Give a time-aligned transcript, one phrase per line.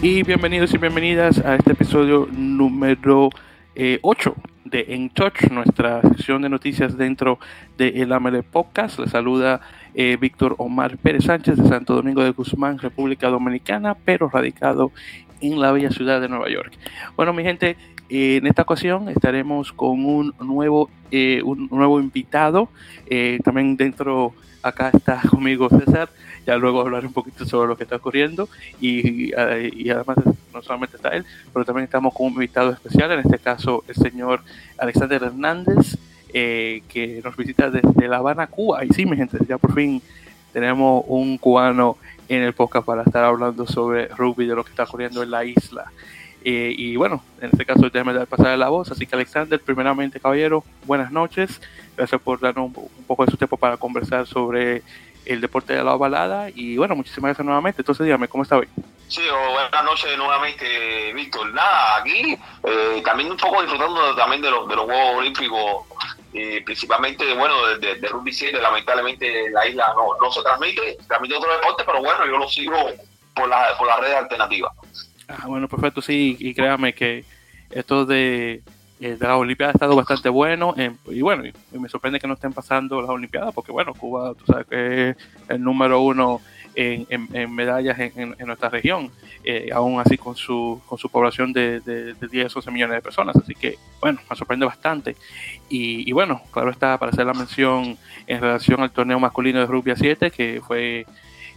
[0.00, 3.34] y bienvenidos y bienvenidas a este episodio número 8
[3.74, 4.00] eh,
[4.64, 7.40] de En Touch, nuestra sección de noticias dentro
[7.76, 9.00] de el AML Podcast.
[9.00, 9.60] Les saluda
[9.94, 14.92] eh, Víctor Omar Pérez Sánchez de Santo Domingo de Guzmán, República Dominicana, pero radicado
[15.40, 16.74] en la bella ciudad de Nueva York.
[17.16, 17.76] Bueno, mi gente,
[18.08, 22.68] eh, en esta ocasión estaremos con un nuevo, un nuevo invitado,
[23.42, 26.08] también dentro, acá está conmigo César,
[26.48, 28.48] ya luego hablar un poquito sobre lo que está ocurriendo
[28.80, 30.16] y, y, además
[30.54, 33.94] no solamente está él, pero también estamos con un invitado especial, en este caso el
[33.94, 34.40] señor
[34.78, 35.98] Alexander Hernández,
[36.32, 38.82] eh, que nos visita desde La Habana, Cuba.
[38.82, 40.00] Y sí, mi gente, ya por fin
[40.50, 41.98] tenemos un cubano
[42.30, 45.44] en el podcast para estar hablando sobre rugby, de lo que está ocurriendo en la
[45.44, 45.92] isla.
[46.44, 48.90] Eh, y bueno, en este caso déjame dar pasar la voz.
[48.90, 51.60] Así que Alexander, primeramente, caballero, buenas noches.
[51.94, 54.82] Gracias por darnos un poco de su tiempo para conversar sobre
[55.28, 56.48] el deporte de la balada.
[56.54, 57.82] Y bueno, muchísimas gracias nuevamente.
[57.82, 58.68] Entonces, dígame, ¿cómo está hoy?
[59.08, 61.52] Sí, buenas noches nuevamente, Víctor.
[61.54, 65.86] Nada, aquí eh, también un poco disfrutando también de los, de los Juegos Olímpicos,
[66.34, 71.36] eh, principalmente, bueno, de, de, Rugby 7, lamentablemente la isla no, no se transmite, transmite
[71.36, 72.76] otro deporte, pero bueno, yo lo sigo
[73.34, 74.72] por, la, por las redes alternativas.
[75.26, 77.24] Ah, bueno, perfecto, sí, y créame que
[77.70, 78.62] esto de
[78.98, 80.74] de las Olimpiadas ha estado bastante bueno.
[81.06, 84.44] y bueno, y me sorprende que no estén pasando las Olimpiadas, porque bueno, Cuba, tú
[84.46, 85.16] sabes que es
[85.48, 86.40] el número uno
[86.74, 89.10] en, medallas en, nuestra región,
[89.42, 93.02] eh, aún así con su, con su población de, de, 10 o 11 millones de
[93.02, 93.36] personas.
[93.36, 95.16] Así que, bueno, me sorprende bastante.
[95.68, 99.66] Y, y, bueno, claro está, para hacer la mención en relación al torneo masculino de
[99.66, 101.06] rugby a 7, que fue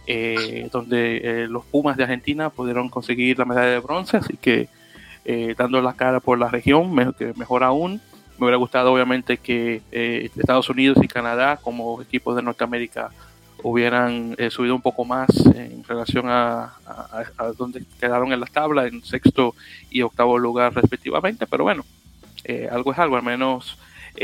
[0.06, 4.68] eh, donde los Pumas de Argentina pudieron conseguir la medalla de bronce, así que
[5.24, 8.00] eh, dando la cara por la región, que mejor aún.
[8.38, 13.10] Me hubiera gustado obviamente que eh, Estados Unidos y Canadá como equipos de Norteamérica
[13.62, 16.72] hubieran eh, subido un poco más en relación a,
[17.56, 19.54] donde quedaron en la tabla, en sexto
[19.88, 21.84] y octavo lugar respectivamente, pero bueno,
[22.72, 23.78] algo es algo, al menos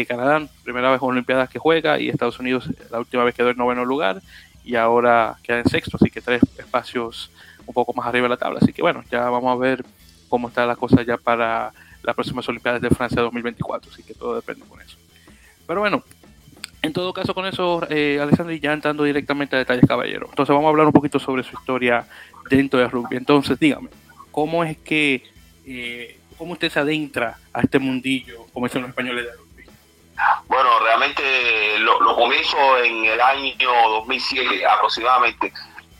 [0.09, 3.57] Canadá, primera vez en Olimpiadas que juega, y Estados Unidos la última vez quedó en
[3.57, 4.21] noveno lugar,
[4.65, 7.31] y ahora queda en sexto, así que tres espacios
[7.65, 9.85] un poco más arriba de la tabla, así que bueno, ya vamos a ver
[10.29, 11.73] cómo está la cosa ya para
[12.03, 14.97] las próximas Olimpiadas de Francia 2024, así que todo depende con eso.
[15.67, 16.03] Pero bueno,
[16.81, 20.27] en todo caso con eso, eh, Alessandro, ya entrando directamente a detalles, caballero.
[20.31, 22.07] Entonces vamos a hablar un poquito sobre su historia
[22.49, 23.17] dentro del rugby.
[23.17, 23.89] Entonces, dígame,
[24.31, 25.25] ¿cómo es que,
[25.67, 29.65] eh, cómo usted se adentra a este mundillo, como dicen los españoles de rugby?
[30.47, 31.23] Bueno, realmente
[31.81, 33.55] lo, lo comienzo en el año
[33.91, 35.53] 2007 aproximadamente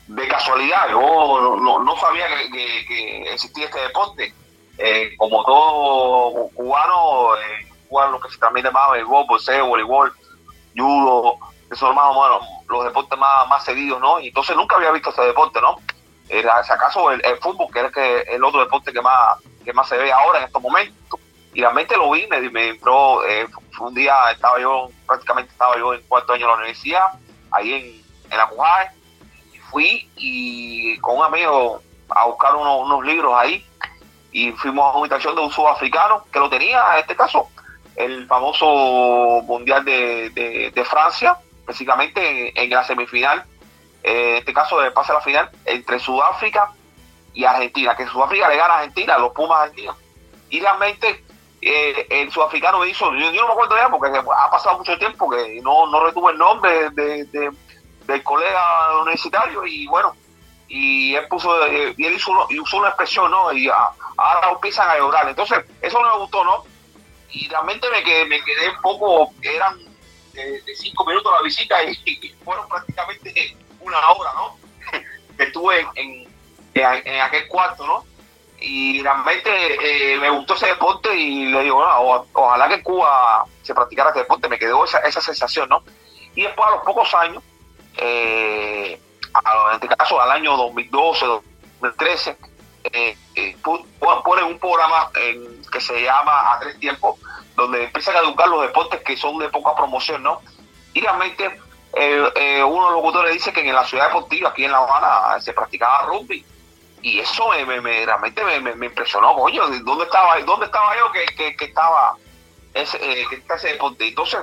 [0.09, 4.33] de casualidad, yo no, sabía que, existía este deporte.
[4.81, 10.11] Eh, como todo cubano, eh, lo que se también llamaba el boxeo, voleibol,
[10.75, 12.39] judo, esos son más o
[12.69, 14.19] los deportes más, más seguidos, ¿no?
[14.19, 15.77] Y entonces nunca había visto este deporte, ¿no?
[16.29, 19.87] Era, si acaso, el, fútbol, que es que, el otro deporte que más, que más
[19.89, 21.19] se ve ahora en estos momentos.
[21.53, 23.47] Y realmente lo vi, me, me entró, eh,
[23.79, 27.07] un día estaba yo, prácticamente estaba yo en cuarto año de la universidad,
[27.51, 28.91] ahí en, en la Mujer,
[29.69, 33.65] fui y con un amigo a buscar unos, libros ahí
[34.31, 37.49] y fuimos a una habitación de un sudafricano que lo tenía, en este caso,
[37.95, 43.43] el famoso Mundial de, Francia, básicamente en, la semifinal,
[44.03, 46.71] eh, en este caso de pase la final, entre Sudáfrica
[47.33, 49.97] y Argentina, que Sudáfrica le gana a Argentina, los Pumas argentinos.
[50.49, 51.23] Y realmente
[51.61, 55.29] eh, el sudafricano me hizo, yo, no me acuerdo ya porque ha pasado mucho tiempo
[55.29, 57.51] que no, no retuve el nombre de
[58.09, 60.15] del colega universitario y bueno,
[60.69, 63.51] y él puso, eh, y él hizo, y usó una expresión, ¿no?
[63.51, 65.27] Y ahora empiezan a llorar.
[65.27, 66.63] Entonces, eso no me gustó, ¿no?
[67.31, 69.79] Y realmente me quedé, me quedé un poco, eran
[70.33, 74.57] de, cinco minutos la visita y, fueron prácticamente una hora, ¿no?
[75.37, 76.27] que estuve en,
[76.75, 78.05] en, aquel cuarto, ¿no?
[78.61, 81.83] Y realmente eh, me gustó ese deporte y le digo,
[82.33, 85.83] ojalá que en Cuba se practicara este deporte, me quedó esa, esa sensación, ¿no?
[86.35, 87.43] Y después a los pocos años,
[88.01, 88.99] eh,
[89.69, 92.37] en este caso al año 2012, 2013,
[92.91, 97.19] eh, eh ponen un programa que se llama A Tres Tiempos,
[97.55, 100.41] donde empiezan a educar los deportes que son de poca promoción, ¿no?
[100.93, 101.59] Y realmente
[101.93, 104.79] eh, eh, uno de los locutores dice que en la ciudad deportiva, aquí en La
[104.79, 106.45] Habana, se practicaba rugby.
[107.01, 112.15] Y eso me, realmente me, impresionó, coño, ¿dónde estaba, dónde estaba yo que, que, estaba
[112.73, 114.05] ese, que ese deporte?
[114.05, 114.41] Entonces,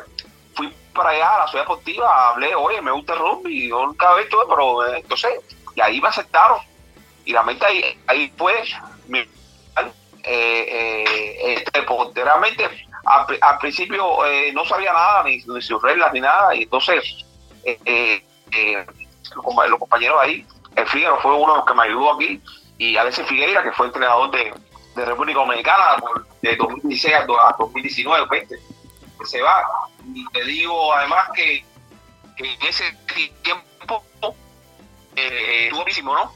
[0.56, 4.12] fui para allá a la ciudad deportiva, hablé, oye, me gusta el rugby, yo nunca
[4.14, 5.31] he visto, pero eh, entonces,
[5.75, 6.58] y ahí me aceptaron.
[7.25, 9.29] Y realmente ahí, ahí fue eh,
[10.25, 11.85] eh, este.
[12.14, 12.69] Realmente
[13.05, 14.19] al, principio
[14.53, 17.25] no sabía nada, ni, ni, sus reglas, ni nada, y entonces
[19.35, 22.41] los, compañeros ahí, el Fígaro fue uno de los que me ayudó aquí,
[22.79, 24.53] y Alexis Figueira, que fue entrenador de,
[24.94, 25.97] de República Dominicana
[26.43, 28.56] de 2016 a 2019, 20,
[29.24, 29.64] se va.
[30.14, 31.64] Y te digo además que,
[32.38, 32.84] en ese
[33.42, 34.04] tiempo
[35.16, 36.32] eh, estuvo buenísimo, ¿no?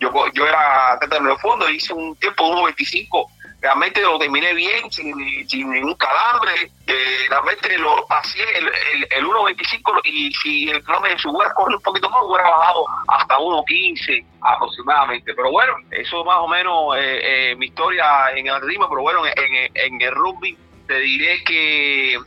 [0.04, 3.30] Yo, yo, era en el fondo, hice un tiempo de 1.25
[3.64, 8.68] realmente lo terminé bien, sin, ningún calambre, eh, realmente lo pasé el,
[9.10, 13.38] el, 1.25 y si el kilómetro si hubiera corrido un poquito más hubiera bajado hasta
[13.38, 18.90] 1.15 aproximadamente, pero bueno, eso más o menos eh, eh, mi historia en el atletismo,
[18.90, 22.20] pero bueno, en, en, el rugby te diré que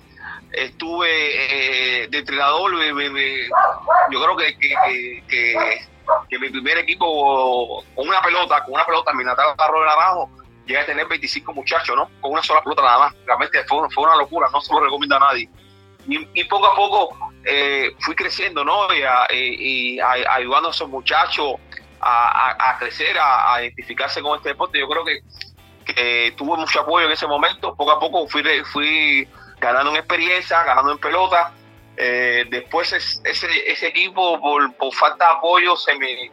[0.53, 2.73] estuve de entrenador,
[4.11, 4.57] yo creo que,
[5.29, 5.83] que,
[6.41, 10.31] mi primer equipo con una pelota, con una pelota, mi natal de abajo,
[10.67, 12.11] llegué a tener 25 muchachos, ¿no?
[12.21, 13.15] Con una sola pelota nada más.
[13.25, 15.49] Realmente fue, fue una locura, no se lo recomiendo a nadie.
[16.09, 18.87] Y, poco a poco eh, fui creciendo, ¿no?
[18.95, 21.55] Y, ayudando a esos muchachos
[22.01, 24.79] a, crecer, a, identificarse con este deporte.
[24.79, 27.75] Yo creo que, tuve mucho apoyo en ese momento.
[27.75, 28.43] Poco a poco fui,
[28.73, 31.53] fui ganando en experiencia, ganando en pelota.
[31.97, 36.31] Eh, después ese, ese equipo, por, por falta de apoyo, se me,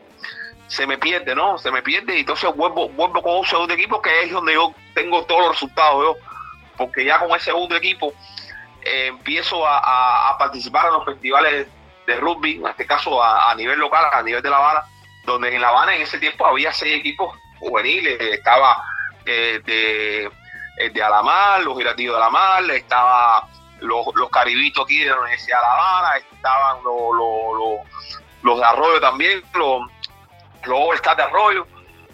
[0.67, 1.57] se me pierde, ¿no?
[1.57, 4.73] Se me pierde y entonces vuelvo, vuelvo con un segundo equipo que es donde yo
[4.93, 6.15] tengo todos los resultados, yo,
[6.77, 8.13] porque ya con ese segundo equipo
[8.81, 11.67] eh, empiezo a, participar en los festivales
[12.07, 14.83] de rugby, en este caso a, nivel local, a nivel de La Habana,
[15.25, 18.83] donde en La Habana en ese tiempo había seis equipos juveniles, estaba
[19.25, 23.47] eh, de, eh, de Alamar, los girativos de Alamar, estaba
[23.83, 27.79] los, los caribitos aquí de la Universidad de La Habana, estaban los, los,
[28.41, 31.67] los de Arroyo también, los está de Arroyo,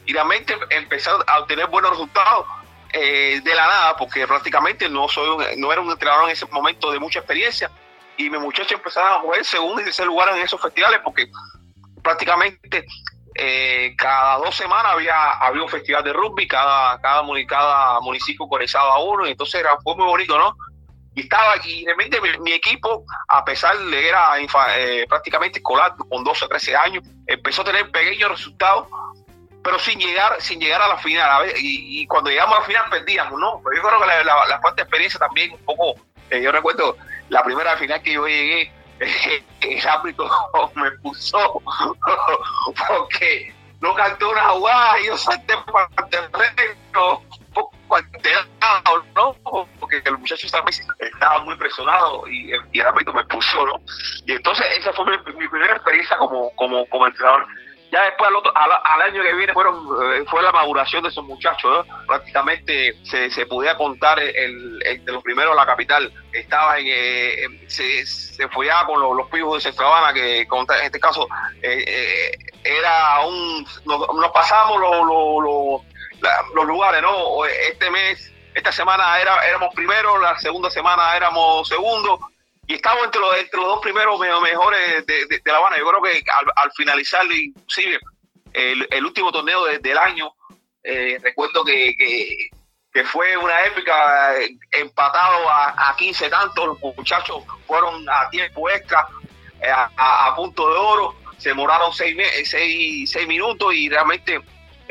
[0.05, 2.47] y realmente empecé a obtener buenos resultados
[2.91, 6.91] eh, de la nada, porque prácticamente no, soy no era un entrenador en ese momento
[6.91, 7.69] de mucha experiencia,
[8.17, 11.29] y mis muchachos empezaron a jugar segundo y tercer lugar en esos festivales, porque
[12.01, 12.85] prácticamente
[13.35, 18.97] eh, cada dos semanas había, había un festival de rugby, cada, cada, cada municipio organizaba
[18.97, 20.57] uno, y entonces era, fue muy bonito, ¿no?
[21.15, 26.23] Y estaba aquí, realmente mi, equipo, a pesar de que era eh, prácticamente escolar, con
[26.23, 28.87] 12 o 13 años, empezó a tener pequeños resultados,
[29.63, 31.51] pero sin llegar sin llegar a la final.
[31.57, 33.61] Y, cuando llegamos a la final perdíamos, ¿no?
[33.63, 35.95] Pero yo creo que la, la, de experiencia también un poco,
[36.29, 36.95] eh, yo recuerdo
[37.29, 38.71] la primera final que yo llegué,
[39.61, 40.29] el árbitro
[40.75, 41.61] me puso
[42.87, 47.23] porque no cantó una jugada y yo salté para el terreno
[47.95, 49.35] alterado, ¿no?
[49.79, 50.65] Porque el muchacho estaba,
[51.43, 53.81] muy presionado y, y el árbitro me puso, ¿no?
[54.25, 57.45] Y entonces esa fue mi, primera experiencia como, como, como entrenador.
[57.91, 59.75] Ya después al, otro, al, año que viene fueron
[60.13, 62.05] eh, fue la maduración de esos muchachos, ¿no?
[62.05, 66.11] Prácticamente se, se podía contar el, de los primeros la capital.
[66.31, 70.99] Estaba en, eh, se, se follaba con los, pibos de Centro Habana, que en este
[70.99, 71.27] caso
[71.63, 72.31] eh,
[72.63, 75.81] era un, nos, pasamos los,
[76.21, 77.45] los los lugares, ¿no?
[77.45, 82.19] Este mes, esta semana era, éramos primeros, la segunda semana éramos segundos,
[82.67, 85.77] y estamos entre los, entre los dos primeros mejores de, La Habana.
[85.79, 86.23] Yo creo que
[86.55, 87.99] al, finalizar, inclusive,
[88.53, 90.31] el, el último torneo del año,
[90.83, 94.35] eh, recuerdo que, que, fue una épica,
[94.71, 99.07] empatado a, a 15 tantos, los muchachos fueron a tiempo extra,
[99.61, 102.15] eh, a, punto de oro, se demoraron seis,
[102.45, 104.41] seis, seis minutos y realmente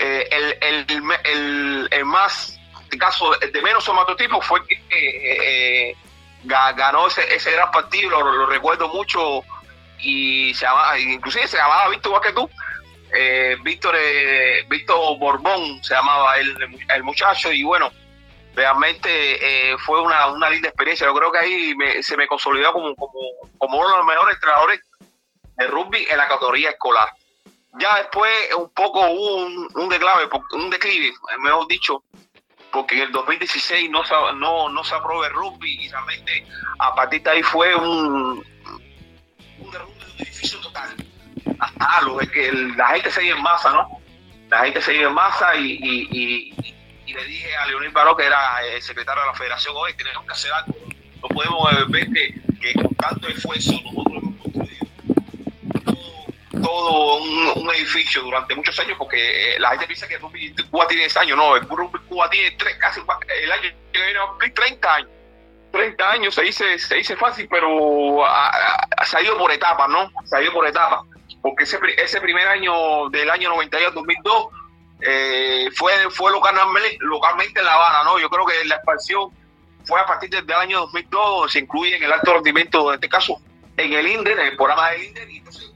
[0.00, 5.96] eh, el, el, el, más, este caso, de menos somatotipo fue que eh,
[6.44, 9.42] ganó ese, ese gran partido, lo, recuerdo mucho,
[9.98, 12.50] y se llamaba, inclusive se llamaba Víctor igual que tú,
[13.12, 13.96] eh, Víctor,
[14.68, 17.90] Víctor Borbón se llamaba el, el muchacho, y bueno,
[18.54, 21.08] realmente fue una, una, linda experiencia.
[21.08, 23.18] Yo creo que ahí se me consolidó como, como,
[23.58, 24.80] como uno de los mejores entrenadores
[25.56, 27.08] de rugby en la categoría escolar.
[27.78, 32.02] Ya después un poco hubo un, un declive, un declive, mejor dicho,
[32.72, 34.02] porque en el 2016 no,
[34.34, 36.46] no, no se aprobó el rugby y realmente
[36.78, 38.44] a partir de ahí fue un,
[39.58, 40.94] un derrumbe de un edificio total.
[41.58, 44.00] Hasta lo de que la gente se iba en masa, ¿no?
[44.48, 46.54] La gente se iba en masa y, y,
[47.06, 50.24] y, le dije a Leonel Baró, que era el secretario de la federación hoy, tenemos
[50.24, 50.74] que hacer algo.
[51.22, 54.22] No podemos ver que, que con tanto esfuerzo nosotros
[56.62, 60.20] todo un, edificio durante muchos años, porque eh, la gente piensa que el
[60.70, 63.62] Cuba tiene 10 años, no, el Cuba tiene tres, casi el año
[63.92, 65.10] que viene 30 años.
[65.70, 68.24] 30 años se dice, se dice fácil, pero
[69.04, 70.10] se ha ido por etapas, ¿no?
[70.24, 71.00] Se ha ido por etapas.
[71.42, 74.46] Porque ese, ese primer año del año 92 2002
[75.00, 78.18] eh, fue, fue localmente, localmente en La Habana, ¿no?
[78.18, 79.30] Yo creo que la expansión
[79.84, 83.40] fue a partir del año 2002, se incluye en el alto rendimiento, en este caso,
[83.76, 85.67] en el INDER, en el programa del INDER, y entonces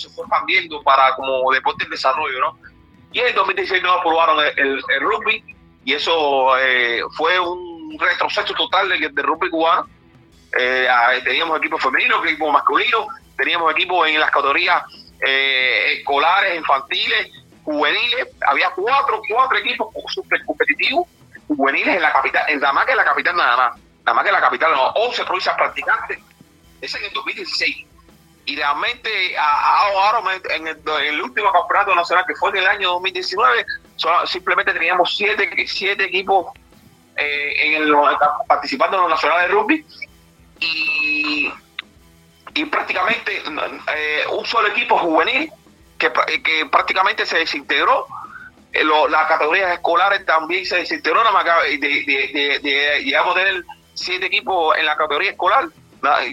[0.00, 2.58] se fue expandiendo para como deporte en desarrollo, ¿no?
[3.12, 5.42] Y en el 2016 no aprobaron el, rugby,
[5.84, 9.88] y eso eh, fue un retroceso total del, rugby cubano.
[10.58, 10.88] Eh,
[11.24, 14.84] teníamos equipos femeninos, equipos masculinos, teníamos equipos en las categorías
[15.26, 17.30] eh, escolares, infantiles,
[17.64, 18.28] juveniles.
[18.46, 21.08] Había cuatro, cuatro equipos super competitivos
[21.56, 24.34] juveniles en la capital, en que en la capital nada más, nada más que en
[24.34, 26.18] la capital, no, 11 provincias practicantes.
[26.80, 27.86] Ese en el 2016.
[28.46, 30.22] Y realmente ahora
[30.56, 33.64] en el, último campeonato nacional que fue en el año 2019,
[34.26, 36.46] simplemente teníamos siete, siete equipos
[37.16, 37.94] eh, en el,
[38.48, 39.86] participando en los nacionales de rugby
[40.58, 41.52] y,
[42.54, 43.42] y prácticamente
[43.94, 45.52] eh, un solo equipo juvenil
[45.98, 46.10] que,
[46.42, 48.06] que prácticamente se desintegró
[48.72, 54.76] eh, las categorías escolares también se desintegró, de, de, de, llegamos a tener siete equipos
[54.78, 55.68] en la categoría escolar,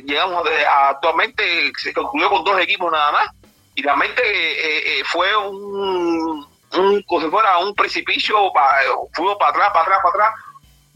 [0.06, 0.44] llegamos
[0.90, 3.30] actualmente se concluyó con dos equipos nada más,
[3.76, 10.00] y realmente eh, eh, fue un, un, como fuera un precipicio, para, atrás, para atrás,
[10.02, 10.44] para atrás,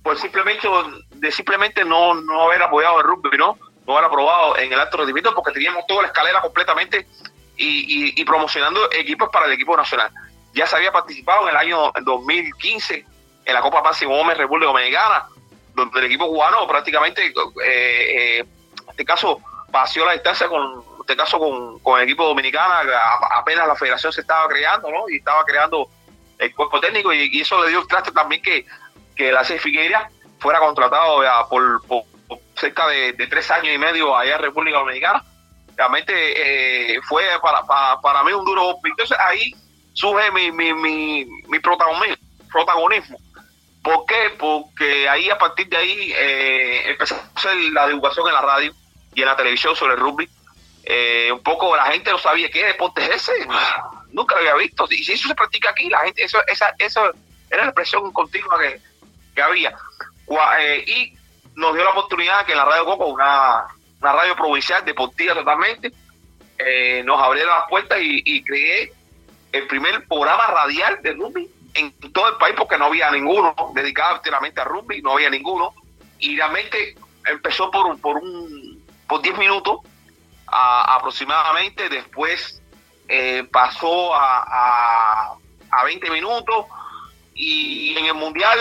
[0.04, 0.68] pues simplemente
[1.12, 3.58] de simplemente no, no haber apoyado el rugby, ¿no?
[3.86, 7.08] No haber aprobado en el alto rendimiento porque teníamos toda la escalera completamente
[7.58, 10.12] y, y promocionando equipos para el equipo nacional
[10.54, 13.06] ya se había participado en el año 2015
[13.46, 15.28] en la Copa Máximo Gómez República Dominicana,
[15.74, 17.34] donde el equipo cubano prácticamente,
[17.66, 18.46] eh,
[19.02, 19.42] este caso,
[19.72, 22.74] paseó la distancia con, este caso con, el equipo dominicano,
[23.32, 25.10] apenas la federación se estaba creando, ¿no?
[25.10, 25.90] Y estaba creando
[26.38, 28.66] el cuerpo técnico y, eso le dio el traste también que,
[29.16, 29.44] que la.
[29.44, 31.82] Figueira fuera contratado por,
[32.56, 35.24] cerca de, tres años y medio allá en República Dominicana.
[35.76, 36.14] Realmente
[36.96, 39.56] eh, fue para, para, para mí un duro Entonces ahí
[39.94, 43.18] surge mi, mi, mi, mi protagonismo,
[43.84, 44.36] ¿Por qué?
[44.38, 48.74] Porque ahí a partir de ahí eh, empezó a hacer la divulgación en la radio
[49.14, 50.30] y en la televisión sobre el rugby.
[50.84, 53.32] Eh, un poco la gente no sabía qué deporte es ese,
[54.12, 54.88] nunca lo había visto.
[54.90, 57.12] Y si eso se practica aquí, la gente, eso, esa, eso
[57.50, 58.82] era la expresión continua que,
[59.36, 59.76] que había.
[60.60, 61.18] Eh, y
[61.56, 63.66] nos dio la oportunidad que en la Radio Coco, una,
[64.00, 65.92] una radio provincial deportiva totalmente,
[66.58, 68.94] eh, nos abriera las puertas y, y creé
[69.52, 74.18] el primer programa radial de rugby en todo el país porque no había ninguno dedicado
[74.18, 75.74] enteramente a rugby, no había ninguno.
[76.20, 78.61] Y realmente empezó por, por, un,
[79.12, 79.82] por 10 minutos
[80.48, 82.62] aproximadamente, después
[83.10, 85.36] eh, pasó a,
[85.70, 86.66] a, 20 minutos
[87.36, 88.58] y en el mundial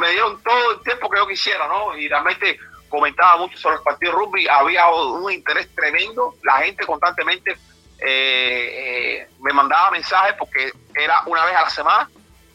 [0.00, 1.94] me dieron todo el tiempo que yo quisiera, ¿no?
[1.98, 6.86] Y realmente comentaba mucho sobre el partido de rugby, había un interés tremendo, la gente
[6.86, 7.58] constantemente
[7.98, 12.10] eh, me mandaba mensajes porque era una vez a la semana,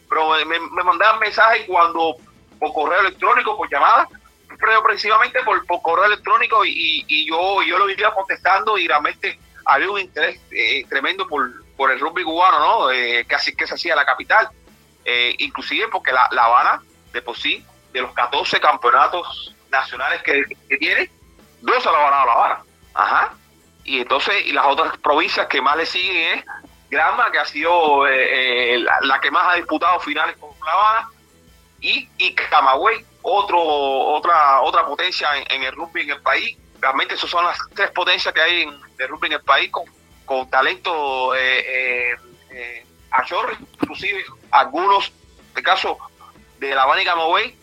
[0.09, 2.15] pero me, me mandaban mensajes cuando
[2.59, 4.07] por correo electrónico, por llamada,
[4.59, 9.89] pero precisamente por, correo electrónico y, y, yo, yo lo iba contestando y realmente había
[9.89, 12.91] un interés eh, tremendo por, por el rugby cubano, ¿no?
[12.91, 14.49] Eh, así, que se hacía la capital,
[15.03, 16.81] eh, inclusive porque la, Habana,
[17.11, 20.43] de por sí, de los 14 campeonatos nacionales que,
[20.77, 21.09] tiene,
[21.61, 22.59] dos se lo han la Habana.
[22.93, 23.33] Ajá
[23.85, 26.45] y entonces y las otras provincias que más le siguen es
[26.89, 31.09] Granma, que ha sido eh, eh, la, que más ha disputado finales con La Habana,
[31.85, 36.57] y, y Camagüey, otro, otra, otra potencia en, el rugby en el país.
[36.81, 39.85] Realmente esas son las tres potencias que hay en el rugby en el país con,
[40.25, 42.15] con talento eh,
[42.49, 45.11] eh, a chorre, inclusive algunos,
[45.53, 45.97] de caso
[46.59, 47.57] de La Habana y Camagüey,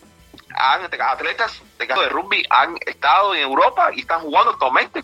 [0.55, 5.03] han, atletas de caso de rugby han estado en Europa y están jugando actualmente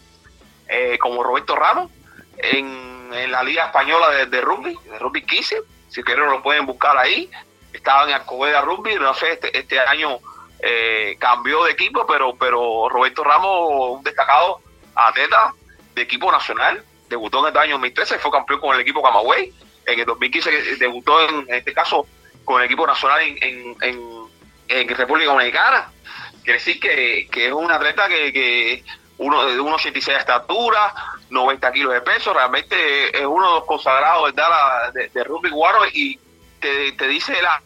[0.68, 1.92] eh, como Roberto Ramos
[2.38, 3.00] en,
[3.32, 5.62] la Liga Española de, Rugby, de Rugby 15.
[5.90, 7.30] Si quieren lo pueden buscar ahí.
[7.74, 10.20] Estaba en Alcobendas Rugby, no sé, este, este año
[10.62, 14.62] eh, cambió de equipo, pero, pero Roberto Ramos, un destacado
[14.96, 15.54] atleta
[15.96, 19.54] de equipo nacional, debutó en el año 2013, fue campeón con el equipo Camagüey.
[19.86, 22.06] En el 2015 debutó en, este caso
[22.44, 25.92] con el equipo nacional en, en, República Dominicana.
[26.44, 28.84] Quiere decir que, que es un atleta que, que
[29.20, 30.94] uno de 1,86 de estatura,
[31.30, 34.34] 90 kilos de peso, realmente es uno de los consagrados
[34.94, 36.20] de, de, rugby guaro y
[36.60, 37.62] te, te dice la,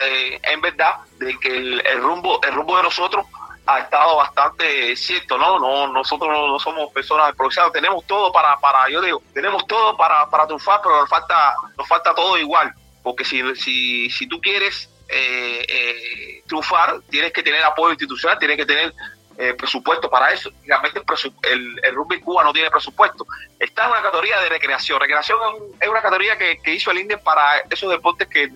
[0.00, 3.26] eh, en verdad de que el, rumbo el rumbo de nosotros
[3.66, 5.58] ha estado bastante cierto, ¿no?
[5.58, 10.28] no nosotros no, somos personas improvisadas, tenemos todo para, para, yo digo, tenemos todo para,
[10.30, 12.72] para triunfar, pero nos falta, nos falta todo igual,
[13.02, 18.56] porque si, si, si tú quieres eh, eh, triunfar, tienes que tener apoyo institucional, tienes
[18.56, 18.94] que tener
[19.40, 20.50] eh, presupuesto para eso.
[20.66, 21.00] Realmente
[21.42, 23.24] el, el, rugby en Cuba no tiene presupuesto.
[23.56, 24.98] Está en una categoría de recreación.
[24.98, 25.38] Recreación
[25.80, 28.50] es una categoría que, hizo el INDE para esos deportes que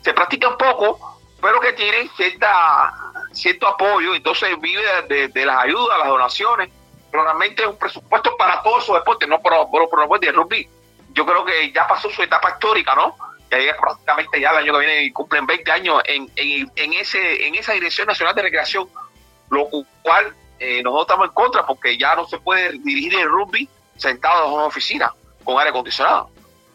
[0.00, 2.94] se practican poco, pero que tienen cierta,
[3.32, 4.14] cierto apoyo.
[4.14, 6.70] Entonces vive de, las ayudas, las donaciones.
[7.10, 10.30] Pero realmente es un presupuesto para todos esos deportes, no por, por, por los deportes
[10.30, 10.68] de rugby.
[11.10, 13.14] Yo creo que ya pasó su etapa histórica, ¿no?
[13.50, 17.46] ya prácticamente ya el año que viene y cumplen 20 años en, en, en, ese,
[17.46, 18.88] en esa Dirección Nacional de Recreación
[19.50, 19.68] lo
[20.02, 24.46] cual eh, nosotros estamos en contra porque ya no se puede dirigir el rugby sentado
[24.46, 26.30] en una oficina con aire acondicionado.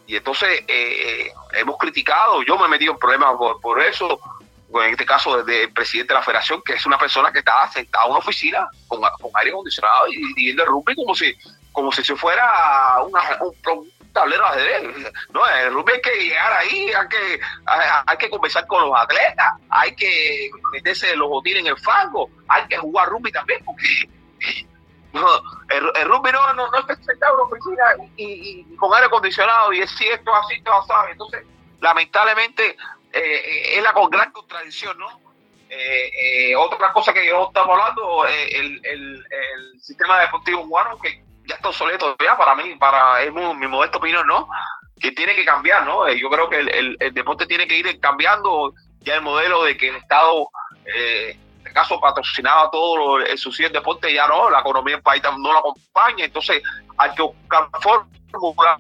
[0.08, 4.20] Y entonces eh, hemos criticado, yo me he metido en problemas por, eso,
[4.74, 8.06] en este caso del presidente de la federación, que es una persona que está sentada
[8.06, 9.02] en una oficina con,
[9.36, 11.36] aire acondicionado y dirigiendo el rugby como si,
[11.72, 15.14] como si se fuera una, un, tablero de ajedrez.
[15.30, 17.40] No, el rugby hay que llegar ahí, hay que,
[18.06, 22.68] hay, que conversar con los atletas, hay que meterse los botines en el fango, hay
[22.68, 24.10] que jugar rugby también, porque
[25.70, 27.84] el, rugby no, no, no está sentado en una oficina
[28.18, 31.12] y, con aire acondicionado y es cierto, así, te lo sabes.
[31.12, 31.46] Entonces,
[31.80, 32.78] lamentablemente,
[33.12, 35.30] eh, es la gran contradicción, ¿no?
[35.72, 41.29] Eh, eh, otra cosa que yo estamos hablando, el, el, el sistema deportivo cubano que
[41.50, 44.48] ya está obsoleto ya para mí, para es mi modesto opinión, ¿no?
[45.02, 46.08] Que tiene que cambiar, ¿no?
[46.08, 49.90] Eh, yo creo que el, deporte tiene que ir cambiando ya el modelo de que
[49.90, 50.48] el Estado,
[50.86, 51.38] eh,
[51.74, 55.60] caso, patrocinaba todo el sucio del deporte, ya no, la economía del país no lo
[55.60, 56.62] acompaña, entonces
[56.98, 58.78] hay que buscar fórmula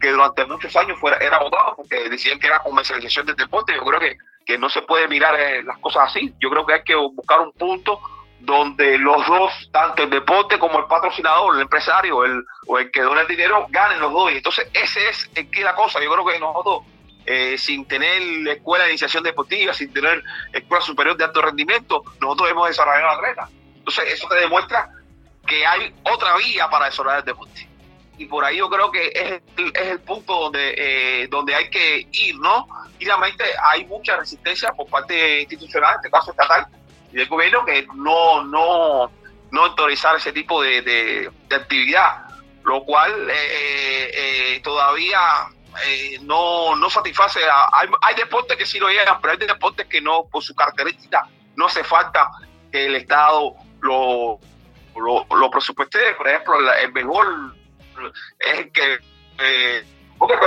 [0.00, 3.74] que durante muchos años fuera, era votado porque decían que era comercialización del deporte.
[3.74, 6.34] Yo creo que, que no se puede mirar eh, las cosas así.
[6.38, 8.00] Yo creo que hay que buscar un punto
[8.40, 13.02] donde los dos, tanto el deporte como el patrocinador, el empresario el, o el que
[13.02, 14.30] dona el dinero, ganen los dos.
[14.32, 16.00] Entonces, ese es que la cosa.
[16.02, 16.82] Yo creo que nosotros,
[17.26, 22.50] eh, sin tener escuela de iniciación deportiva, sin tener escuela superior de alto rendimiento, nosotros
[22.50, 23.48] hemos desarrollado la atleta.
[23.76, 24.88] Entonces, eso te demuestra
[25.46, 27.68] que hay otra vía para desarrollar el deporte.
[28.18, 31.70] Y por ahí yo creo que es el, es el punto donde, eh, donde hay
[31.70, 32.66] que ir, ¿no?
[32.98, 36.66] Y realmente hay mucha resistencia por parte institucional, en este caso estatal,
[37.12, 39.10] del gobierno que no, no,
[39.50, 42.26] no autorizar ese tipo de, de, actividad,
[42.64, 45.18] lo cual eh, eh, todavía
[45.86, 47.40] eh, no, no satisface.
[47.72, 51.26] hay, hay deportes que sí lo llegan, pero hay deportes que no, por su característica,
[51.56, 52.30] no hace falta
[52.70, 54.38] que el Estado lo,
[54.96, 55.98] lo, lo presupueste.
[56.16, 57.54] Por ejemplo, el mejor
[58.38, 58.98] es el que
[60.18, 60.40] porque el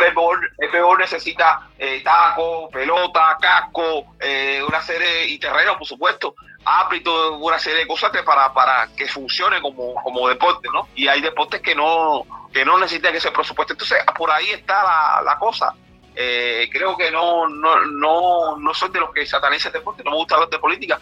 [0.71, 7.57] béisbol, necesita eh, taco, pelota, casco, eh, una serie, y terreno, por supuesto, árbitro, una
[7.57, 10.89] serie de cosas para, para que funcione como, como deporte, ¿no?
[10.95, 13.73] Y hay deportes que no, que no necesitan ese presupuesto.
[13.73, 15.73] Entonces, por ahí está la, la cosa.
[16.15, 20.11] Eh, creo que no, no, no, no soy de los que sataniza el deporte, no
[20.11, 20.99] me gusta hablar de política,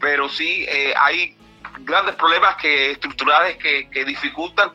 [0.00, 1.36] pero sí eh, hay
[1.80, 4.72] grandes problemas que estructurales que, que dificultan,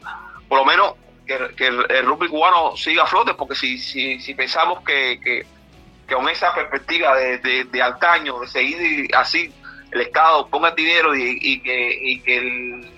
[0.47, 0.93] por lo menos,
[1.55, 5.45] que, el, rugby cubano siga a flote, porque si, si, si pensamos que, que,
[6.13, 9.53] con esa perspectiva de, de, de, antaño, de seguir así,
[9.91, 12.89] el Estado ponga dinero y, que, y que el,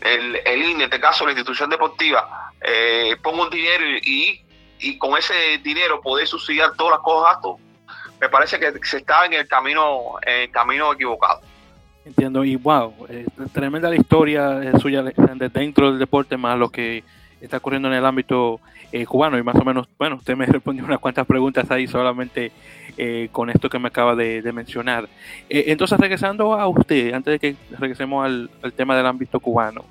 [0.00, 4.40] el, el INE, en este caso la institución deportiva, eh, ponga un dinero y,
[4.80, 7.38] y con ese dinero poder subsidiar todas las cosas
[8.20, 11.40] me parece que se está en el camino, en el camino equivocado.
[12.04, 12.94] Entiendo, y wow,
[13.52, 17.04] tremenda la historia suya dentro del deporte, más lo que
[17.40, 20.84] está ocurriendo en el ámbito eh, cubano y más o menos, bueno, usted me respondió
[20.84, 22.52] unas cuantas preguntas ahí solamente
[22.96, 25.08] eh, con esto que me acaba de, mencionar.
[25.48, 29.84] Eh, entonces, regresando a usted, antes de que regresemos al, tema del ámbito cubano,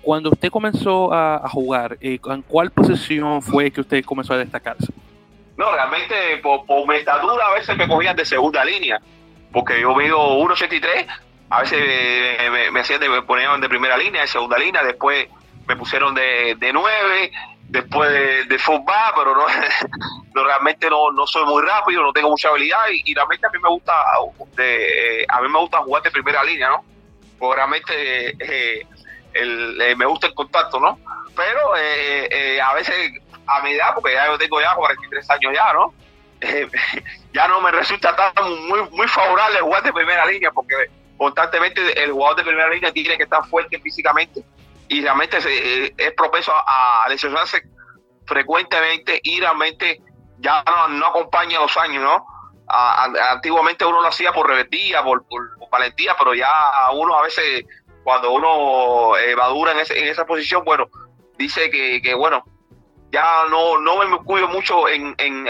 [0.00, 4.90] cuando usted comenzó a, jugar, ¿en cuál posición fue que usted comenzó a destacarse?
[5.58, 8.98] No, realmente por, por mi estatura a veces me cogían de segunda línea,
[9.52, 11.06] porque yo mido 1.83,
[11.50, 11.78] a veces
[12.50, 15.28] me, me, hacían de, me ponían de primera línea, de segunda línea, después
[15.66, 17.32] me pusieron de, de nueve,
[17.68, 19.46] después de, de fútbol, pero no,
[20.44, 23.68] realmente no, no soy muy rápido, no tengo mucha habilidad y, realmente a mí me
[23.68, 26.84] gusta a mí me gusta jugar de primera línea, ¿no?
[27.38, 28.86] Porque realmente eh,
[29.32, 30.98] el, eh, me gusta el contacto, ¿no?
[31.34, 33.12] Pero eh, a veces
[33.46, 35.94] a mi edad, porque ya yo tengo ya 43 años ya, ¿no?
[37.32, 38.32] ya no me resulta tan
[38.66, 40.74] muy, muy favorable jugar de primera línea porque
[41.16, 44.44] constantemente el jugador de primera línea tiene que estar fuerte físicamente
[44.88, 47.62] y realmente eh, es propenso a, lesionarse
[48.26, 50.00] frecuentemente y realmente
[50.38, 52.26] ya no, acompaña los años, ¿no?
[52.68, 55.24] antiguamente uno lo hacía por rebeldía, por,
[55.70, 56.50] valentía, pero ya
[56.92, 57.64] uno a veces,
[58.02, 60.88] cuando uno eh, madura en, en esa posición, bueno,
[61.38, 62.44] dice que, bueno,
[63.12, 65.46] ya no, no me cuido mucho en, en,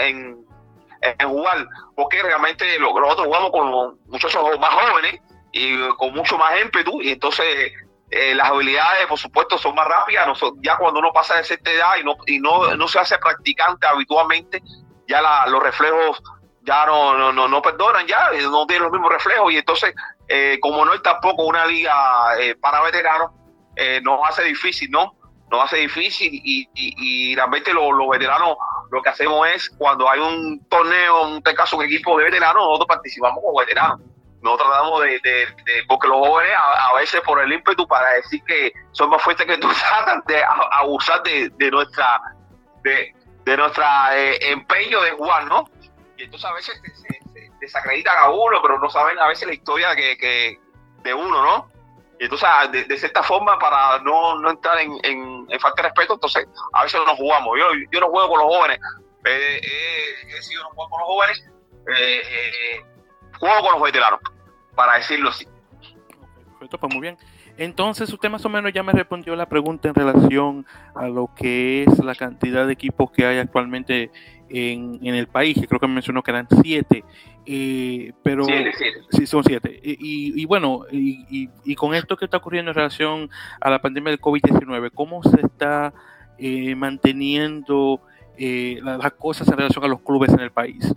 [1.01, 5.19] en jugar, porque realmente nosotros jugamos con muchachos más jóvenes
[5.51, 7.73] y con mucho más ímpetu, y entonces
[8.09, 10.27] eh, las habilidades, por supuesto, son más rápidas.
[10.61, 13.85] ya cuando uno pasa de cierta edad y no, y no, no se hace practicante
[13.85, 14.61] habitualmente,
[15.07, 16.21] ya los reflejos
[16.61, 19.53] ya no, no, no, perdonan, ya no tienen los mismos reflejos.
[19.53, 19.93] Y entonces,
[20.27, 21.93] eh, como no es tampoco una liga
[22.39, 23.31] eh, para veteranos,
[24.01, 25.15] nos hace difícil, ¿no?
[25.49, 28.57] Nos hace difícil y, y, realmente los, veteranos
[28.91, 32.63] lo que hacemos es cuando hay un torneo, en este caso un equipo de veteranos,
[32.63, 34.01] nosotros participamos como veteranos
[34.41, 35.47] no tratamos de,
[35.87, 39.57] porque los jóvenes a, veces por el ímpetu para decir que son más fuertes que
[39.57, 42.21] tú tratan de abusar de, nuestra
[42.83, 45.69] de, de nuestra eh, empeño de jugar, ¿no?
[46.17, 49.95] Y entonces a veces se, desacreditan a uno, pero no saben a veces la historia
[49.95, 50.59] que,
[51.03, 51.71] de uno, ¿no?
[52.19, 56.47] Y entonces, ah, de, cierta forma, para no, no entrar en, falta de respeto, entonces
[56.73, 57.57] a veces no jugamos.
[57.59, 58.79] Yo, yo no juego con los jóvenes,
[59.23, 61.43] he sido no juego con los jóvenes,
[61.87, 62.85] eh, eh,
[63.39, 64.19] juego con los veteranos,
[64.75, 65.47] para decirlo así.
[66.51, 67.17] Perfecto, pues muy bien.
[67.57, 71.83] Entonces, usted más o menos ya me respondió la pregunta en relación a lo que
[71.83, 74.11] es la cantidad de equipos que hay actualmente
[74.49, 77.03] en, el país, que creo que me mencionó que eran siete,
[77.45, 78.45] eh, pero
[79.09, 79.79] sí, son siete.
[79.83, 84.91] Y, bueno, y, con esto que está ocurriendo en relación a la pandemia del COVID-19,
[84.93, 85.93] ¿cómo se está
[86.37, 88.01] eh, manteniendo
[88.37, 90.93] eh, las cosas en relación a los clubes en el país?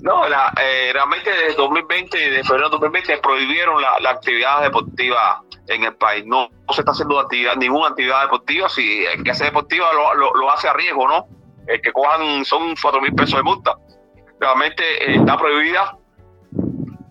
[0.00, 5.84] No, la, eh, realmente desde 2020, de febrero de 2020, prohibieron la, actividad deportiva en
[5.84, 6.24] el país.
[6.26, 8.68] No, se está haciendo actividad, ninguna actividad deportiva.
[8.68, 11.26] Si el que hace deportiva lo, hace a riesgo, ¿no?
[11.66, 13.76] El que cojan son 4 mil pesos de multa.
[14.38, 15.96] Realmente eh, está prohibida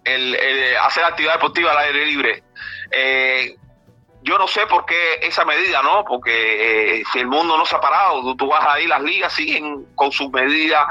[0.04, 0.38] el,
[0.82, 2.44] hacer actividad deportiva al aire libre.
[2.92, 3.56] Eh,
[4.24, 6.06] yo no sé por qué esa medida, ¿no?
[6.06, 10.12] Porque si el mundo no se ha parado, tú, vas ahí, las ligas siguen con
[10.12, 10.86] sus medidas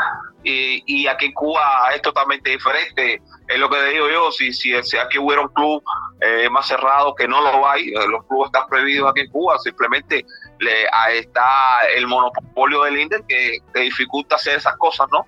[0.44, 3.22] y, aquí en Cuba es totalmente diferente.
[3.48, 5.82] Es lo que digo yo, si, si, aquí hubiera un club
[6.20, 9.58] eh, más cerrado que no lo hay, eh, los clubes están prohibidos aquí en Cuba,
[9.58, 10.24] simplemente
[10.58, 10.86] le,
[11.18, 15.26] está el monopolio del INDER que te dificulta hacer esas cosas, ¿no?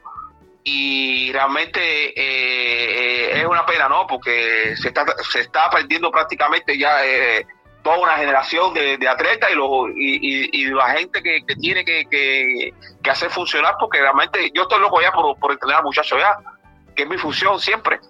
[0.62, 1.80] Y realmente
[2.16, 4.06] eh, es una pena, ¿no?
[4.06, 7.00] Porque se está, se está perdiendo prácticamente ya
[7.84, 12.72] toda una generación de, atletas y, los, y, la gente que, tiene que,
[13.08, 16.36] hacer funcionar, porque realmente yo estoy loco ya por, por entrenar a muchachos ya,
[16.96, 18.00] que es mi función siempre.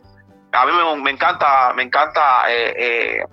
[0.53, 3.25] A mí me, encanta, me encanta eh,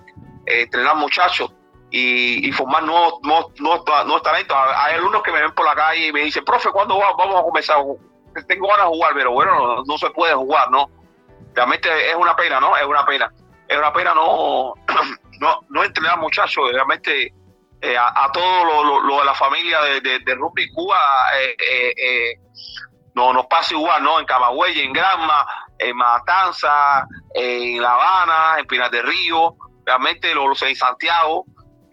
[0.44, 1.54] eh, entrenar muchachos
[1.92, 4.56] y, formar nuevos, nuevos, talentos.
[4.76, 7.42] Hay alumnos que me ven por la calle y me dicen, profe, ¿cuándo vamos a
[7.44, 7.76] comenzar?
[8.48, 10.90] Tengo ganas de jugar, pero bueno, no, no se puede jugar, ¿no?
[11.54, 12.76] Realmente es una pena, ¿no?
[12.76, 13.32] Es una pena.
[13.68, 14.74] Es una pena no
[15.42, 17.34] no, no entrenar muchachos, realmente
[17.80, 20.96] eh, a, todo lo, de la familia de, de, Rugby Cuba
[21.36, 22.38] eh, eh,
[23.16, 24.20] no, nos pasa igual, ¿no?
[24.20, 25.44] En Camagüey, en Granma,
[25.80, 31.44] en Matanza, en La Habana, en Pinar del Río, realmente lo, en Santiago,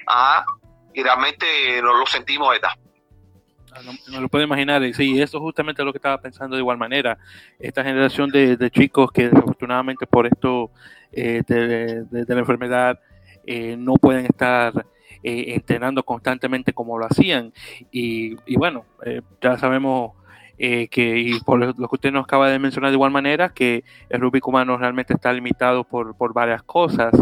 [0.06, 0.46] ¿ah?
[0.94, 5.88] y realmente lo, lo sentimos de ah, No, lo puedo imaginar, sí, eso justamente es
[5.88, 7.18] lo que estaba pensando de igual manera.
[7.58, 10.70] Esta generación de, chicos que desafortunadamente por esto
[11.12, 13.00] de, la enfermedad
[13.52, 14.86] eh, no pueden estar
[15.24, 17.52] eh, entrenando constantemente como lo hacían.
[17.92, 20.12] Y, bueno, eh, ya sabemos
[20.60, 24.20] que, y por lo que usted nos acaba de mencionar de igual manera, que el
[24.20, 27.14] rugby cubano realmente está limitado por, por varias cosas,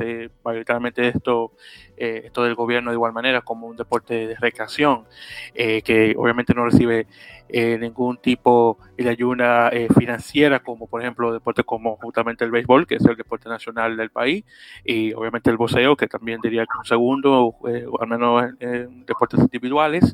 [0.44, 1.54] mayoritariamente esto,
[1.96, 5.06] esto del gobierno de igual manera como un deporte de recreación,
[5.54, 7.08] que obviamente no recibe
[7.50, 12.86] eh, ningún tipo de ayuda eh, financiera, como por ejemplo deportes como justamente el béisbol,
[12.86, 14.44] que es el deporte nacional del país,
[14.84, 19.06] y obviamente el boxeo, que también diría que un segundo, eh, o al menos en
[19.06, 20.14] deportes individuales.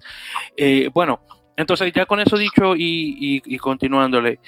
[0.93, 1.21] bueno,
[1.57, 4.39] entonces ya con eso dicho y, y, continuándole,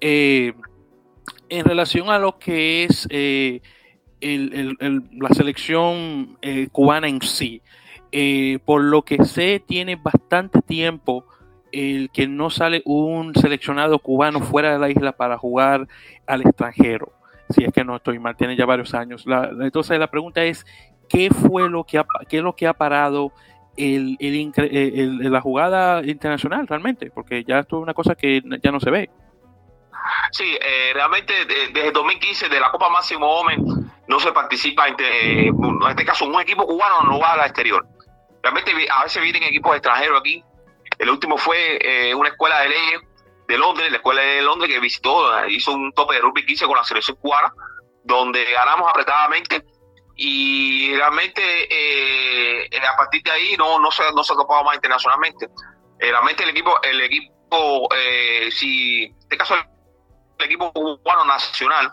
[0.00, 0.54] en
[1.64, 3.08] relación a lo que es
[4.20, 6.38] la selección
[6.70, 7.62] cubana en sí,
[8.64, 11.26] por lo que sé, tiene bastante tiempo
[11.72, 15.88] el que no sale un seleccionado cubano fuera de la isla para jugar
[16.26, 17.12] al extranjero.
[17.50, 19.24] Si es que no estoy mal, tiene ya varios años.
[19.60, 20.64] entonces la pregunta es,
[21.08, 23.32] ¿qué fue lo que qué es lo que ha parado
[23.76, 24.16] el,
[25.30, 27.10] la jugada internacional realmente?
[27.10, 29.10] Porque ya esto es una cosa que ya no se ve.
[30.32, 33.64] Sí, eh, realmente desde 2015 de la Copa Máximo Omen
[34.08, 37.86] no se participa, en, en este caso un equipo cubano no va al exterior.
[38.42, 40.42] Realmente a veces vienen equipos extranjeros aquí
[41.02, 43.00] el último fue eh, una escuela de leyes
[43.48, 46.76] de Londres, la escuela de Londres que visitó, hizo un tope de rugby 15 con
[46.76, 47.52] la selección cubana,
[48.04, 49.64] donde ganamos apretadamente
[50.16, 54.74] y realmente eh, a partir de ahí no, no se no se ha topado más
[54.74, 55.46] internacionalmente.
[55.98, 59.54] Eh, realmente el equipo el equipo eh, si, en este caso,
[60.38, 61.90] el equipo cubano nacional,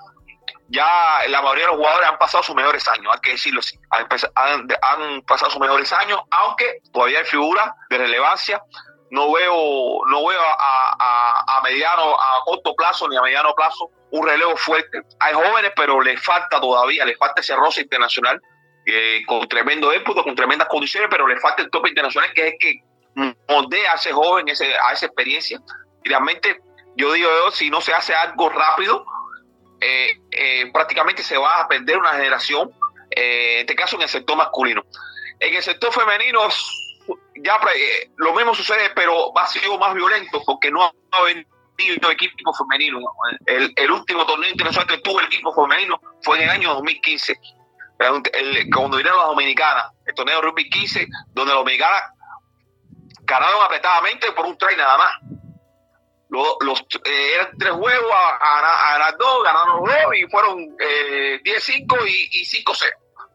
[0.68, 3.78] ya la mayoría de los jugadores han pasado sus mejores años, hay que decirlo así,
[3.90, 8.62] han, han pasado sus mejores años, aunque todavía hay figuras de relevancia
[9.12, 14.28] no veo, no veo a, a, mediano, a corto plazo ni a mediano plazo un
[14.28, 15.02] relevo fuerte.
[15.20, 18.42] Hay jóvenes, pero les falta todavía, les falta ese roce internacional,
[18.86, 22.56] eh, con tremendo éxito, con tremendas condiciones, pero le falta el tope internacional, que es
[22.60, 22.84] que
[23.48, 25.60] moldea a ese joven, ese, a esa experiencia.
[26.04, 26.60] Y realmente,
[26.96, 29.06] yo digo, si no se hace algo rápido,
[29.82, 32.72] eh, eh, prácticamente se va a perder una generación,
[33.12, 34.84] en este caso en el sector masculino.
[35.40, 36.48] En el sector femenino
[37.44, 41.48] ya eh, lo mismo sucede, pero va a ser más violento porque no ha venido
[42.12, 43.00] equipo femenino.
[43.46, 47.40] El, el, último torneo internacional que tuvo el equipo femenino fue en el año 2015,
[47.98, 52.04] cuando vinieron las dominicanas, el torneo de rugby 15, donde las dominicanas
[53.22, 55.14] ganaron apretadamente por un try nada más.
[56.30, 62.42] Los, eh, eran tres juegos a, ganar dos, ganaron dos y fueron eh, 10-5 y,
[62.42, 62.88] y 5-0.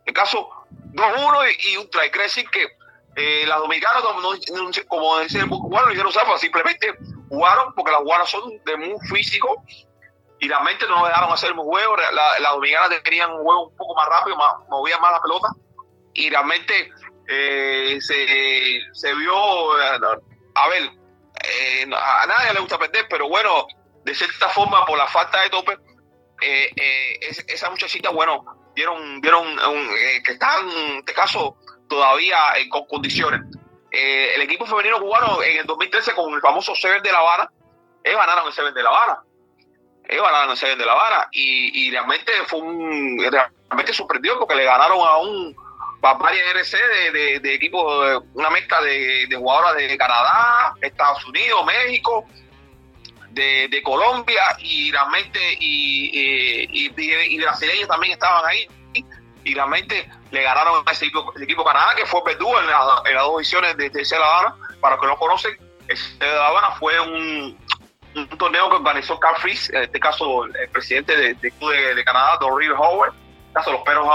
[0.07, 0.49] En caso,
[0.93, 2.09] 2-1 y, y, un try.
[2.11, 2.69] Quiere decir que
[3.16, 4.03] eh, las dominicanas,
[4.88, 6.92] como dice el cubano, hicieron zafa, simplemente
[7.29, 9.62] jugaron porque las jugadoras son de muy físico
[10.40, 11.96] y realmente no dejaron hacer un juego.
[11.96, 15.48] Las la dominicanas tenían un juego un poco más rápido, más, movían más la pelota
[16.12, 16.90] y realmente
[17.29, 20.90] eh, se, se, vio, a ver,
[21.44, 23.66] eh, a nadie le gusta perder, pero bueno,
[24.05, 25.79] de cierta forma, por la falta de tope,
[27.46, 29.57] esa muchachita, bueno, dieron, dieron
[30.24, 31.57] que están, en este caso,
[31.88, 33.40] todavía eh, con condiciones.
[33.90, 37.51] Eh, el equipo femenino cubano en el 2013 con el famoso Seven de La Habana,
[38.03, 39.18] ellos ganaron el Seven de La Habana.
[40.07, 44.64] Ellos ganaron el Seven de La Habana y, realmente fue un, realmente sorprendió porque le
[44.64, 45.57] ganaron a un
[46.01, 46.77] Barbaria RC
[47.12, 47.83] de, de, equipo,
[48.35, 52.27] una mezcla de, de jugadoras de Canadá, Estados Unidos, México,
[53.31, 58.68] de, de, Colombia y realmente y, y, y, y brasileños también estaban ahí
[59.45, 63.41] y realmente le ganaron a ese equipo, equipo Canadá, que fue Perú en, las dos
[63.41, 64.57] ediciones de, de La Habana.
[64.81, 67.59] Para los que no conocen, ese La Habana fue un,
[68.39, 72.39] torneo que organizó Carl Fries, en este caso el presidente del de, club de, Canadá,
[72.41, 73.13] Don River Howard,
[73.53, 74.07] caso los perros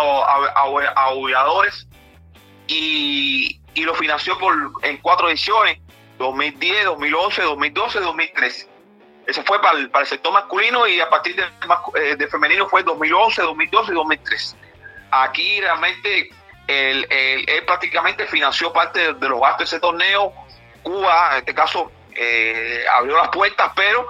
[0.96, 1.88] aulladores,
[2.68, 5.80] y, y lo financió por, en cuatro ediciones,
[6.18, 8.70] 2010, 2011, 2012, 2013.
[9.28, 11.44] Eso fue para el, el sector masculino y a partir de,
[12.02, 14.68] eh, de femenino fue 2011, 2012 y 2013
[15.12, 16.30] aquí realmente
[16.67, 17.08] él,
[17.65, 20.34] prácticamente financió parte de, los gastos de ese torneo.
[20.84, 24.08] Cuba, en este caso, eh, abrió las puertas, pero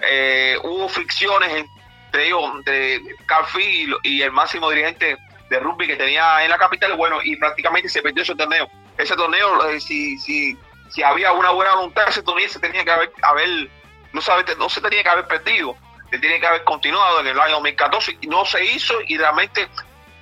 [0.00, 1.66] eh, hubo fricciones
[2.06, 5.16] entre ellos, entre Carfi y, el máximo dirigente
[5.48, 8.68] de rugby que tenía en la capital, bueno, y prácticamente se perdió ese torneo.
[8.96, 10.56] Ese torneo, eh, si, si,
[10.88, 13.68] si había una buena voluntad, ese torneo se tenía que haber, haber
[14.12, 15.76] no, sabe, no se tenía que haber perdido,
[16.10, 19.68] se tiene que haber continuado en el año 2014 y no se hizo y realmente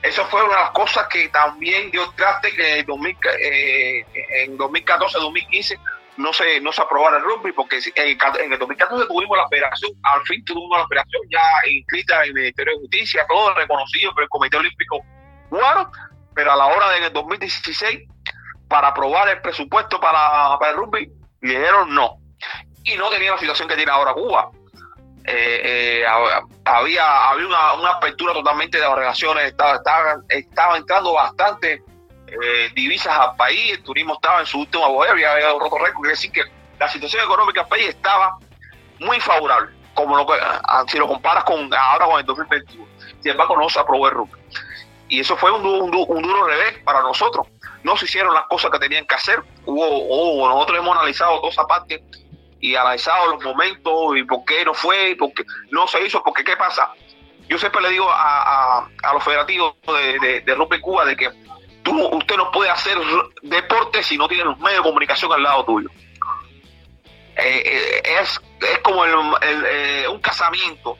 [0.02, 5.78] eso fue una cosas que también dio traste que en, 2014-2015 eh,
[6.16, 8.18] no se, no se aprobara el rugby, porque en,
[8.52, 12.72] el 2014 tuvimos la operación, al fin tuvimos la operación ya inscrita en el Ministerio
[12.74, 15.04] de Justicia, todo reconocido por el Comité Olímpico
[15.48, 15.92] Cubano,
[16.34, 18.00] pero a la hora de en el 2016,
[18.68, 21.08] para aprobar el presupuesto para, para el rugby,
[21.40, 22.18] dijeron no.
[22.84, 24.50] Y no tenía la situación que tiene ahora Cuba.
[25.30, 26.06] Eh, eh,
[26.64, 29.76] había, había una, apertura totalmente de las relaciones, estaba,
[30.30, 31.82] estaba, entrando bastante
[32.26, 36.10] eh, divisas al país, el turismo estaba en su última boya, había, roto récord, quiere
[36.10, 36.44] decir que
[36.78, 38.38] la situación económica del país estaba
[39.00, 40.26] muy favorable, como lo,
[40.86, 42.88] si lo comparas con ahora con el 2021.
[43.20, 44.40] Sin embargo, no se aprobó el rugby.
[45.10, 47.46] Y eso fue un, duro revés para nosotros.
[47.82, 49.42] No se hicieron las cosas que tenían que hacer.
[49.66, 52.02] Hubo, nosotros hemos analizado toda esa parte
[52.60, 56.22] y analizado los momentos y por qué no fue, y por qué no se hizo,
[56.22, 56.92] porque qué pasa.
[57.48, 59.74] Yo siempre le digo a, los federativos
[60.20, 61.30] de, de, Rugby Cuba de que
[61.82, 62.98] tú, usted no puede hacer
[63.42, 65.88] deporte si no tiene los medios de comunicación al lado tuyo.
[67.36, 70.98] Eh, eh, es, es como eh, un casamiento.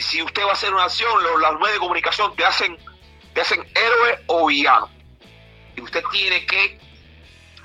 [0.00, 2.78] si usted va a hacer una acción, los, los, medios de comunicación te hacen,
[3.34, 4.88] te hacen héroe o villano.
[5.76, 6.78] Y usted tiene que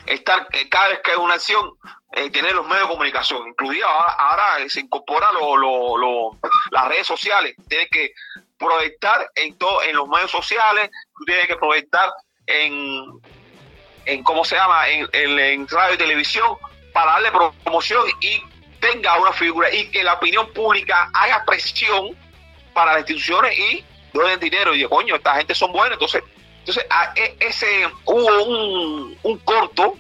[0.05, 1.71] estar, cada vez que hay una acción,
[2.13, 6.37] eh, tener los medios de comunicación, incluido ahora, se incorpora lo,
[6.71, 8.13] las redes sociales, tiene que
[8.57, 10.89] proyectar en, todo, en los medios sociales,
[11.25, 12.11] tiene que proyectar
[12.45, 13.03] en,
[14.05, 16.57] en ¿cómo se llama?, en, en, radio y televisión
[16.93, 17.31] para darle
[17.63, 18.41] promoción y
[18.79, 22.15] tenga una figura y que la opinión pública haga presión
[22.73, 26.23] para las instituciones y donen dinero y digo, coño, esta gente son buenas, entonces,
[26.65, 27.67] entonces e, ese
[28.06, 29.95] hubo un, un corto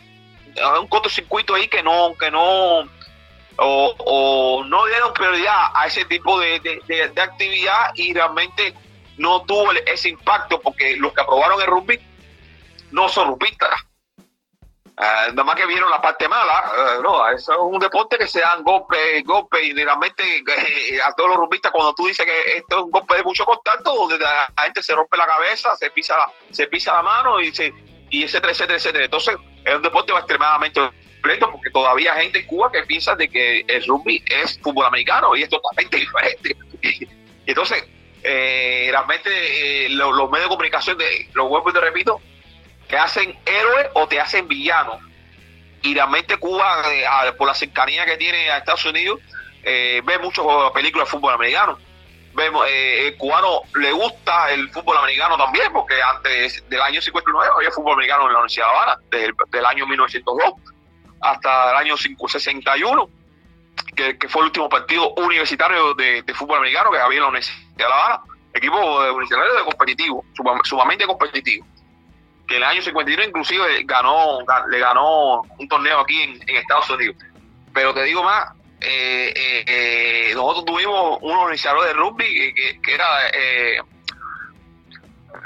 [0.79, 2.87] un cortocircuito ahí que no, que no,
[3.57, 8.73] o, no dieron prioridad a ese tipo de, de, actividad y realmente
[9.17, 11.99] no tuvo ese impacto porque los que aprobaron el rugby
[12.91, 13.69] no son rugbistas.
[14.95, 18.27] Uh, nada más que vieron la parte mala, uh, no, eso es un deporte que
[18.27, 22.57] se dan golpes, golpes y realmente eh, a todos los rugbistas cuando tú dices que
[22.57, 25.89] esto es un golpe de mucho contacto, donde la, gente se rompe la cabeza, se
[25.89, 27.73] pisa la, se pisa la mano y se,
[28.11, 29.05] y etcétera, etcétera, etcétera.
[29.05, 30.79] Entonces es un deporte extremadamente
[31.51, 35.35] porque todavía hay gente en Cuba que piensa de que el rugby es fútbol americano
[35.35, 36.55] y es totalmente diferente.
[37.45, 37.83] entonces,
[38.23, 42.21] eh, realmente eh, los, medios de comunicación, de, los vuelvo y te repito,
[42.87, 44.99] te hacen héroe o te hacen villano.
[45.81, 49.19] Y realmente Cuba, eh, por la cercanía que tiene a Estados Unidos,
[49.63, 51.77] ve muchas películas de fútbol americano.
[52.33, 57.69] Vemos, el cubano le gusta el fútbol americano también, porque antes del año 59 había
[57.71, 60.53] fútbol americano en la Universidad de Habana, desde el del año 1902
[61.23, 63.09] hasta el año 61,
[63.95, 67.57] que, que fue el último partido universitario de, fútbol americano que había en la Universidad
[67.75, 70.25] de La Habana, equipo universitario de competitivo,
[70.63, 71.65] sumamente competitivo,
[72.47, 77.15] que en el año 51 inclusive ganó, le ganó un torneo aquí en, Estados Unidos.
[77.73, 78.51] Pero te digo más,
[78.85, 83.81] eh, eh, eh, nosotros tuvimos un organizador de rugby que, era eh,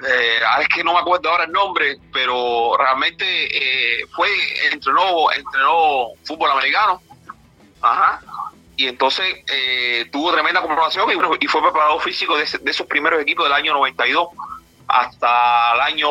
[0.07, 4.27] eh, es que no me acuerdo ahora el nombre, pero realmente fue,
[4.71, 7.01] entrenó, entrenó fútbol americano.
[7.81, 8.21] Ajá.
[8.75, 9.43] Y entonces
[10.11, 14.29] tuvo tremenda comprobación y, fue preparado físico de, esos primeros equipos del año 92
[14.87, 16.07] hasta el año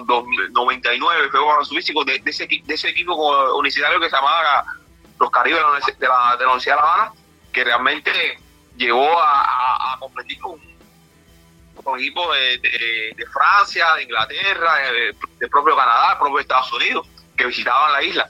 [0.00, 3.14] 99, fue preparado físico de, ese, de ese equipo
[3.56, 4.64] universitario que se llamaba
[5.20, 7.12] los Caribes de la, de la, Universidad de La Habana,
[7.52, 8.10] que realmente
[8.76, 10.58] llegó a, a competir con
[11.84, 14.76] con equipos de, Francia, de Inglaterra,
[15.38, 17.06] de, propio Canadá, propio Estados Unidos,
[17.36, 18.28] que visitaban la isla.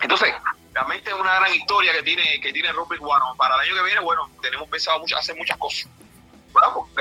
[0.00, 0.34] Entonces,
[0.72, 2.98] realmente es una gran historia que tiene que tiene rugby.
[3.36, 5.88] Para el año que viene, bueno, tenemos pensado mucho, hacer muchas cosas.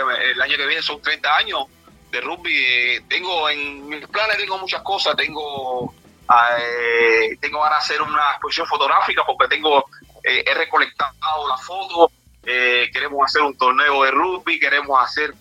[0.05, 1.65] El año que viene son 30 años
[2.13, 2.55] de rugby.
[2.55, 5.15] Eh, tengo en mis planes tengo muchas cosas.
[5.17, 5.93] Tengo
[6.59, 9.85] eh, tengo ganas de hacer una exposición fotográfica porque tengo
[10.23, 12.11] eh, he recolectado las fotos.
[12.43, 15.33] queremos hacer un torneo de rugby, queremos hacer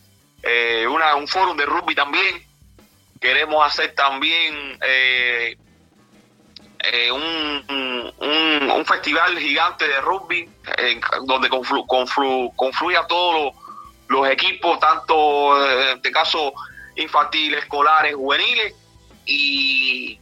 [0.42, 2.42] eh, una, un foro de rugby también.
[3.20, 5.56] Queremos hacer también eh,
[6.80, 10.50] eh, un, un, festival gigante de rugby
[11.24, 13.54] donde conflu, conflu, confluya todos
[14.12, 16.52] los, equipos, tanto en este caso
[16.96, 18.74] infantiles, escolares, juveniles
[19.24, 20.18] y,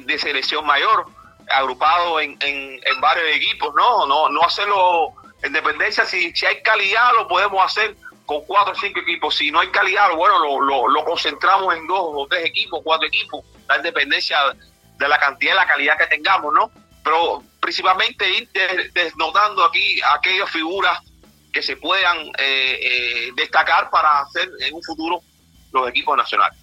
[0.00, 1.06] de selección mayor,
[1.50, 4.06] agrupado en, en, en, varios equipos, ¿no?
[4.06, 7.94] No, no hacerlo en dependencia, si, si hay calidad lo podemos hacer
[8.30, 9.34] con cuatro o cinco equipos.
[9.36, 13.44] Si no hay calidad, bueno, lo, lo, concentramos en dos o tres equipos, cuatro equipos,
[13.68, 14.38] la independencia
[14.98, 16.70] de la cantidad y la calidad que tengamos, ¿no?
[17.02, 18.48] Pero principalmente ir
[18.92, 21.00] desnotando aquí aquellas figuras
[21.52, 25.20] que se puedan eh, eh, destacar para hacer en un futuro
[25.72, 26.58] los equipos nacionales.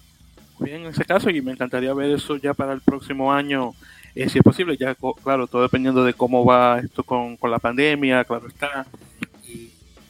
[0.58, 3.74] Bien, en ese caso, y me encantaría ver eso ya para el próximo año,
[4.14, 7.58] eh, si es posible, ya claro, todo dependiendo de cómo va esto con, con la
[7.58, 8.86] pandemia, claro está,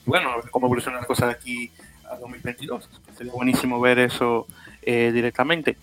[0.07, 1.71] bueno, a ver cómo evoluciona la cosa de aquí
[2.11, 2.88] a 2022.
[3.17, 4.47] Sería buenísimo ver eso
[4.81, 5.77] eh, directamente.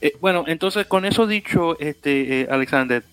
[0.00, 3.04] Eh, bueno, entonces con eso dicho, este Alexander,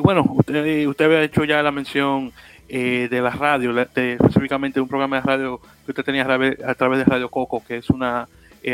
[0.00, 2.32] bueno, usted, usted había hecho ya la mención
[2.68, 7.28] de la radio, específicamente un programa de radio que usted tenía a través, de Radio
[7.28, 8.28] Coco, que es una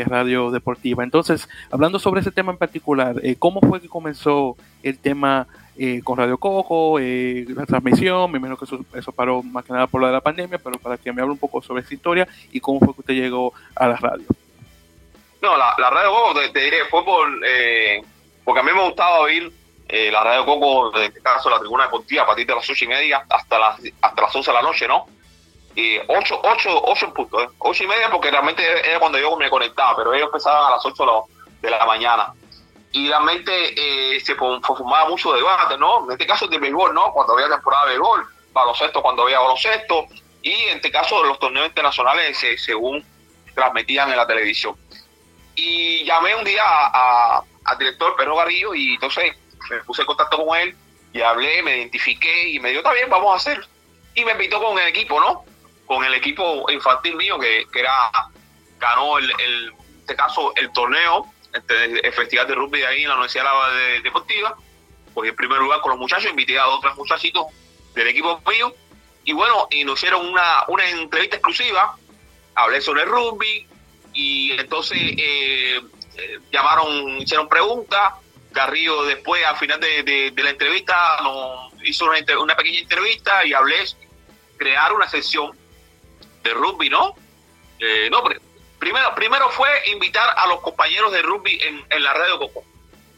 [0.05, 1.03] radio deportiva.
[1.03, 6.19] Entonces, hablando sobre ese tema en particular, ¿cómo fue que comenzó el tema eh, con
[6.19, 8.65] Radio Coco, eh, la transmisión, me imagino que
[8.99, 11.31] eso, paró más que nada por lo de la pandemia, pero para que me hable
[11.31, 14.25] un poco sobre esa historia y cómo fue que usted llegó a la radio.
[15.41, 18.03] No, la, Radio Coco, te, diré, fue por, eh,
[18.43, 19.51] porque a mí me gustaba oír
[20.11, 22.87] la Radio Coco, en este caso la tribuna deportiva, a partir de las ocho y
[22.87, 25.05] media hasta las, hasta las 11 de la noche, ¿no?
[25.75, 27.49] Y ocho, ocho, ocho en punto, ¿eh?
[27.59, 30.85] ocho y media porque realmente era cuando yo me conectaba, pero ellos empezaban a las
[30.85, 31.27] ocho
[31.61, 32.33] de la mañana
[32.93, 33.51] y realmente
[34.15, 36.05] eh, se formaba mucho debate, ¿no?
[36.05, 37.11] En este caso de béisbol, ¿no?
[37.11, 40.05] Cuando había temporada de béisbol, baloncesto cuando había baloncesto,
[40.43, 43.03] y en este caso los torneos internacionales según
[43.55, 44.75] transmitían en la televisión.
[45.55, 46.63] Y llamé un día
[47.65, 49.35] al director Pedro Garrillo y entonces
[49.69, 50.75] me puse en contacto con él
[51.13, 53.65] y hablé, me identifiqué y me dijo, está bien, vamos a hacer.
[54.15, 55.45] Y me invitó con el equipo, ¿no?
[55.85, 58.11] Con el equipo infantil mío que, que era,
[58.79, 63.03] ganó el, el, en este caso el torneo este, el festival de rugby de ahí
[63.03, 63.45] en la Universidad
[63.75, 64.55] de Deportiva.
[65.13, 67.45] Pues en primer lugar con los muchachos, invité a otros muchachitos
[67.93, 68.73] del equipo mío.
[69.23, 71.95] Y bueno, y nos hicieron una, una entrevista exclusiva.
[72.55, 73.67] Hablé sobre el rugby
[74.13, 75.81] y entonces eh,
[76.17, 78.13] eh, llamaron, hicieron preguntas
[78.53, 81.17] Carrillo después, al final de, la entrevista,
[81.83, 83.83] hizo una, pequeña entrevista y hablé
[84.57, 85.57] crear una sesión
[86.43, 87.15] de rugby, ¿no?
[87.79, 88.23] Eh, no,
[88.79, 92.63] primero, primero fue invitar a los compañeros de rugby en, la red de Coco.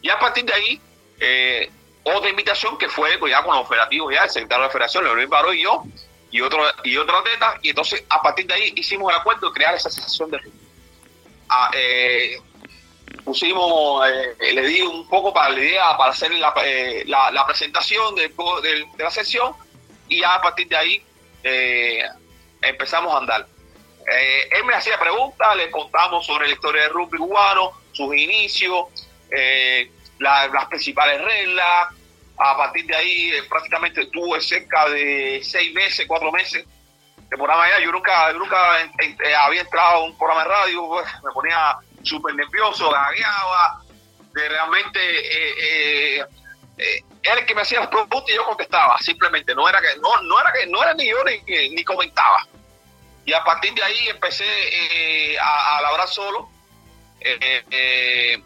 [0.02, 0.82] Y a partir de ahí,
[1.20, 1.72] eh,
[2.04, 5.04] otra invitación que fue pues, ya con los operativos, ya el secretario de la federación,
[5.04, 5.84] Leonel Baró y yo,
[6.32, 9.54] y otro y otra atleta, y entonces a partir de ahí hicimos el acuerdo de
[9.54, 10.60] crear esa sesión de rugby.
[11.50, 12.42] Ah, eh,
[13.26, 18.14] pusimos, eh, le di un poco para la idea, para hacer la, eh, la, presentación
[18.14, 19.54] de, de, la sesión
[20.08, 21.04] y ya a partir de ahí
[21.44, 22.04] eh,
[22.62, 23.48] empezamos a andar.
[24.06, 28.86] él me hacía preguntas, le contamos sobre la historia del rugby cubano, sus inicios,
[30.20, 31.90] las principales reglas.
[32.38, 36.66] A partir de ahí prácticamente estuve cerca de seis meses, cuatro meses
[37.30, 37.80] de programa allá.
[37.80, 38.58] Yo nunca, nunca
[39.40, 43.86] había entrado a un programa de radio, pues, me ponía súper nervioso, gagueaba,
[44.36, 46.26] de realmente eh, eh,
[46.78, 49.98] eh, era el que me hacía las preguntas y yo contestaba, simplemente, no era que,
[50.00, 52.46] no, no era que, no era ni yo ni, ni comentaba.
[53.26, 54.46] Y a partir de ahí empecé
[55.40, 56.48] a, a, labrar solo
[57.20, 58.44] este,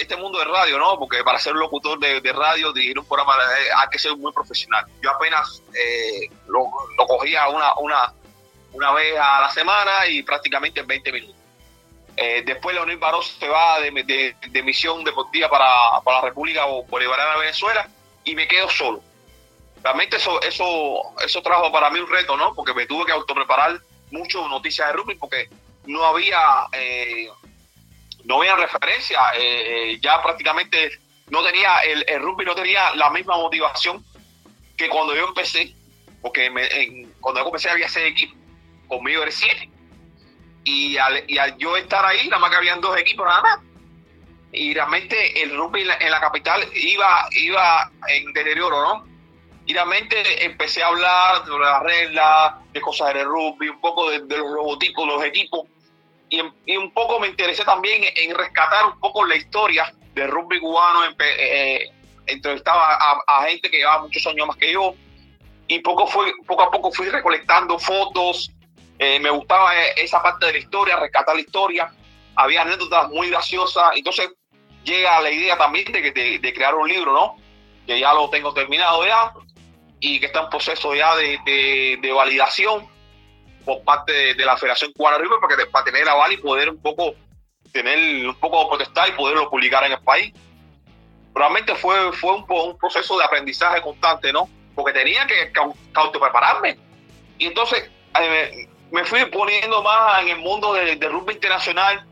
[0.00, 0.96] este mundo de radio, ¿no?
[0.96, 3.34] Porque para ser locutor de, radio, dirigir un programa,
[3.76, 4.86] hay que ser muy profesional.
[5.02, 5.60] Yo apenas
[6.46, 8.12] lo, lo, cogía una, una,
[8.74, 11.37] una vez a la semana y prácticamente en 20 minutos.
[12.20, 15.68] Eh, después Leonel Baró se va de, misión deportiva para,
[16.04, 17.88] la República Bolivariana de Venezuela
[18.24, 19.00] y me quedo solo.
[19.84, 22.56] Realmente eso, eso, eso trajo para mí un reto, ¿no?
[22.56, 23.78] Porque me tuve que autopreparar
[24.10, 25.48] mucho noticias de rugby porque
[25.86, 27.28] no había, eh,
[28.24, 29.20] no había referencia.
[29.36, 30.90] Eh, ya prácticamente
[31.28, 34.04] no tenía, el, el, rugby no tenía la misma motivación
[34.76, 35.72] que cuando yo empecé,
[36.20, 36.50] porque
[37.20, 38.36] cuando yo empecé había seis equipos,
[38.88, 39.70] conmigo era siete
[40.68, 43.58] y al, yo estar ahí, nada más que habían dos equipos nada más.
[44.52, 49.06] Y realmente el rugby en la, capital iba, iba en deterioro, ¿no?
[49.66, 54.20] Y realmente empecé a hablar de las reglas, de cosas del rugby, un poco de,
[54.20, 55.66] los logotipos, los equipos.
[56.30, 56.40] Y,
[56.76, 61.00] un poco me interesé también en rescatar un poco la historia del rugby cubano.
[61.18, 61.90] Eh,
[62.26, 64.94] entrevistaba a, a, gente que llevaba muchos años más que yo.
[65.66, 68.50] Y poco, fue, poco a poco fui recolectando fotos,
[68.98, 71.92] eh, me gustaba eh, esa parte de la historia, rescatar la historia.
[72.36, 73.84] Había anécdotas muy graciosas.
[73.94, 74.30] Entonces
[74.84, 77.36] llega la idea también de, de, de crear un libro, ¿no?
[77.86, 79.32] Que ya lo tengo terminado ya
[80.00, 82.88] y que está en proceso ya de, de validación
[83.68, 86.70] por parte de, la Federación Cubana River para, que, para tener la aval y poder
[86.70, 87.14] un poco
[87.70, 90.32] tener un poco de protestar y poderlo publicar en el país.
[91.34, 94.48] Realmente fue, fue un, un proceso de aprendizaje constante, ¿no?
[94.74, 95.52] Porque tenía que,
[95.92, 96.78] auto prepararme.
[97.36, 102.06] Y entonces eh, me fui poniendo más en el mundo de rugby internacional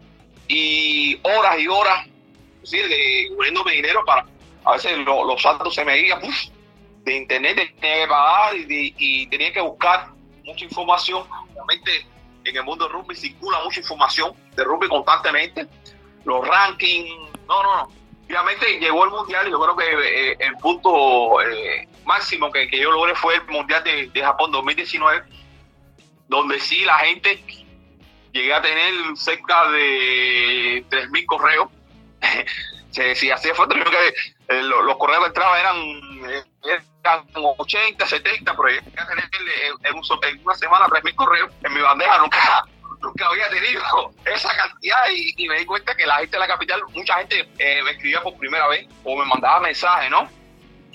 [0.49, 2.07] y horas y horas,
[2.63, 2.79] ¿sí?
[2.79, 4.27] de, poniéndome dinero para,
[4.65, 6.21] a veces los saltos se me iban
[7.05, 10.09] de internet, tenía que pagar y, tenía que buscar
[10.45, 11.25] mucha información.
[11.55, 12.07] Realmente
[12.45, 15.67] en el mundo del rugby circula mucha información de rugby constantemente,
[16.25, 17.11] los rankings,
[17.49, 17.93] no, no, no.
[18.29, 22.91] Realmente llegó el mundial y yo creo que eh, el punto eh, máximo que, yo
[22.91, 25.23] logré fue el mundial de, de Japón 2019
[26.29, 27.43] donde sí la gente
[28.33, 31.69] llegué a tener cerca de 3.000 correos.
[32.91, 34.15] si hacía falta, que
[34.49, 36.45] eh, los, correos de entrada eran, eh,
[37.03, 41.51] eran 80, 70, pero llegué a tener eh, en, una semana 3.000 correos.
[41.63, 42.65] En mi bandeja nunca,
[43.01, 43.83] nunca había tenido
[44.25, 47.91] esa cantidad y, me di cuenta que la gente de la capital, mucha gente me
[47.91, 50.29] escribía por primera vez o me mandaba mensajes, ¿no?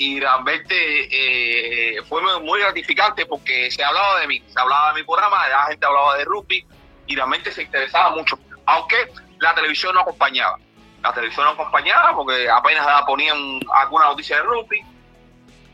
[0.01, 0.75] Y realmente
[1.11, 5.65] eh, fue muy gratificante porque se hablaba de mí, se hablaba de mi programa, la
[5.65, 6.65] gente hablaba de rugby
[7.05, 8.95] y realmente se interesaba mucho, aunque
[9.37, 10.57] la televisión no acompañaba.
[11.03, 14.81] La televisión no acompañaba porque apenas ponían alguna noticia de rugby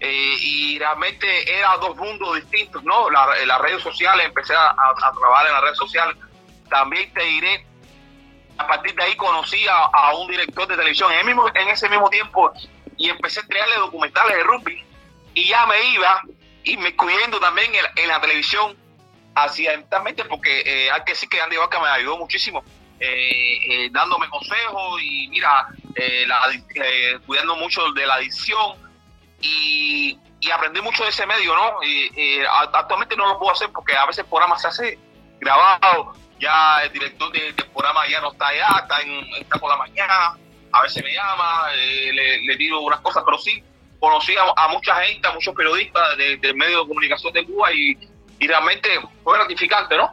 [0.01, 3.09] eh, y realmente eran dos mundos distintos, ¿no?
[3.09, 4.75] las redes sociales, empecé a,
[5.17, 6.17] trabajar en las redes sociales.
[6.69, 7.65] También te diré,
[8.57, 11.13] a partir de ahí conocí a, un director de televisión.
[11.13, 12.51] En ese mismo tiempo
[12.97, 14.83] y empecé a crearle documentales de rugby.
[15.33, 16.21] Y ya me iba
[16.63, 18.75] y me cuidando también en, la televisión
[19.35, 22.63] accidentalmente porque eh, hay que decir que Andy Vaca me ayudó muchísimo
[22.99, 25.67] eh, eh, dándome consejos y mira
[27.25, 28.87] cuidando mucho de la adicción.
[29.39, 30.19] Y,
[30.53, 31.79] aprendí mucho de ese medio no
[32.71, 34.99] actualmente no lo puedo hacer porque a veces el programa se hace
[35.41, 39.75] grabado ya el director del programa ya no está allá está, en, está por la
[39.75, 40.37] mañana
[40.77, 43.63] a veces me llama, eh, le, le, unas cosas, pero sí
[43.99, 47.97] conocí a, mucha gente, a muchos periodistas del medio de comunicación de Cuba y,
[48.39, 48.89] realmente
[49.23, 50.09] fue gratificante, ¿no?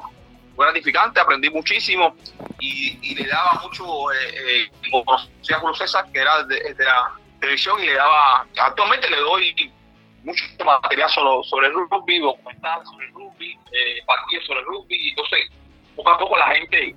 [0.57, 2.17] Fue gratificante, aprendí muchísimo
[2.59, 7.83] y, le daba mucho, eh, eh, como conocía Julio César, que era de, la televisión,
[7.83, 9.73] y le daba, actualmente le doy
[10.23, 15.09] mucho material sobre, sobre el rugby, documental sobre el rugby, eh, partidos sobre el rugby,
[15.11, 15.41] entonces
[15.95, 16.97] poco a poco la gente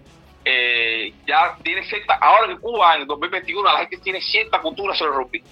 [0.49, 5.21] eh, ya tiene cierta, ahora en Cuba en 2021 la gente tiene cierta cultura sobre
[5.21, 5.43] el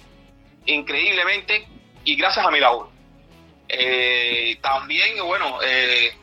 [0.64, 1.68] increíblemente,
[2.04, 2.88] y gracias a mi labor.
[3.68, 6.16] Eh, también, bueno, eh,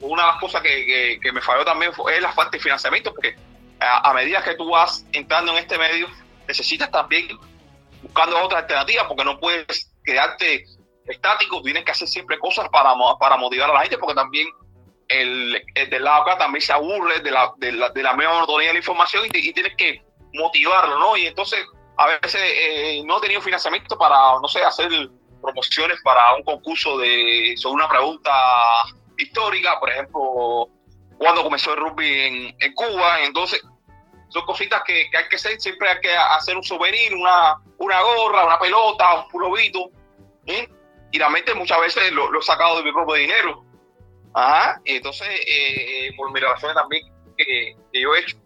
[0.00, 3.34] una de las cosas que, me falló también fue la falta de financiamiento, porque
[3.80, 6.06] a, medida que tú vas entrando en este medio,
[6.46, 7.28] necesitas también
[8.02, 10.66] buscando otras alternativas, porque no puedes quedarte
[11.06, 14.48] estático, tienes que hacer siempre cosas para, para motivar a la gente, porque también
[15.08, 18.68] el, del lado acá también se aburre de la, de la, de la misma monotonía
[18.68, 20.02] de la información y, tienes que
[20.34, 21.16] motivarlo, ¿no?
[21.16, 21.64] Y entonces
[21.96, 24.90] a veces eh, no he tenido financiamiento para, no sé, hacer
[25.40, 28.30] promociones para un concurso de sobre una pregunta
[29.16, 30.68] histórica, por ejemplo,
[31.16, 33.60] cuando comenzó el rugby en, Cuba, entonces
[34.28, 38.46] son cositas que, hay que hacer, siempre hay que hacer un souvenir, una, una gorra,
[38.46, 39.90] una pelota, un pulovito,
[40.46, 40.68] ¿eh?
[41.10, 43.64] y realmente muchas veces lo, he sacado de mi propio dinero.
[44.34, 47.04] Ajá, entonces, eh, por mi relación también
[47.36, 48.36] que, yo he hecho.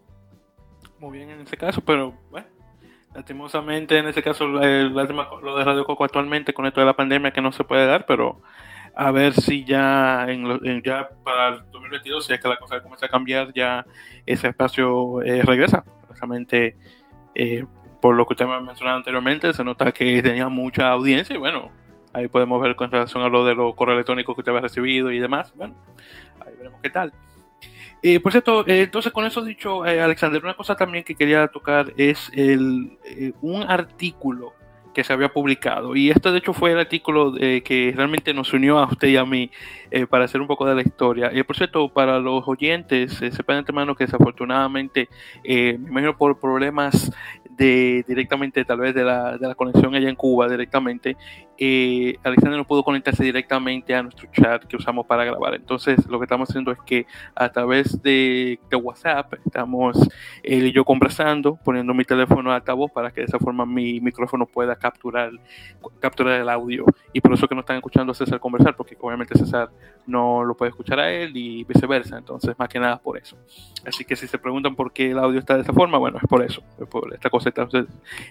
[0.99, 2.47] Muy bien en ese caso, pero bueno,
[3.13, 7.41] lastimosamente en ese caso lo de Radio Coco actualmente con esto de la pandemia que
[7.41, 8.41] no se puede dar, pero
[8.95, 13.07] a ver si ya en, ya para el 2022, si es que la cosa comienza
[13.07, 13.85] a cambiar, ya
[14.25, 15.83] ese espacio eh, regresa.
[16.07, 16.77] Precisamente
[17.35, 17.65] eh,
[18.01, 21.39] por lo que usted me ha mencionado anteriormente, se nota que tenía mucha audiencia y
[21.39, 21.71] bueno,
[22.13, 25.11] ahí podemos ver con relación a lo de los correos electrónicos que usted había recibido
[25.11, 25.53] y demás.
[25.55, 25.75] Bueno,
[26.39, 27.13] ahí veremos qué tal.
[28.01, 32.29] Eh, por cierto, entonces con eso dicho, Alexander, una cosa también que quería tocar es
[32.33, 32.97] el,
[33.41, 34.53] un artículo
[34.93, 35.95] que se había publicado.
[35.95, 39.25] Y esto de hecho fue el artículo que realmente nos unió a usted y a
[39.25, 39.49] mí
[39.95, 41.29] eh, para hacer un poco de la historia.
[41.31, 45.07] y por cierto, para los oyentes, eh, sepan de antemano que desafortunadamente,
[45.43, 47.11] eh, me imagino por problemas
[47.57, 51.15] directamente, tal vez de la, de la conexión allá en Cuba directamente,
[51.57, 55.53] eh, Alexander no pudo conectarse directamente a nuestro chat que usamos para grabar.
[55.53, 60.09] Entonces, lo que estamos haciendo es que a través de, WhatsApp estamos
[60.41, 64.01] él y yo conversando, poniendo mi teléfono a altavoz para que de esa forma mi
[64.01, 65.31] micrófono pueda capturar,
[65.99, 66.85] capturar el audio.
[67.13, 69.69] Y por eso que no están escuchando a César conversar, porque obviamente César
[70.07, 72.17] no lo puede escuchar a él y viceversa.
[72.17, 73.37] Entonces, más que nada por eso.
[73.85, 76.27] Así que si se preguntan por qué el audio está de esa forma, bueno, es
[76.27, 77.42] por eso, es por esta cosa.
[77.45, 77.85] Entonces,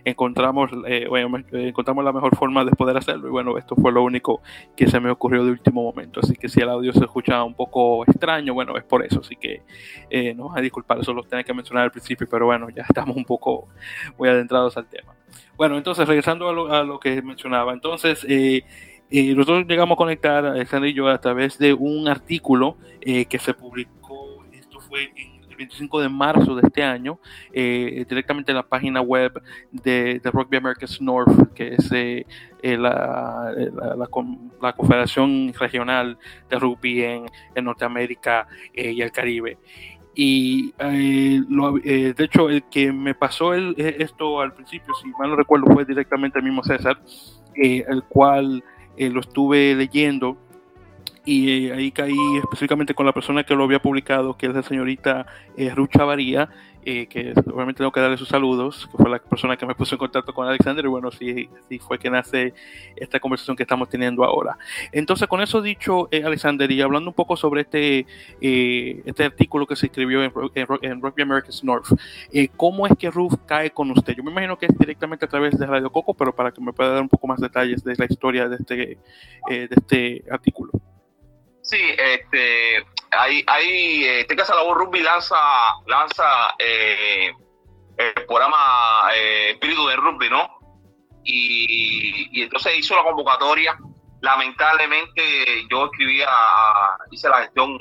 [0.04, 1.08] encontramos, eh,
[1.52, 4.42] encontramos la mejor forma de poder hacer y bueno, esto fue lo único
[4.76, 6.20] que se me ocurrió de último momento.
[6.20, 9.20] Así que si el audio se escucha un poco extraño, bueno, es por eso.
[9.20, 9.62] Así que
[10.10, 13.16] eh, no a disculpar, eso lo tenía que mencionar al principio, pero bueno, ya estamos
[13.16, 13.68] un poco
[14.18, 15.14] muy adentrados al tema.
[15.56, 18.24] Bueno, entonces regresando a lo, que mencionaba, entonces...
[18.28, 18.64] Eh,
[19.14, 23.38] eh, nosotros llegamos a conectar a Alexander y yo a través de un artículo que
[23.38, 27.18] se publicó, esto fue en 25 de marzo de este año,
[27.53, 32.26] eh, directamente en la página web de, Rugby Americas North, que es eh,
[32.62, 33.55] eh, la,
[33.96, 37.26] la, Confederación Regional de Rugby en,
[37.62, 39.59] Norteamérica y el Caribe.
[40.14, 45.66] Y de hecho, el que me pasó el, esto al principio, si mal no recuerdo,
[45.72, 47.00] fue directamente el mismo César,
[47.55, 48.62] el cual
[48.98, 50.36] lo estuve leyendo
[51.25, 54.62] y eh, ahí caí específicamente con la persona que lo había publicado, que es la
[54.62, 56.49] señorita eh, Rucha Varía,
[56.85, 59.95] eh, que obviamente tengo que darle sus saludos, que fue la persona que me puso
[59.95, 62.55] en contacto con Alexander, y bueno, sí, sí fue que nace
[62.97, 64.59] esta conversación que estamos teniendo ahora.
[64.91, 68.05] Entonces, con eso dicho, Alexander, y hablando un poco sobre este,
[68.41, 70.33] este artículo que se escribió en,
[70.83, 71.87] en, Rugby Americas North,
[72.57, 74.16] ¿cómo es que Ruf cae con usted?
[74.16, 76.73] Yo me imagino que es directamente a través de Radio Coco, pero para que me
[76.73, 78.99] pueda dar un poco más detalles de la historia de este,
[79.49, 80.73] de este artículo.
[81.62, 85.36] Sí, este, hay, hay, este caso la rugby lanza,
[85.86, 87.32] lanza eh,
[87.96, 90.58] el programa eh, Espíritu de Rugby, ¿no?
[91.24, 93.78] Y, entonces hizo la convocatoria.
[94.20, 95.22] Lamentablemente
[95.70, 96.28] yo escribía,
[97.10, 97.78] hice la gestión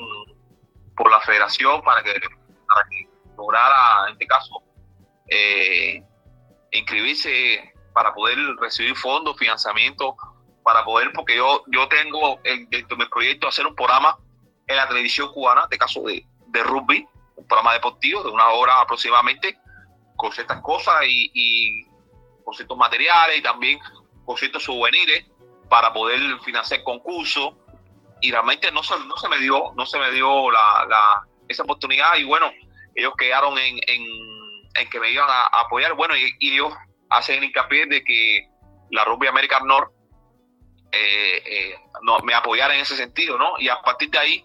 [0.96, 4.62] por la federación para que, para que lograra, en este caso,
[5.28, 6.02] eh,
[6.70, 10.16] inscribirse para poder recibir fondos, financiamiento
[10.62, 14.16] para poder, porque yo, yo tengo dentro de mi proyecto hacer un programa
[14.66, 17.06] en la televisión cubana, de caso de, de rugby,
[17.36, 19.58] un programa deportivo de una hora aproximadamente,
[20.16, 21.84] con ciertas cosas y, y
[22.44, 23.80] con ciertos materiales y también
[24.24, 25.26] con ciertos souvenirs
[25.68, 27.54] para poder financiar concursos.
[28.20, 31.64] Y realmente no se, no se me dio no se me dio la, la esa
[31.64, 32.16] oportunidad.
[32.16, 32.52] Y bueno
[32.94, 35.94] ellos quedaron en, en, que me iban a, apoyar.
[35.94, 36.72] Bueno y, y, ellos
[37.10, 38.46] hacen hincapié de que
[38.90, 39.90] la Rugby American North
[42.02, 43.54] no, me apoyara en ese sentido, ¿no?
[43.58, 44.44] Y a partir de ahí,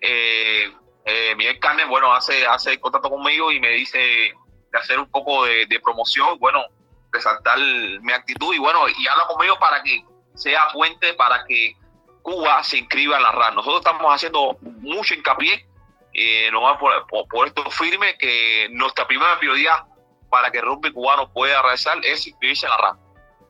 [0.00, 0.72] eh,
[1.04, 5.44] eh, Miguel Carnes, bueno, hace, hace contacto conmigo y me dice de hacer un poco
[5.44, 6.62] de, promoción, bueno,
[7.10, 11.74] resaltar mi actitud y bueno, y habla conmigo para que sea puente para que
[12.22, 13.54] Cuba se inscriba en la RAN.
[13.54, 15.66] Nosotros estamos haciendo mucho hincapié,
[16.12, 19.86] eh, nos por, por, esto firme, que nuestra primera prioridad
[20.28, 22.98] para que el rugby cubano pueda realizar es inscribirse en la RAN,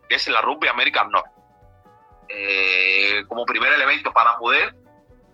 [0.08, 1.39] que es la Rugby American North.
[2.32, 4.72] Eh, como primer elemento para poder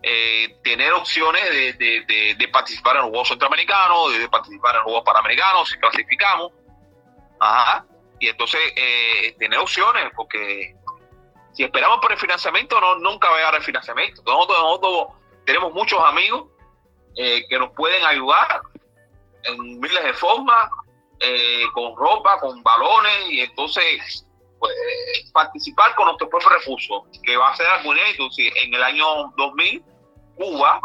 [0.02, 1.42] eh, tener opciones
[1.78, 6.52] de, participar en los Juegos Centroamericanos, de, participar en los Juegos Panamericanos, si clasificamos.
[7.38, 7.84] Ajá.
[8.18, 10.74] Y entonces eh, tener opciones, porque
[11.52, 14.22] si esperamos por el financiamiento, no, nunca va a llegar el financiamiento.
[14.24, 15.08] Nosotros,
[15.44, 16.46] tenemos muchos amigos
[17.16, 18.62] eh, que nos pueden ayudar
[19.42, 20.70] en miles de formas,
[21.72, 24.25] con ropa, con balones, y entonces
[25.32, 27.66] participar con nuestro propio recursos, que va a ser.
[28.32, 29.84] Si en el año 2000
[30.36, 30.80] Cuba,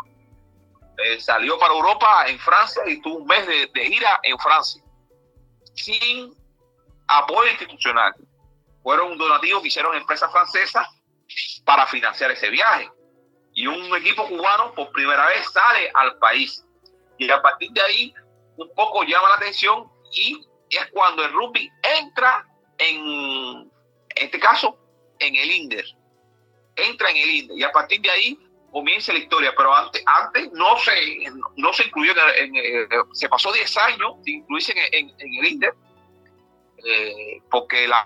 [0.98, 4.84] eh, salió para Europa en Francia y tuvo un mes de, gira en Francia,
[5.74, 6.34] sin
[7.08, 8.14] apoyo institucional.
[8.84, 10.88] Fueron un donativo que hicieron empresas francesas
[11.66, 12.90] para financiar ese viaje.
[13.54, 16.66] Y un equipo cubano por primera vez sale al país.
[17.18, 18.14] Y a partir de ahí,
[18.58, 21.70] un poco llama la atención y es cuando el rugby
[22.00, 22.48] entra
[22.82, 23.72] en,
[24.16, 24.78] en este caso,
[25.20, 25.86] en el INDER.
[26.76, 27.58] Entra en el INDER.
[27.58, 28.40] Y a partir de ahí
[28.72, 30.92] comience la historia, pero antes, antes no se
[31.58, 35.74] no se incluyó, en, eh, se pasó 10 años sin incluirse en, el INDER,
[36.84, 38.04] eh, porque la,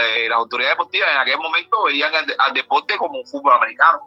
[0.00, 4.06] eh, las autoridades deportivas en aquel momento veían al, deporte como un fútbol americano.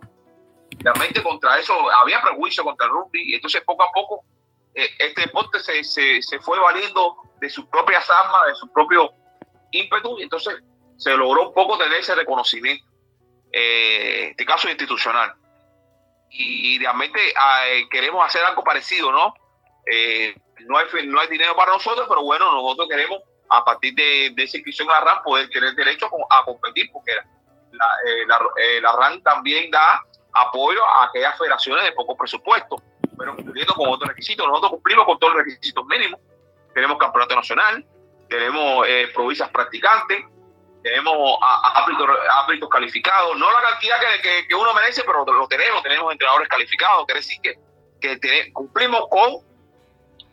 [0.79, 4.23] Realmente contra eso había prejuicio contra el rugby, y entonces poco a poco
[4.73, 9.13] este deporte se, se, se, fue valiendo de sus propias armas, de su propio
[9.73, 10.55] ímpetu, y entonces
[10.97, 12.85] se logró un poco tener ese reconocimiento,
[13.51, 15.35] en este caso institucional
[16.33, 19.33] y realmente eh, queremos hacer algo parecido, ¿no?
[19.85, 23.19] Eh, no, hay, no hay dinero para nosotros, pero bueno, nosotros queremos,
[23.49, 27.11] a partir de, de esa inscripción a la RAN, poder tener derecho a competir, porque
[27.71, 30.01] la, eh, la, RAN también da
[30.33, 32.81] apoyo a aquellas federaciones de poco presupuesto,
[33.17, 34.47] pero cumpliendo con otros requisitos.
[34.47, 36.19] Nosotros cumplimos con todos los requisitos mínimos.
[36.73, 37.85] Tenemos campeonato nacional,
[38.37, 40.25] tenemos provincias practicantes,
[40.81, 46.49] tenemos árbitros, calificados, no la cantidad que, que, uno merece, pero lo tenemos, tenemos entrenadores
[46.49, 49.43] calificados, quiere decir que, que cumplimos con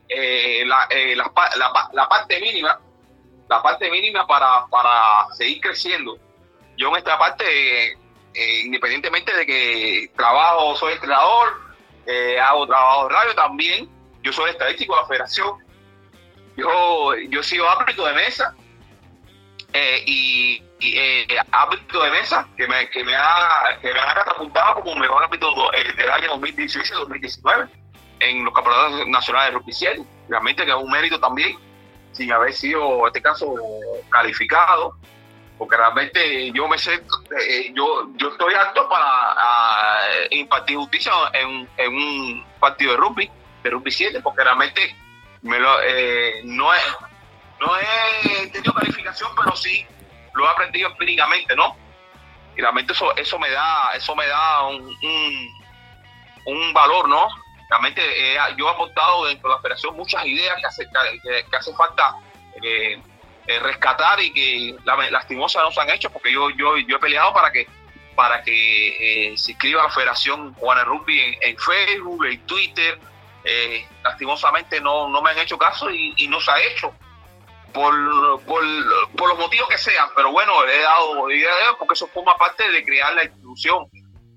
[0.08, 2.80] eh, la, eh, la, parte mínima,
[3.48, 6.18] la parte mínima para, para seguir creciendo.
[6.76, 11.60] Yo en esta parte, eh, independientemente de que trabajo, soy entrenador,
[12.42, 13.88] hago trabajo de radio también,
[14.22, 15.58] yo soy estadístico de la federación,
[16.60, 18.54] yo, yo he sido árbitro de mesa,
[19.72, 24.14] eh, y, y eh, ámbito de mesa que me, que me, ha, que me ha
[24.14, 27.68] catapultado como mejor ámbito eh, del año 2018-2019
[28.18, 31.56] en los campeonatos nacionales de rugby Realmente que es un mérito también,
[32.12, 33.54] sin haber sido, en este caso,
[34.10, 34.96] calificado,
[35.56, 39.36] porque realmente yo me sé, eh, yo, yo estoy alto para
[40.30, 43.30] impartir justicia en, en, un partido de rugby,
[43.62, 44.96] de rugby 7, porque realmente
[45.42, 45.76] me lo,
[46.44, 46.82] no es
[47.60, 49.86] no he tenido calificación, pero sí
[50.34, 51.76] lo he aprendido empíricamente, ¿no?
[52.56, 54.96] Y realmente eso, eso me da, eso me da un,
[56.46, 57.28] un, valor, ¿no?
[57.68, 60.88] Realmente eh, yo he aportado dentro de la operación muchas ideas que hace,
[61.22, 62.16] que, hace falta
[62.62, 63.00] eh,
[63.46, 64.76] eh, rescatar y que
[65.10, 67.66] lastimosas no se han hecho, porque yo, yo, yo he peleado para que
[68.16, 72.98] para que se inscriba la Federación Juana Rugby en, Facebook, en Twitter.
[74.02, 76.94] Lastimosamente no, no me han hecho caso y, y no se ha hecho
[77.72, 82.36] por, por, los motivos que sean, pero bueno, he dado idea de porque eso forma
[82.36, 83.86] parte de crear la institución.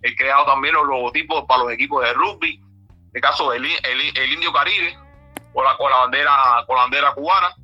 [0.02, 4.34] He creado también los logotipos para los equipos de rugby, en este caso el, el,
[4.34, 4.98] Indio Caribe,
[5.54, 7.56] con la, con la bandera con la bandera cubana.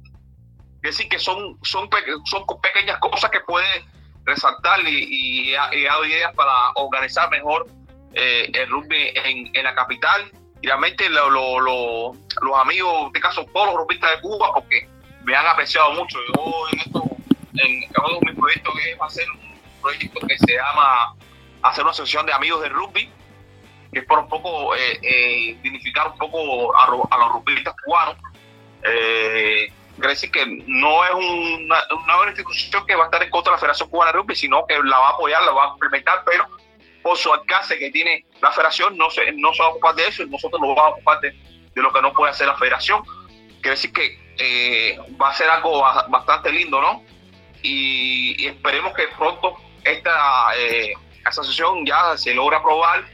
[0.82, 1.90] Es decir, que son, son,
[2.26, 3.86] son pequeñas cosas que puede
[4.24, 7.68] resaltar y, he, dado ideas para organizar mejor
[8.14, 10.32] eh, el rugby en, en, la capital.
[10.62, 14.88] Y realmente lo, los amigos, en este caso todos los rugbistas de Cuba, porque
[15.24, 16.18] me han apreciado mucho.
[16.36, 17.04] Yo en esto,
[17.56, 21.16] en uno de mis proyectos que va a ser un proyecto que se llama
[21.62, 23.10] hacer una asociación de amigos de rugby,
[23.92, 28.18] que es por un poco eh, eh, dignificar un poco a, los rugbistas cubanos.
[28.84, 29.72] Eh,
[30.32, 33.90] que no es una, una institución que va a estar en contra de la Federación
[33.90, 36.48] Cubana de Rugby, sino que la va a apoyar, la va a implementar, pero
[37.02, 40.08] por su alcance que tiene la federación no se, no se va a ocupar de
[40.08, 42.58] eso y nosotros nos vamos a ocupar de, de lo que no puede hacer la
[42.58, 43.04] federación.
[43.62, 47.04] Quiere decir que eh, va a ser algo bastante lindo, ¿no?
[47.62, 50.94] Y, esperemos que pronto esta eh,
[51.26, 53.06] asociación ya se logre aprobar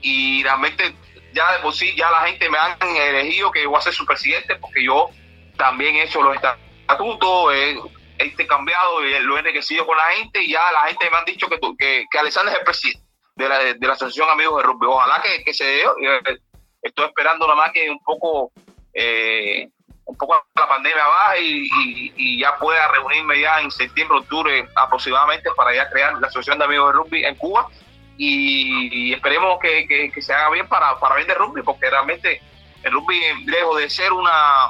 [0.00, 0.94] y realmente
[1.34, 4.06] ya de por sí, ya la gente me han elegido que voy a ser su
[4.06, 5.10] presidente porque yo
[5.56, 7.78] también he hecho los estatutos, he,
[8.18, 11.24] he cambiado y lo he enriquecido con la gente y ya la gente me han
[11.24, 14.62] dicho que, que, que Alexander es el presidente de la, de la Asociación Amigos de
[14.64, 14.86] Rugby.
[14.86, 15.82] Ojalá que, que se dé.
[15.82, 16.38] Eh,
[16.82, 18.52] estoy esperando nada más que un poco
[18.92, 19.68] eh,
[20.04, 25.74] un poco la pandemia baja y, ya pueda reunirme ya en septiembre, octubre aproximadamente para
[25.74, 27.68] ya crear la Asociación de Amigos de Rugby en Cuba
[28.16, 32.42] y, esperemos que, que, se haga bien para, para vender rugby porque realmente
[32.82, 34.66] el rugby lejos de ser una,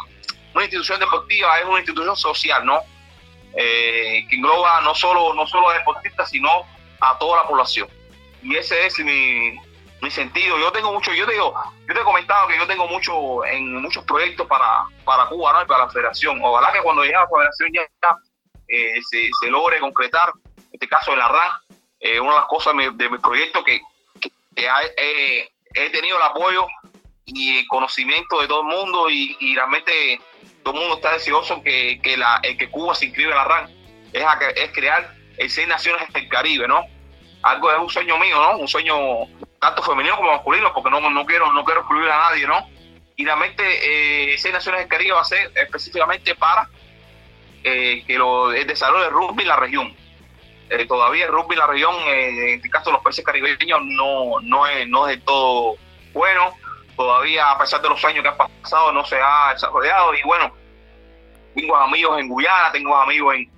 [0.55, 2.81] una institución deportiva es una institución social, ¿no?
[3.55, 6.65] Eh, que engloba no solo, no solo a deportistas, sino
[7.01, 7.89] a toda la población.
[8.43, 9.57] Y ese es mi,
[10.03, 10.59] mi sentido.
[10.59, 11.55] Yo tengo mucho, yo te digo,
[11.87, 15.63] yo te he comentado que yo tengo mucho en muchos proyectos para, para Cuba ¿no?
[15.63, 16.41] y para la federación.
[16.43, 17.83] Ojalá que cuando llegue a la federación ya
[18.69, 21.51] eh, se, se, logre concretar, en este caso en la RAN,
[22.01, 23.81] eh, una de las cosas de mi, proyecto que,
[25.75, 26.67] he tenido el apoyo
[27.25, 30.21] y el conocimiento de todo el mundo y, realmente
[30.65, 33.71] todo el mundo está deseoso que, que, la, que Cuba se inscriba en la RAN.
[34.13, 34.25] Es,
[34.57, 36.85] es crear el seis naciones del Caribe, ¿no?
[37.43, 38.59] Algo es un sueño mío, ¿no?
[38.59, 38.97] Un sueño
[39.61, 42.69] tanto femenino como masculino, porque no, no quiero no quiero excluir a nadie, ¿no?
[43.17, 43.63] Y realmente
[44.33, 46.69] eh, seis naciones del Caribe va a ser específicamente para
[47.65, 49.97] eh, que lo, el desarrollo del rugby en la región.
[50.69, 54.41] Eh, todavía el rugby en la región, eh, en este caso los países caribeños, no,
[54.41, 55.77] no, es, no es del todo
[56.13, 56.55] bueno.
[56.97, 60.15] Todavía, a pesar de los años que han pasado, no se ha desarrollado.
[60.15, 60.53] Y bueno,
[61.55, 63.51] tengo amigos en Guyana, tengo amigos en,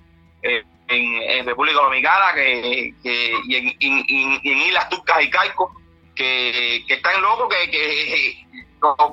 [0.87, 4.05] en, República Dominicana que, y, en,
[4.43, 5.71] en, Islas Turcas y Caicos
[6.15, 8.45] que, que están locos que, que,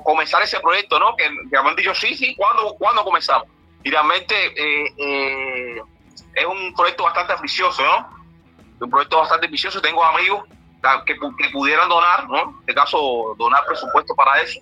[0.03, 1.15] comenzar ese proyecto, ¿no?
[1.15, 3.47] Que, que me han dicho, sí, sí, ¿cuándo, ¿cuándo comenzamos?
[3.83, 5.81] Y realmente eh, eh,
[6.35, 8.09] es un proyecto bastante ambicioso, ¿no?
[8.79, 9.81] Un proyecto bastante ambicioso.
[9.81, 10.43] Tengo amigos
[11.05, 12.41] que, que pudieran donar, ¿no?
[12.41, 14.59] En este caso, donar presupuesto para eso.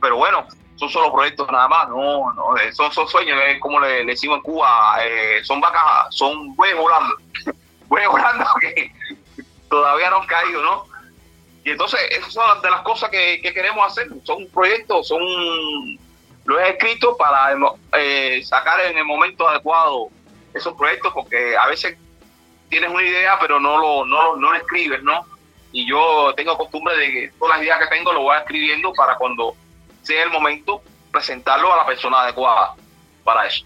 [0.00, 0.46] Pero bueno,
[0.76, 4.42] son solo proyectos nada más, no, no eh, son, son sueños, como le, decimos en
[4.42, 4.98] Cuba,
[5.42, 7.14] son vacas, son bueyes volando,
[7.86, 8.92] bueyes volando que
[9.68, 10.94] todavía no han caído, ¿no?
[11.64, 14.08] Y entonces, esas son de las cosas que, queremos hacer.
[14.24, 15.22] Son proyectos, son
[16.44, 17.56] lo he escrito para
[17.96, 20.08] eh, sacar en el momento adecuado
[20.52, 21.96] esos proyectos, porque a veces
[22.68, 25.24] tienes una idea, pero no lo, no, no lo escribes, ¿no?
[25.72, 29.16] Y yo tengo costumbre de que todas las ideas que tengo lo voy escribiendo para
[29.16, 29.56] cuando
[30.04, 32.74] sea el momento presentarlo a la persona adecuada
[33.24, 33.64] para eso.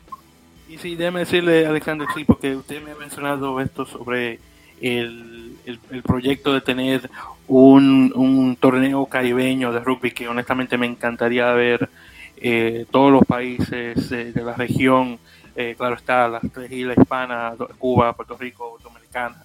[0.68, 4.38] Y sí, déjeme decirle, Alexander, sí, porque usted me ha mencionado esto sobre
[4.80, 7.10] el, el proyecto de tener
[7.46, 11.88] un, un, torneo caribeño de rugby que honestamente me encantaría ver
[12.36, 15.18] eh, todos los países de la región,
[15.56, 19.42] eh, claro está, las tres islas hispanas, Cuba, Puerto Rico, Dominicana,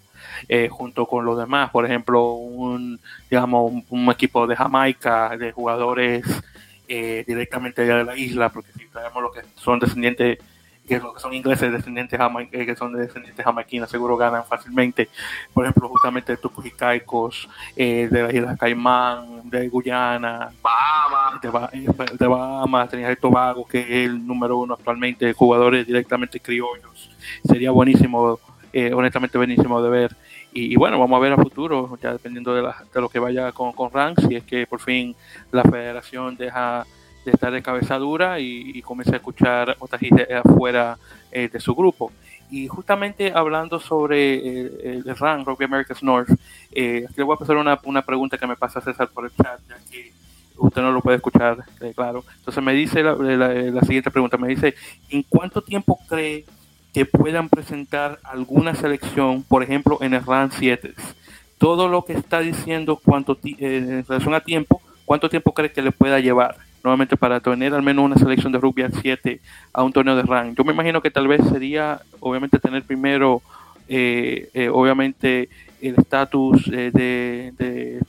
[0.48, 6.24] eh, junto con los demás, por ejemplo, un, digamos, un, equipo de Jamaica, de jugadores
[6.88, 10.40] directamente de la isla, porque si sabemos lo que son descendientes
[10.88, 12.20] que son ingleses descendientes
[12.52, 15.10] eh, que son descendientes jamaiquinas seguro ganan fácilmente.
[15.54, 22.18] Por ejemplo justamente tucos y caicos eh, de las islas Caimán de Guyana Bahamas de,
[22.18, 27.10] de Bahamas tenías el Tobago que es el número uno actualmente de jugadores directamente criollos.
[27.46, 28.40] Sería buenísimo
[28.74, 30.16] eh, honestamente buenísimo de ver
[30.54, 33.72] y, bueno, vamos a ver a futuro, ya dependiendo de, de lo que vaya con,
[33.74, 35.16] con RAN, si es que por fin
[35.52, 36.86] la federación deja
[37.26, 40.98] de estar de cabeza dura y, comencé a escuchar otras ideas fuera
[41.32, 42.12] eh, de su grupo.
[42.52, 46.30] Y justamente hablando sobre eh, el RAN, Rugby America's North,
[46.72, 49.60] eh, le voy a pasar una, una, pregunta que me pasa César por el chat,
[49.68, 50.12] ya que
[50.58, 51.64] usted no lo puede escuchar,
[51.96, 52.24] claro.
[52.38, 54.76] Entonces me dice la, la, siguiente pregunta, me dice,
[55.10, 56.46] ¿en cuánto tiempo cree
[56.94, 60.94] que puedan presentar alguna selección, por ejemplo, en el RAN 7?
[61.58, 65.92] Todo lo que está diciendo cuánto, en relación a tiempo, ¿cuánto tiempo cree que le
[65.92, 66.56] pueda llevar?
[66.84, 69.40] nuevamente para tener al menos una selección de rugby a 7
[69.72, 70.58] a un torneo de rank.
[70.58, 73.42] Yo me imagino que tal vez sería, obviamente, tener primero,
[73.88, 75.50] eh, eh, obviamente,
[75.82, 78.02] el estatus eh, de, de,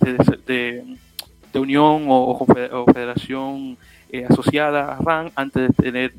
[1.53, 2.45] de, unión o,
[2.93, 3.79] federación
[4.29, 6.13] asociada a RAN antes de tener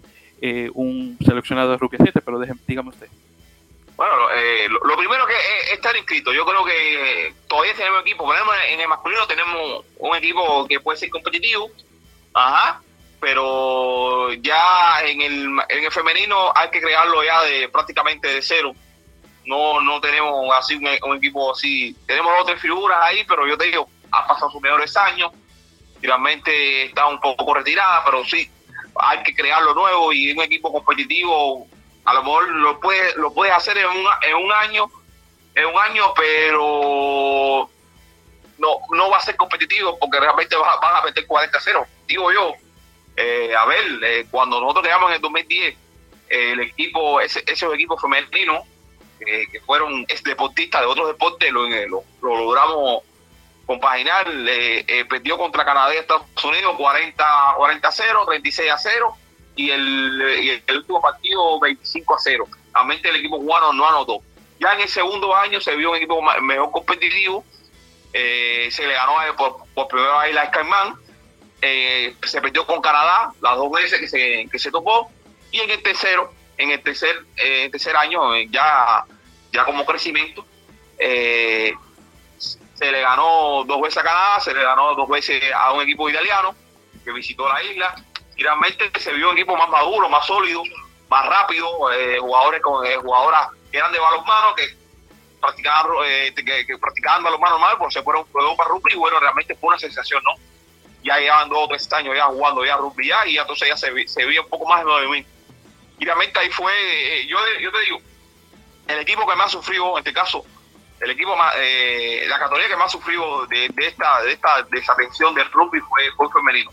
[0.73, 3.07] un seleccionado de a 7, pero dígame usted.
[3.95, 4.13] Bueno,
[4.83, 6.33] lo, primero que es estar inscrito.
[6.33, 8.29] Yo creo que todavía tenemos equipo.
[8.69, 11.71] En el masculino tenemos un equipo que puede ser competitivo,
[12.33, 12.81] Ajá,
[13.21, 18.75] pero ya en el, en el femenino hay que crearlo ya de prácticamente de cero.
[19.45, 21.95] No, no tenemos así un, equipo así.
[22.05, 25.31] Tenemos otras figuras ahí, pero yo te digo, ha pasado sus mejores años.
[26.01, 28.49] Realmente está un poco retirada, pero sí,
[28.95, 31.67] hay que crearlo nuevo y un equipo competitivo
[32.05, 34.89] a lo mejor lo puede lo puedes hacer en un, en un año
[35.55, 37.69] en un año pero
[38.57, 41.85] no, no va a ser competitivo porque realmente van a meter 40-0.
[42.07, 42.53] Digo yo,
[43.17, 45.77] eh, a ver, eh, cuando nosotros llegamos en el 2010,
[46.29, 48.63] el equipo, ese, esos equipos femeninos
[49.19, 53.03] que fueron deportistas de otros deportes, lo, lo, logramos
[53.65, 54.25] compaginar.
[55.09, 59.17] perdió contra Canadá y Estados Unidos 40-0, 36 0
[59.55, 62.47] y el, el, último partido 25 a 0.
[62.73, 64.21] Realmente el equipo cubano no anotó.
[64.59, 67.43] Ya en el segundo año se vio un equipo mejor competitivo.
[68.13, 70.95] Eh, se le ganó por, por primera vez la Skyman.
[71.61, 75.09] Eh, se perdió con Canadá las dos veces que se, que se topó.
[75.51, 79.05] Y en el tercero, en el tercer, eh, tercer año, ya,
[79.53, 80.45] ya como crecimiento,
[82.75, 86.09] se le ganó dos veces a Canadá, se le ganó dos veces a un equipo
[86.09, 86.55] italiano
[87.03, 87.95] que visitó la isla
[88.35, 90.61] y realmente se vio un equipo más maduro, más sólido,
[91.09, 94.75] más rápido, eh, jugadores con eh, jugadoras que eran de balonmano, que
[95.39, 99.19] practicaban, eh, que, que, practicaban balonmano normal, porque se fueron juego para rugby y bueno,
[99.19, 100.31] realmente fue una sensación, ¿no?
[101.03, 104.07] Ya llevaban dos o tres años ya jugando ya rugby ya y entonces ya se,
[104.07, 105.29] se veía un poco más de movimiento.
[105.99, 107.99] Y realmente ahí fue, eh, yo, yo te digo,
[108.87, 110.43] el equipo que más sufrió en este caso
[110.99, 115.51] el equipo más, eh, la categoría que más sufrió de, esta de esta desatención del
[115.51, 116.71] rugby fue, fue femenino,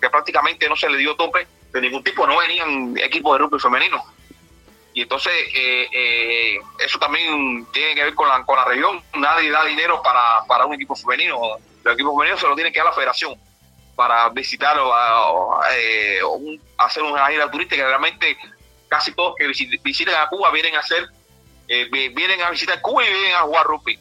[0.00, 3.58] que, prácticamente no se le dio tope de ningún tipo, no venían equipos de rugby
[3.58, 4.04] femenino.
[4.92, 9.50] Y entonces eh, eh, eso también tiene que ver con la, con la región, nadie
[9.50, 12.86] da dinero para, para un equipo femenino, los equipos femeninos se lo tiene que dar
[12.86, 13.34] la federación
[13.96, 15.60] para visitar o,
[16.78, 18.36] hacer una gira turística, realmente
[18.88, 19.46] casi todos que
[19.82, 21.08] visiten a Cuba vienen a hacer
[21.68, 23.98] eh, vienen a visitar Cuba y vienen a jugar rugby.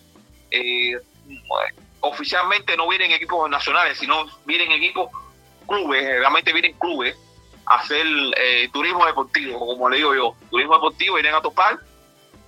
[0.52, 0.98] Eh,
[2.02, 5.10] oficialmente no vienen equipos nacionales, sino vienen equipos
[5.68, 7.16] clubes, realmente vienen clubes
[7.66, 8.06] a hacer
[8.38, 11.80] eh, turismo deportivo, como le digo yo, turismo deportivo, vienen a topar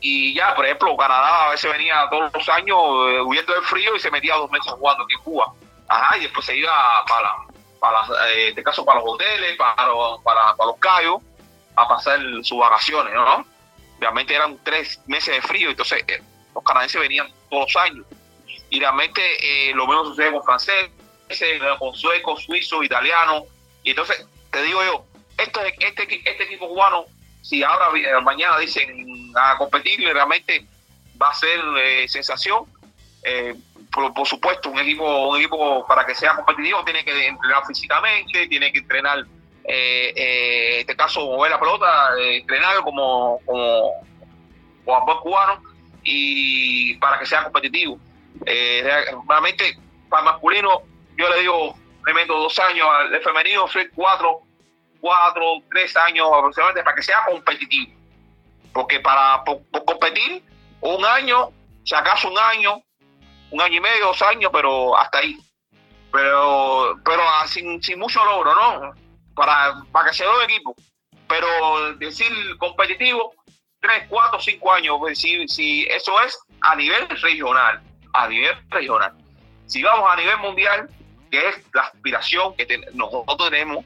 [0.01, 2.77] y ya, por ejemplo, Canadá a veces venía todos los años
[3.25, 5.51] huyendo del frío y se metía dos meses jugando aquí en Cuba.
[5.87, 6.71] Ajá, y después se iba
[7.07, 7.31] para,
[7.79, 9.75] para en este caso para los hoteles, para,
[10.23, 11.21] para, para los callos,
[11.75, 13.45] a pasar sus vacaciones, ¿no?
[13.99, 16.21] Realmente eran tres meses de frío, entonces eh,
[16.53, 18.05] los canadienses venían todos los años.
[18.69, 20.89] Y realmente eh, lo mismo sucede con franceses,
[21.79, 23.43] con suecos, suizos, italianos.
[23.83, 25.05] Y entonces, te digo yo,
[25.37, 27.05] este, este, este equipo cubano,
[27.41, 30.65] si ahora eh, mañana dicen a competir, realmente
[31.21, 31.59] va a ser
[32.09, 32.65] sensación.
[33.91, 38.71] por, supuesto, un equipo, un equipo para que sea competitivo tiene que entrenar físicamente, tiene
[38.71, 39.25] que entrenar
[39.67, 44.05] eh, eh, en este caso mover la pelota, eh, entrenar como, como
[44.83, 45.61] jugador cubano
[46.03, 47.99] y para que sea competitivo.
[48.45, 48.83] Eh,
[49.27, 49.77] realmente
[50.09, 50.81] para el masculino
[51.17, 54.41] yo le digo, le meto dos años, al femenino soy cuatro,
[54.99, 57.93] cuatro, tres años aproximadamente para que sea competitivo.
[58.73, 59.43] Porque para
[59.85, 60.43] competir
[60.81, 61.51] un año,
[61.85, 62.81] si acaso un año,
[63.49, 65.37] un año y medio, dos años, pero hasta ahí.
[66.11, 69.04] Pero, pero ah, sin, sin mucho logro, ¿no?
[69.35, 70.75] Para, para que se un equipo.
[71.27, 72.27] Pero decir
[72.57, 73.33] competitivo,
[73.81, 77.81] 3, 4, 5 años, pues, si, si eso es a nivel regional,
[78.13, 79.13] a nivel regional.
[79.67, 80.89] Si vamos a nivel mundial,
[81.29, 83.85] que es la aspiración que nosotros tenemos,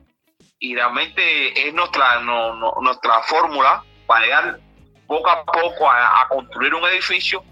[0.59, 4.59] y realmente es nuestra, nuestra fórmula para llegar
[5.07, 7.43] poco a poco a, construir un edificio,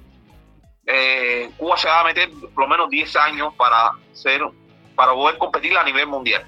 [0.85, 4.41] eh, Cuba se va a meter por lo menos 10 años para, ser,
[4.95, 6.45] para poder competir a nivel mundial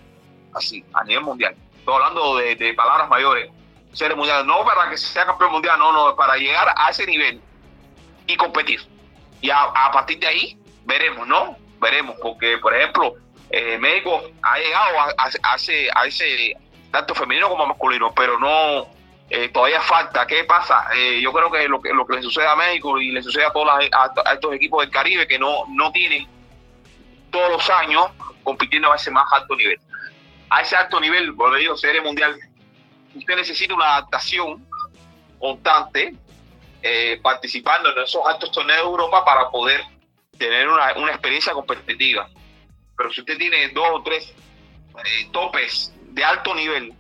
[0.53, 1.55] así, a nivel mundial.
[1.77, 3.49] Estoy hablando de, palabras mayores,
[3.93, 7.41] ser mundial, no para que sea campeón mundial, no, no, para llegar a ese nivel
[8.27, 8.81] y competir.
[9.41, 11.57] Y a, partir de ahí veremos, ¿no?
[11.79, 13.15] Veremos, porque por ejemplo,
[13.49, 16.55] eh, México ha llegado a, ese, a ese
[16.91, 18.87] tanto femenino como masculino, pero no,
[19.29, 20.27] eh, todavía falta.
[20.27, 20.87] ¿Qué pasa?
[20.95, 23.45] Eh, yo creo que lo, que lo que le sucede a México y le sucede
[23.45, 26.27] a todos a, estos equipos del Caribe que no, no tienen
[27.31, 28.07] todos los años
[28.43, 29.79] compitiendo a ese más alto nivel
[30.49, 32.37] a ese alto nivel, por digo, serie mundial,
[33.15, 34.65] usted necesita una adaptación
[35.39, 36.15] constante,
[36.81, 39.83] eh, participando en esos altos torneos de Europa para poder
[40.37, 42.29] tener una, experiencia competitiva.
[42.97, 44.33] Pero si usted tiene dos o tres
[45.05, 46.93] eh, topes de alto nivel,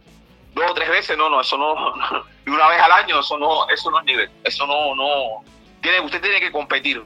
[0.53, 1.73] dos o tres veces, no, no, eso no,
[2.45, 5.43] y una vez al año, eso no, eso no es nivel, eso no, no,
[5.81, 7.03] tiene, usted tiene que competir,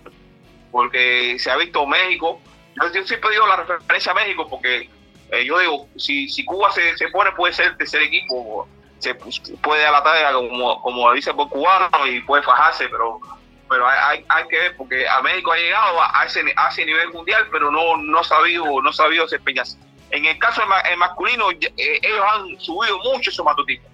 [0.71, 2.41] porque se ha visto México,
[2.81, 4.89] yo, yo siempre digo la referencia a México porque
[5.33, 8.67] eh, yo digo, si, si Cuba se, se, pone, puede ser el tercer equipo,
[8.99, 13.19] se puede dar la tarea como, como dice por cubano y puede fajarse, pero
[13.67, 17.09] pero hay, hay, que ver porque a México ha llegado a ese, a ese nivel
[17.09, 19.79] mundial, pero no, no ha sabido, no sabido desempeñarse.
[20.11, 23.89] En el caso del masculino, eh, ellos han subido mucho esos matutipos.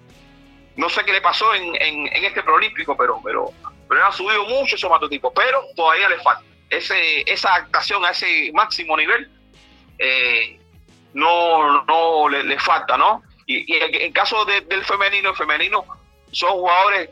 [0.76, 3.54] No sé qué le pasó en, en, este preolímpico, pero, pero,
[3.88, 6.42] pero han subido mucho esos matutipos, pero todavía les falta.
[6.68, 9.30] ese, esa actuación a ese máximo nivel,
[9.98, 10.59] eh,
[11.14, 13.22] no, no le, falta, ¿no?
[13.46, 15.84] Y, en el caso del femenino, el femenino
[16.30, 17.10] son jugadores,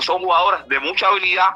[0.00, 1.50] son jugadoras de mucha habilidad,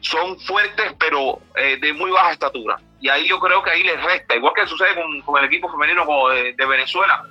[0.00, 2.78] son fuertes, pero eh, de muy baja estatura.
[3.00, 4.88] Y ahí yo creo que ahí les resta, igual que sucede
[5.24, 7.22] con, el equipo femenino de, Venezuela.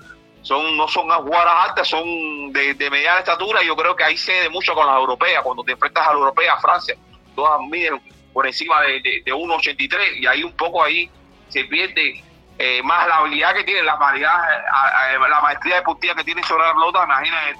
[0.41, 3.63] Son, no son jugadoras altas, son de, de mediana estatura.
[3.63, 5.41] Y yo creo que ahí cede mucho con las europeas.
[5.41, 6.95] Cuando te enfrentas a la europea, Francia,
[7.35, 7.99] todas miden
[8.31, 10.19] por encima de, de, de 1,83.
[10.19, 11.09] Y ahí un poco ahí
[11.49, 12.23] se pierde
[12.57, 17.03] eh, más la habilidad que tiene, la la maestría deportiva que tiene sobre la pelota,
[17.03, 17.55] imagínate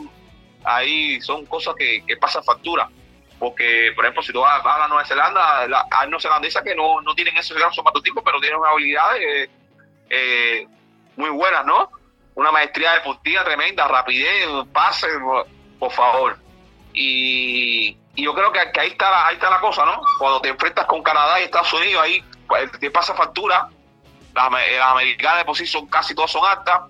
[0.66, 2.90] ahí son cosas que, que pasan factura.
[3.38, 7.02] Porque, por ejemplo, si tú vas, a la Nueva Zelanda, la, hay neozelandesas que no,
[7.02, 9.10] no tienen esos gran somatotipo, pero tienen una habilidad
[10.10, 10.68] eh,
[11.18, 11.90] muy buenas, ¿no?
[12.36, 15.08] Una maestría deportiva tremenda, rapidez, pase,
[15.80, 16.38] por, favor.
[16.94, 20.02] Y, yo creo que, ahí, está la, ahí está la cosa, ¿no?
[20.18, 23.68] Cuando te enfrentas con Canadá y Estados Unidos, ahí pues, te pasa factura
[24.36, 26.82] las, americanas de por sí son casi todas son altas.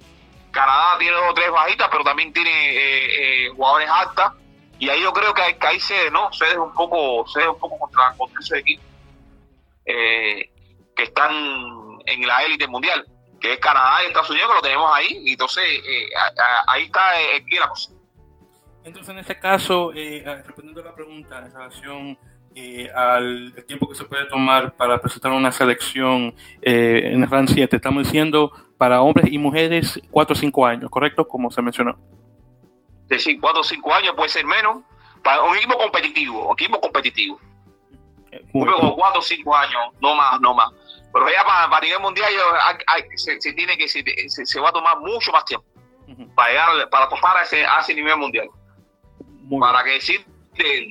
[0.52, 4.34] Canadá tiene dos o tres bajitas, pero también tiene eh, eh, jugadores altas.
[4.80, 6.32] Y ahí yo creo que, que ahí se, ¿no?
[6.34, 8.86] se un poco, se un poco contra, contra esos equipos
[9.86, 10.50] eh,
[10.96, 11.32] que están
[12.06, 13.06] en la élite mundial,
[13.40, 15.22] que es Canadá y Estados Unidos, que lo tenemos ahí.
[15.26, 15.64] Y entonces
[16.68, 17.92] ahí está aquí la cosa.
[18.84, 22.20] Entonces, en este caso, respondiendo a la pregunta en relación
[22.58, 27.50] eh, al tiempo que se puede tomar para presentar una selección eh, en el RAN
[27.50, 27.76] 7.
[27.76, 31.28] Estamos diciendo para hombres y mujeres 4 o 5 años, ¿correcto?
[31.28, 32.00] Como se mencionó.
[33.18, 34.84] Sí, 4 o 5 años puede ser menos.
[35.22, 37.42] Para un equipo competitivo, un equipo competitivo.
[38.32, 40.72] Equipo con 4 o 5 años, no más, no más.
[41.12, 42.32] Pero ya para, para nivel mundial
[43.16, 45.66] se, tiene que, se, se, va a tomar mucho más tiempo
[46.34, 48.48] para llegar, para topar a ese, a ese nivel mundial.
[49.60, 50.26] para que decir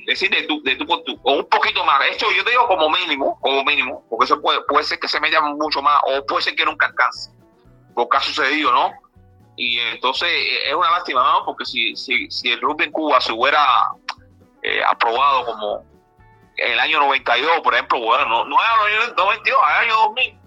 [0.05, 1.99] decir de tu, de tu por tu, o un poquito más.
[2.09, 5.19] Esto yo te digo como mínimo, como mínimo, porque eso puede, puede ser que se
[5.19, 7.31] me llame mucho más, o puede ser que nunca alcance,
[7.93, 8.91] porque ha sucedido, ¿no?
[9.57, 11.45] Y entonces eh, es una lástima, ¿no?
[11.45, 13.65] Porque si, si, si el rugby en Cuba se hubiera
[14.61, 15.85] eh, aprobado como
[16.57, 20.39] en el año 92, por ejemplo, bueno, no, no era el 92, el año 2000,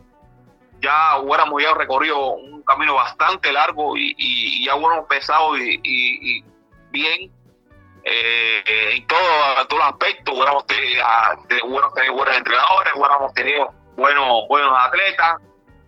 [0.80, 6.44] ya hubiéramos ya recorrido un camino bastante largo y, y, ya hubiéramos pensado y, y
[6.90, 7.32] bien
[8.10, 9.20] eh, en todo,
[9.68, 11.04] todos los aspectos, hubiéramos tenido,
[12.14, 15.36] buenos entrenadores, hubiéramos tenido buenos, buenos atletas,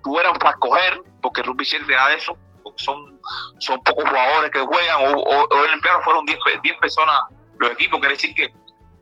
[0.03, 2.37] tuviéramos para escoger, porque el rugby 7 da eso,
[2.77, 3.19] son,
[3.59, 7.21] son pocos jugadores que juegan, o, el empleado fueron 10, 10 personas
[7.59, 8.45] los equipos, quiere decir que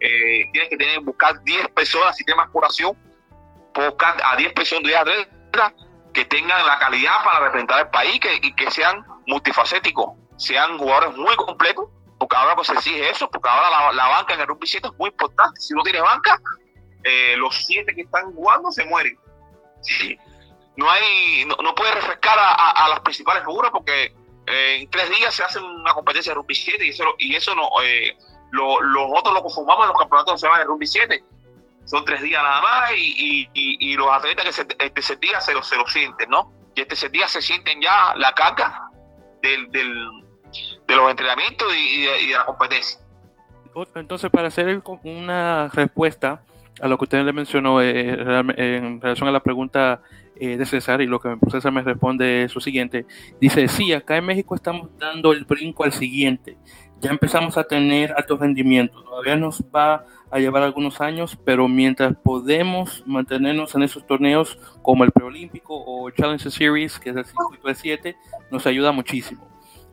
[0.01, 2.97] eh, tienes que tener buscar 10 personas, sistemas curación,
[3.75, 5.73] buscar a 10 personas, 10 atletas
[6.15, 11.17] que tengan la calidad para representar el país que, y que sean multifacéticos, sean jugadores
[11.17, 11.87] muy completos
[12.19, 14.99] porque ahora pues se exige eso, porque ahora la, banca en el rugby 7 es
[14.99, 15.61] muy importante.
[15.61, 16.41] Si no tienes banca,
[17.05, 19.19] eh, los siete que están jugando se mueren.
[19.83, 20.19] Sí.
[20.77, 24.15] No hay, no, puedes refrescar a, las principales figuras porque
[24.47, 27.55] eh, en tres días se hace una competencia de rugby 7 y eso, y eso
[27.55, 28.17] no, eh,
[28.51, 31.25] lo, los otros lo conformamos en los campeonatos se van de rugby 7.
[31.85, 35.63] Son tres días nada más y, y, los atletas que se, este día se lo,
[35.63, 36.53] se lo sienten, ¿no?
[36.75, 38.91] Y este día se sienten ya la caca
[39.41, 40.07] del, del
[40.87, 43.01] de los entrenamientos y, de, la competencia.
[43.95, 46.43] Entonces, para hacer una respuesta
[46.81, 48.11] a lo que usted le mencionó eh,
[48.57, 50.01] en relación a la pregunta
[50.41, 53.07] eh, de César y lo que César me responde es lo siguiente.
[53.41, 56.57] Dice, sí, acá en México estamos dando el brinco al siguiente.
[57.01, 59.05] Ya empezamos a tener altos rendimientos.
[59.05, 65.05] Todavía nos va a llevar algunos años, pero mientras podemos mantenernos en esos torneos como
[65.05, 68.17] el preolímpico o Challenge Series, que es el circuito de 7,
[68.51, 69.49] nos ayuda muchísimo.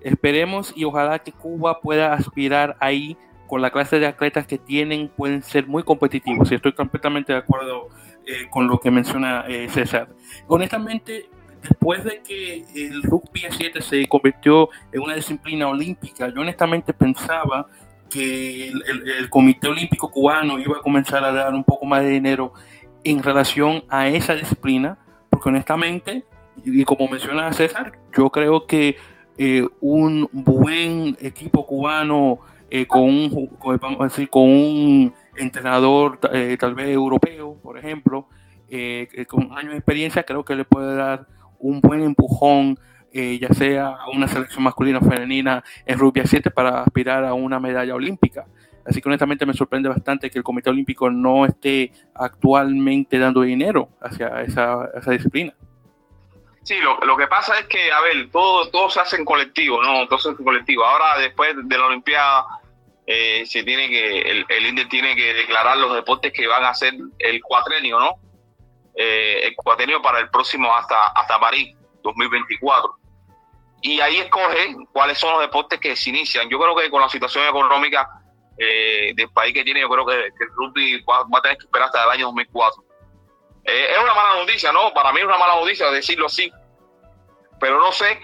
[0.06, 5.10] Esperemos y ojalá que Cuba pueda aspirar ahí con la clase de atletas que tienen,
[5.10, 6.52] pueden ser muy competitivos.
[6.52, 7.90] Y estoy completamente de acuerdo
[8.28, 10.10] eh, con lo que menciona eh, César.
[10.48, 11.28] Honestamente,
[11.60, 17.66] después de que el rugby 7 se convirtió en una disciplina olímpica, yo honestamente pensaba
[18.08, 22.54] que el, Comité Olímpico Cubano iba a comenzar a dar un poco más de dinero
[23.04, 25.00] en relación a esa disciplina,
[25.32, 26.26] porque honestamente,
[26.64, 28.98] y como menciona César, yo creo que
[29.38, 36.74] eh, un buen equipo cubano eh, con, un, con, decir, con un entrenador eh, tal
[36.74, 38.28] vez europeo, por ejemplo,
[39.28, 41.28] con años de experiencia, creo que le puede dar
[41.60, 42.78] un buen empujón,
[43.14, 47.60] ya sea a una selección masculina o femenina en rugby 7 para aspirar a una
[47.60, 48.46] medalla olímpica.
[48.86, 53.90] Así que honestamente me sorprende bastante que el Comité Olímpico no esté actualmente dando dinero
[54.02, 55.54] hacia esa, esa disciplina.
[56.66, 59.82] Sí, lo, lo, que pasa es que, a ver, todo, todo se hace en colectivo,
[59.82, 60.08] ¿no?
[60.08, 60.84] Todo se hace en colectivo.
[60.84, 62.46] Ahora, después de la Olimpiada,
[63.08, 66.70] eh, se tiene que, el, el INDE tiene que declarar los deportes que van a
[66.70, 68.20] hacer el cuatrenio, ¿no?
[68.96, 72.96] eh, el para el próximo hasta, hasta París 2024.
[73.82, 76.50] Y ahí escoge cuáles son los deportes que se inician.
[76.50, 78.08] Yo creo que con la situación económica
[78.58, 81.88] eh, del país que tiene, yo creo que, el rugby va, a tener que esperar
[81.88, 82.84] hasta el año 2004.
[83.66, 84.94] Eh, es una mala noticia, ¿no?
[84.94, 86.52] Para mí es una mala noticia decirlo así.
[87.60, 88.20] Pero no sé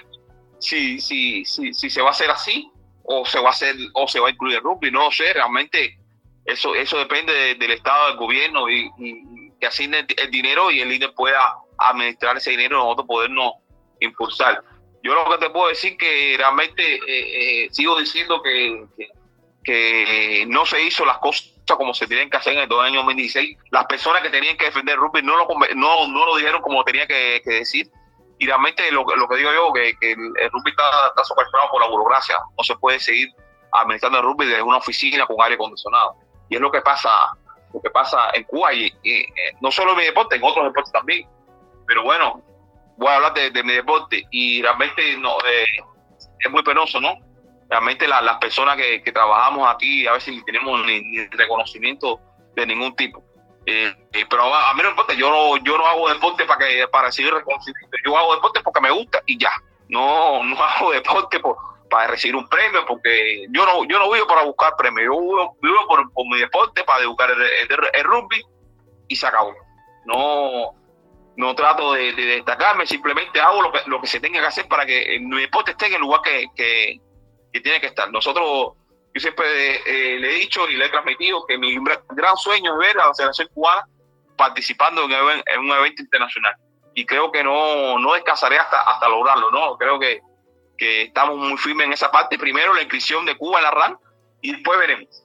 [0.60, 2.72] si, si, si, si se va a hacer así
[3.04, 4.92] o se va a hacer o se va a incluir el rugby.
[4.92, 5.98] No sé, realmente
[6.46, 8.90] eso, eso depende del Estado, del gobierno y,
[9.60, 11.40] que asigne el dinero y el líder pueda
[11.78, 13.54] administrar ese dinero y nosotros podernos
[14.00, 14.64] impulsar.
[15.04, 18.86] Yo lo que te puedo decir que realmente eh, eh, sigo diciendo que,
[19.64, 23.58] que, no se hizo las cosas como se tienen que hacer en el año 2016.
[23.72, 26.84] Las personas que tenían que defender el rugby no lo, no, no lo dijeron como
[26.84, 27.90] tenía que, decir.
[28.40, 31.88] Y realmente lo, lo que digo yo, que, que el rugby está, está por la
[31.88, 32.38] burocracia.
[32.58, 33.30] No se puede seguir
[33.72, 36.16] administrando el rugby desde una oficina con aire acondicionado.
[36.50, 37.10] Y es lo que pasa,
[37.74, 39.26] lo que pasa en Cuba y, eh,
[39.62, 41.28] no solo en mi deporte, en otros deportes también.
[41.88, 42.42] Pero bueno,
[42.98, 45.66] voy a hablar de, mi deporte y realmente no, eh,
[46.40, 47.16] es muy penoso, ¿no?
[47.72, 52.20] Realmente las personas que, trabajamos aquí a veces ni tenemos ni, reconocimiento
[52.54, 53.24] de ningún tipo.
[53.66, 53.96] Eh,
[54.30, 57.34] pero a, mí no importa, yo no, yo no hago deporte para que para recibir
[57.34, 59.54] reconocimiento, yo hago deporte porque me gusta y ya.
[59.88, 61.56] No, no hago deporte por,
[61.90, 65.88] para recibir un premio, porque yo no, yo no vivo para buscar premios, yo vivo,
[65.88, 68.44] por, mi deporte, para educar el, rugby
[69.08, 69.54] y se acabó.
[70.04, 70.74] No,
[71.38, 75.20] no trato de, destacarme, simplemente hago lo que, que se tenga que hacer para que
[75.22, 77.00] mi deporte esté en el lugar que, que,
[77.60, 78.10] tiene que estar.
[78.12, 78.74] Nosotros,
[79.14, 81.76] yo siempre eh, le he dicho y le he transmitido que mi
[82.10, 83.86] gran sueño es ver a la selección cubana
[84.38, 86.56] participando en, en un evento internacional.
[86.94, 89.78] Y creo que no, no descansaré hasta, hasta lograrlo, ¿no?
[89.78, 90.22] Creo que
[90.82, 92.40] que estamos muy firmes en esa parte.
[92.40, 93.98] Primero la inscripción de Cuba en la RAN
[94.42, 95.24] y después veremos.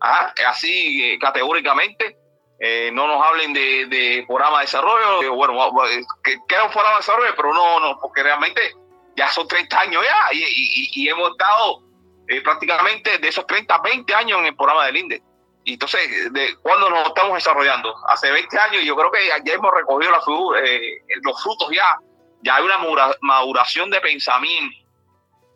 [0.00, 2.16] Ah, así eh, categóricamente,
[2.58, 5.54] eh, no nos hablen de, de programa de desarrollo, bueno,
[6.24, 8.74] que queda un programa de desarrollo, pero no, no, porque realmente
[9.16, 11.82] ya son 30 años ya y, hemos estado
[12.28, 15.22] eh, prácticamente de esos 30, 20 años en el programa del INDE.
[15.64, 17.94] Y entonces, de, ¿cuándo nos estamos desarrollando?
[18.08, 20.20] Hace 20 años, yo creo que ya, hemos recogido la
[21.22, 21.98] los frutos ya
[22.42, 22.78] ya hay una
[23.20, 24.76] maduración de pensamiento,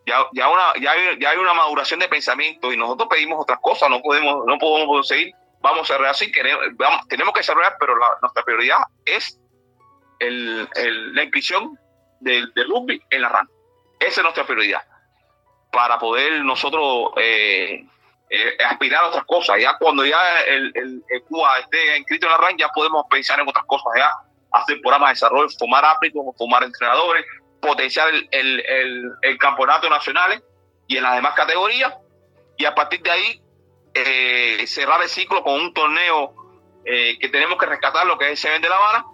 [0.06, 3.58] ya, ya, una, ya, hay, ya hay una maduración de pensamiento y nosotros pedimos otras
[3.60, 7.94] cosas, no podemos, no podemos seguir, vamos a así, queremos, vamos, tenemos que desarrollar, pero
[8.22, 9.38] nuestra prioridad es
[10.20, 10.68] el,
[11.14, 11.76] la inscripción
[12.20, 13.48] del, rugby en la RAN.
[13.98, 14.82] Esa es nuestra prioridad.
[15.70, 17.84] Para poder nosotros eh,
[18.30, 19.60] eh, aspirar a otras cosas.
[19.60, 23.38] Ya cuando ya el, el, el, Cuba esté inscrito en la RAN, ya podemos pensar
[23.40, 23.92] en otras cosas.
[23.96, 24.10] Ya
[24.52, 27.24] hacer programas de desarrollo, formar árbitros, formar entrenadores,
[27.60, 30.42] potenciar el, campeonato nacional
[30.86, 31.94] y en las demás categorías.
[32.56, 33.42] Y a partir de ahí,
[33.94, 36.34] eh, cerrar el ciclo con un torneo
[36.84, 39.06] eh, que tenemos que rescatar, lo que es el Seven de La Habana,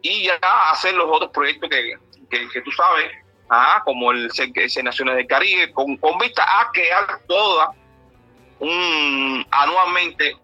[0.00, 0.38] y ya
[0.70, 1.98] hacer los otros proyectos que,
[2.30, 3.10] que, tú sabes,
[3.50, 7.72] ah, como el C Naciones del Caribe, con, con vista a crear toda
[8.60, 10.36] un, anualmente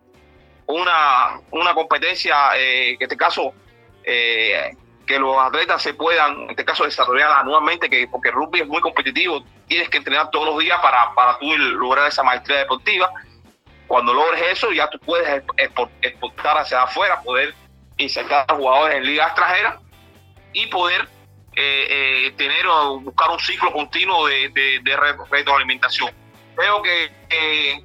[0.67, 3.53] una, una competencia, eh, en este caso
[4.05, 4.75] eh,
[5.07, 8.67] que los atletas se puedan, en este caso, desarrollar anualmente, que, porque el rugby es
[8.67, 13.11] muy competitivo, tienes que entrenar todos los días para, para tú lograr esa maestría deportiva.
[13.87, 15.43] Cuando logres eso, ya tú puedes
[16.01, 17.55] exportar hacia afuera, poder
[17.99, 19.77] insertar a jugadores en ligas extranjeras
[20.53, 21.07] y poder
[21.57, 24.97] eh, eh, tener o buscar un ciclo continuo de, de,
[25.31, 26.11] retroalimentación.
[26.57, 27.85] Creo que eh,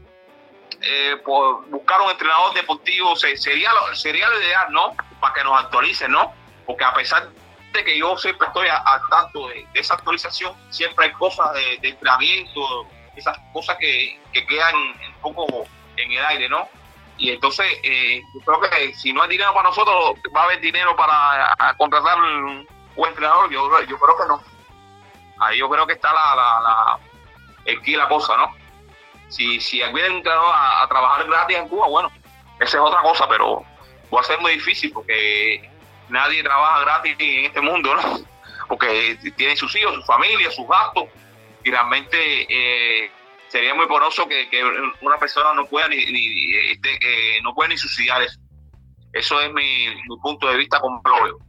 [1.70, 4.96] buscar un entrenador deportivo sería, sería lo ideal, ¿no?
[5.20, 6.34] para que nos actualicen, ¿no?
[6.66, 7.30] Porque a pesar
[7.74, 12.88] de que yo siempre estoy al tanto de, esa actualización, siempre hay cosas de, entrenamiento,
[13.16, 14.76] esas cosas que, quedan
[15.24, 15.68] un poco
[15.98, 16.68] en el aire, ¿no?
[17.18, 20.62] Y entonces, eh, yo creo que si no hay dinero para nosotros, va a haber
[20.62, 22.18] dinero para contratar
[23.02, 24.44] un, entrenador, yo, yo creo que no.
[25.40, 27.00] Ahí yo creo que está la, la, la
[27.72, 28.56] aquí la cosa, ¿no?
[29.30, 32.12] Si, si viene un entrenador a trabajar gratis en Cuba, bueno,
[32.60, 33.64] esa es otra cosa, pero
[34.14, 35.70] va a ser muy difícil porque
[36.10, 38.02] nadie trabaja gratis en este mundo, ¿no?
[38.68, 41.06] Porque tiene sus hijos, su familia, sus gastos,
[41.64, 43.12] y realmente eh,
[43.48, 44.48] sería muy poroso que,
[45.02, 45.98] una persona no pueda ni,
[46.72, 48.40] este, eh, no pueda ni subsidiar eso.
[49.12, 49.88] Eso es mi,
[50.22, 51.40] punto de vista como lo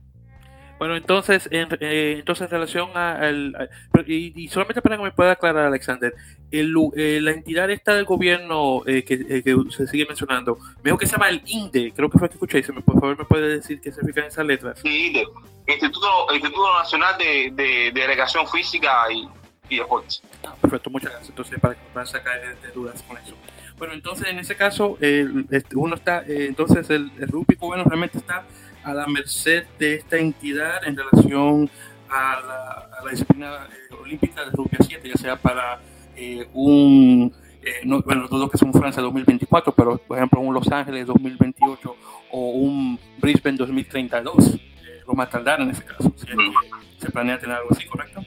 [0.80, 3.68] bueno, entonces, en, eh, entonces en relación al...
[4.06, 6.14] y, solamente para que me pueda aclarar, Alexander,
[6.50, 11.12] el, eh, la entidad esta del gobierno eh, que, se sigue mencionando, veo que se
[11.12, 13.92] llama el INDE, creo que fue que escuché, ¿me, por favor me puede decir qué
[13.92, 14.80] significan esas letras.
[14.80, 15.26] Sí, INDE,
[15.66, 19.28] Instituto, Instituto Nacional de, de, Delegación Física y,
[19.68, 20.22] y Deportes.
[20.46, 21.28] Ah, perfecto, muchas gracias.
[21.28, 23.36] Entonces, para que puedan sacar de, dudas con eso.
[23.76, 28.46] Bueno, entonces en ese caso, este, uno está, entonces el, el rugby cubano realmente está
[28.84, 31.70] a la merced de esta entidad en relación
[32.08, 32.40] a
[33.02, 35.80] la, disciplina eh, olímpica de rugby 7, ya sea para
[36.16, 37.32] eh, un,
[37.62, 41.96] eh, no, bueno, los que son Francia 2024, pero por ejemplo un Los Ángeles 2028
[42.30, 44.60] o un Brisbane 2032,
[45.06, 46.26] lo más tardar en ese caso, si
[46.98, 48.20] se planea tener algo así, ¿correcto?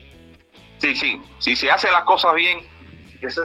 [0.80, 2.60] Sí, sí, si se hace las cosas bien,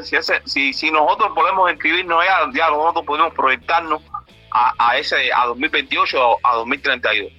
[0.03, 4.03] si, si, si nosotros podemos inscribirnos ya, ya nosotros podemos proyectarnos
[4.51, 7.33] a, ese a 2028 a 2032.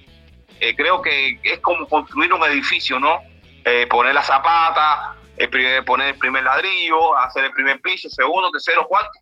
[0.60, 3.20] Eh, creo que es como construir un edificio, ¿no?
[3.64, 8.86] Eh, poner la zapata, el poner el primer ladrillo, hacer el primer piso, segundo, tercero,
[8.86, 9.18] cuarto,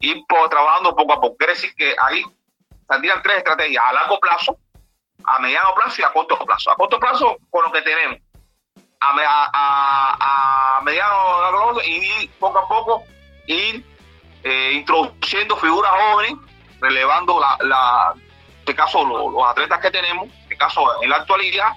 [0.00, 1.36] ir trabajando poco a poco.
[1.36, 2.22] Quiere decir que ahí
[2.86, 4.58] saldrían tres estrategias, a largo plazo,
[5.24, 6.70] a mediano plazo y a corto plazo.
[6.70, 8.18] A corto plazo, con lo que tenemos.
[9.00, 9.10] A,
[9.52, 13.04] a, a mediano plazo, y poco a poco
[13.46, 13.84] ir
[14.44, 16.34] eh, introduciendo figuras jóvenes
[16.82, 18.14] relevando la, la
[18.62, 21.72] este caso los, atletas que tenemos, en este caso en la actualidad,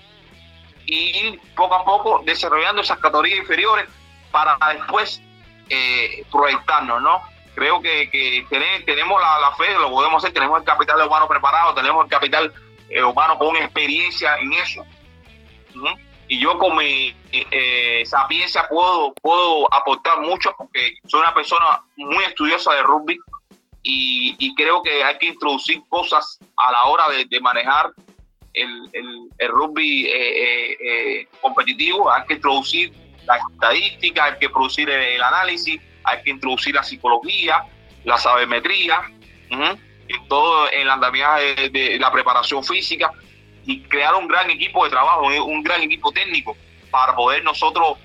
[0.86, 3.88] y poco a poco desarrollando esas categorías inferiores
[4.32, 5.20] para después
[5.70, 7.22] eh, proyectarnos, ¿no?
[7.56, 8.46] Creo que, que
[8.86, 12.54] tenemos la, fe, lo podemos hacer, tenemos el capital humano preparado, tenemos el capital
[12.90, 14.86] eh, humano con experiencia en eso.
[16.28, 22.24] Y yo con mi eh, sapiencia puedo, puedo aportar mucho porque soy una persona muy
[22.26, 23.18] estudiosa de rugby,
[23.88, 27.92] y, creo que hay que introducir cosas a la hora de, manejar
[28.54, 32.92] el, rugby eh, eh, eh, competitivo, hay que introducir
[33.26, 37.64] la estadística, hay que producir el, análisis, hay que introducir la psicología,
[38.06, 39.02] la sabermetría,
[40.08, 43.12] y todo el andamiaje de, la preparación física
[43.66, 46.58] y crear un gran equipo de trabajo, un gran equipo técnico
[46.90, 48.00] para poder nosotros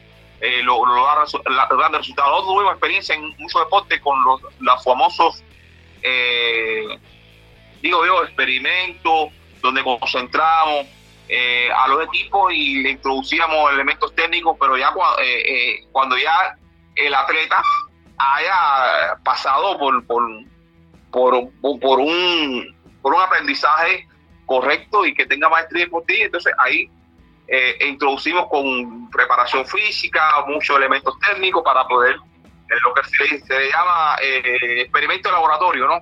[0.62, 1.26] lograr,
[1.70, 2.30] grandes resultados.
[2.30, 5.42] Nosotros tuvimos experiencia en muchos deportes con los, los famosos
[6.02, 6.98] eh,
[7.82, 10.86] digo yo, experimentos donde concentramos
[11.28, 16.56] eh, a los equipos y le introducíamos elementos técnicos, pero ya eh, cuando ya
[16.96, 17.62] el atleta
[18.18, 20.22] haya pasado por, por,
[21.10, 24.06] por, un, por un aprendizaje
[24.46, 26.90] correcto y que tenga maestría deportiva, entonces ahí
[27.88, 32.16] introducimos con preparación física, muchos elementos técnicos para poder
[32.82, 36.00] lo que se, llama eh, experimento laboratorio, ¿no?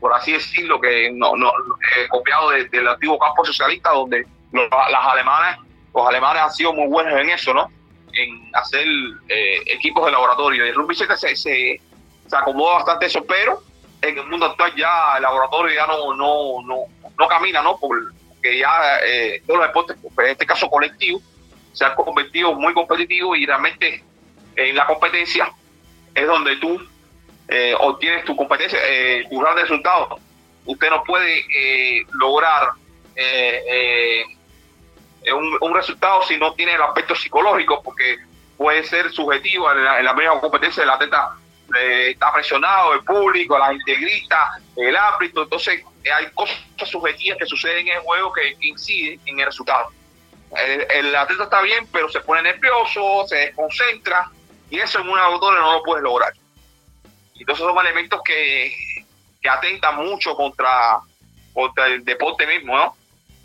[0.00, 5.06] Por así decirlo, que no, no eh, copiado del antiguo campo socialista, donde los, las
[5.06, 5.58] alemanes,
[5.94, 7.70] los alemanes han sido muy buenos en eso, ¿no?
[8.12, 8.86] En hacer
[9.28, 10.64] eh, equipos de laboratorio.
[10.64, 11.80] Y el rugby se, se, se,
[12.32, 13.62] acomoda bastante eso, pero
[14.02, 16.76] en el mundo actual ya el laboratorio ya no, no, no,
[17.18, 17.78] no camina, ¿no?
[17.78, 21.20] Porque ya eh, todos los deportes, en este caso colectivo,
[21.72, 24.02] se han convertido muy competitivos y realmente
[24.56, 25.50] en la competencia
[26.14, 26.80] es donde tú
[27.48, 30.18] eh, obtienes tu competencia, eh, tu gran resultado.
[30.64, 32.72] Usted no puede eh, lograr
[33.14, 34.24] eh,
[35.32, 38.18] un, un, resultado si no tiene el aspecto psicológico, porque
[38.56, 41.36] puede ser subjetivo en la, en misma competencia del atleta.
[41.74, 45.82] está presionado el público, la integrista, el árbitro, entonces
[46.16, 49.90] hay cosas subjetivas que suceden en el juego que, inciden en el resultado.
[50.56, 54.30] El, el, atleta está bien, pero se pone nervioso, se desconcentra,
[54.74, 56.32] y eso en una autora no lo puedes lograr.
[57.36, 58.76] Entonces son elementos que,
[59.40, 60.98] que atentan mucho contra,
[61.52, 62.96] contra el deporte mismo, ¿no?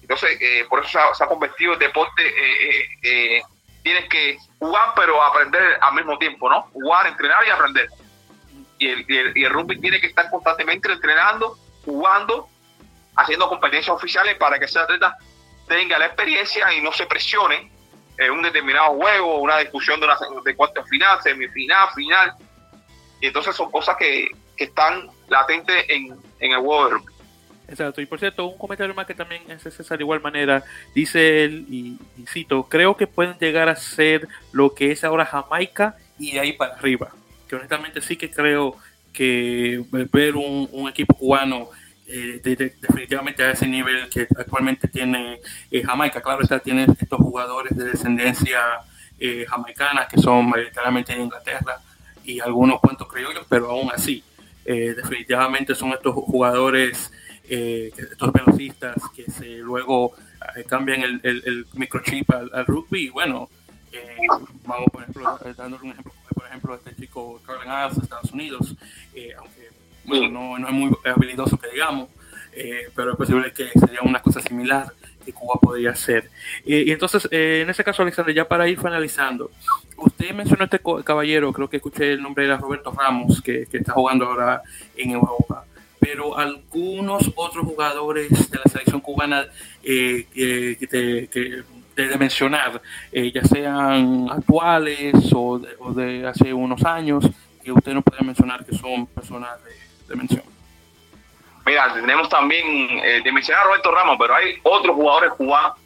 [0.02, 3.42] Entonces, eh, por eso se ha, convertido el deporte, eh, eh,
[3.84, 6.64] tienes que jugar pero aprender al mismo tiempo, ¿no?
[6.74, 7.90] Jugar, entrenar y aprender.
[8.80, 12.50] Y el, y el, rugby tiene que estar constantemente entrenando, jugando,
[13.16, 15.16] haciendo competencias oficiales para que ese atleta
[15.68, 17.72] tenga la experiencia y no se presione
[18.20, 22.34] en un determinado juego, una discusión de, una, de cuarto final, semifinal, final.
[23.22, 27.14] Y entonces son cosas que, que están latentes en, en, el juego de rugby.
[27.70, 30.64] Exacto, y por cierto, un comentario más que también es César de igual manera,
[30.94, 31.98] dice él, y,
[32.28, 36.54] cito, creo que pueden llegar a ser lo que es ahora Jamaica y de ahí
[36.54, 37.12] para arriba.
[37.48, 38.76] Que honestamente sí que creo
[39.14, 41.70] que ver un, un equipo cubano
[42.12, 42.42] eh,
[42.82, 46.22] definitivamente a ese nivel que actualmente tiene eh, Jamaica.
[46.22, 48.60] Claro está, tiene estos jugadores de descendencia
[49.20, 51.80] eh, jamaicana que son mayoritariamente de Inglaterra
[52.24, 54.24] y algunos cuantos criollos, pero aún así,
[54.66, 57.12] definitivamente son estos jugadores,
[57.44, 60.14] estos velocistas que se luego
[60.68, 63.50] cambian el, el, microchip al, rugby y bueno,
[64.64, 68.76] vamos por ejemplo, dándole un ejemplo, por ejemplo, este chico Carlin Isles de Estados Unidos,
[69.40, 69.59] aunque
[70.10, 72.10] no, no es muy habilidoso que digamos,
[72.54, 74.88] eh, pero es posible que sería una cosa similar
[75.26, 76.30] que Cuba podría hacer.
[76.66, 79.52] y entonces, eh, en ese caso, Alexander, ya para ir finalizando,
[79.98, 83.78] usted mencionó a este caballero, creo que escuché el nombre de Roberto Ramos, que, que
[83.78, 84.62] está jugando ahora
[84.96, 85.66] en Europa,
[86.00, 89.46] pero algunos otros jugadores de la selección cubana
[89.84, 91.64] eh, que,
[91.96, 92.82] de, mencionar,
[93.12, 97.30] eh, ya sean actuales o de, hace unos años,
[97.62, 100.44] que usted no puede mencionar que son personas de, mención.
[101.66, 102.66] Mira, tenemos también,
[103.04, 105.78] eh, de mencionar a Roberto Ramos, pero hay otros jugadores cubanos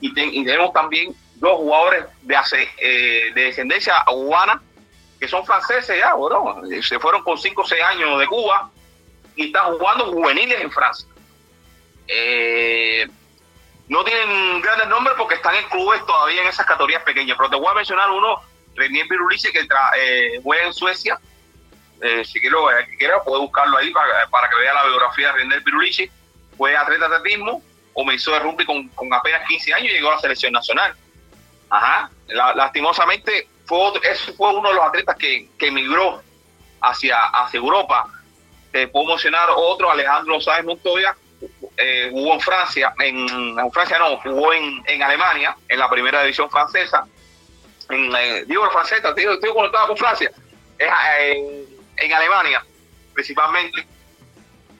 [0.00, 2.36] y, tenemos también dos jugadores de,
[3.34, 4.60] de descendencia cubana
[5.20, 8.70] que son franceses ya, bueno, se fueron con 5 o 6 años de Cuba
[9.36, 11.06] y están jugando juveniles en Francia.
[12.08, 13.06] Eh,
[13.88, 17.56] no tienen grandes nombres porque están en clubes todavía en esas categorías pequeñas, pero te
[17.56, 18.40] voy a mencionar uno,
[18.74, 21.20] Renier Pirulice, que eh, juega en Suecia.
[22.02, 22.66] Eh, si quiero,
[22.98, 26.10] quiera, puede buscarlo ahí para, que vea la biografía de Renier Pirulice.
[26.56, 27.62] Fue atleta de atletismo,
[27.92, 30.94] comenzó de rugby con, apenas 15 años y llegó a la selección nacional.
[31.68, 32.10] Ajá.
[32.28, 36.20] lastimosamente, fue ese fue uno de los atletas que, que emigró
[36.80, 38.08] hacia, hacia Europa
[38.72, 41.16] te puedo mencionar otro, Alejandro Sáenz Montoya,
[41.76, 46.50] eh, jugó en Francia, en, Francia no, jugó en, en, Alemania, en la primera división
[46.50, 47.06] francesa.
[47.88, 50.30] En, eh, digo francesa, digo, estoy conectado con Francia,
[50.78, 51.66] en,
[52.00, 52.64] en Alemania
[53.12, 53.84] principalmente.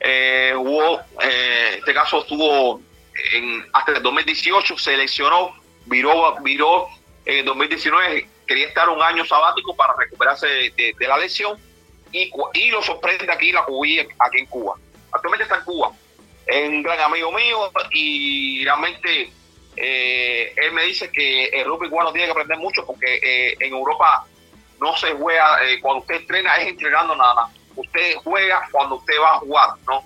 [0.00, 2.80] Eh, jugó, eh, este caso estuvo
[3.34, 6.88] en, hasta el 2018, seleccionó, viró, viró
[7.26, 11.58] en 2019, quería estar un año sabático para recuperarse de la lesión
[12.12, 14.74] y, lo sorprende aquí la cubilla aquí en Cuba.
[15.12, 15.92] Actualmente está en Cuba.
[16.46, 19.32] Es un gran amigo mío y realmente
[19.76, 23.72] eh, él me dice que el rugby cubano tiene que aprender mucho porque eh, en
[23.72, 24.26] Europa
[24.80, 27.48] no se juega, eh, cuando usted entrena es entrenando nada.
[27.76, 30.04] Usted juega cuando usted va a jugar, ¿no?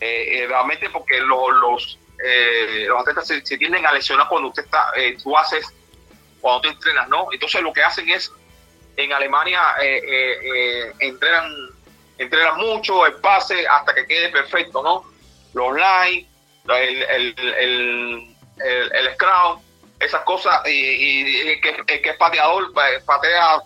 [0.00, 1.98] realmente porque los, los,
[2.86, 5.66] los atletas se, tienden a lesionar cuando usted está, tú haces,
[6.40, 7.26] cuando tú entrenas, ¿no?
[7.32, 8.32] Entonces lo que hacen es
[8.98, 11.52] en Alemania eh, eh, eh, entrenan,
[12.18, 15.04] entrenan mucho el pase hasta que quede perfecto, ¿no?
[15.54, 16.26] Los lines,
[16.68, 18.36] el, el, el,
[18.92, 19.60] el, scrum,
[20.00, 22.72] esas cosas, y, el, que, es pateador
[23.06, 23.62] patea,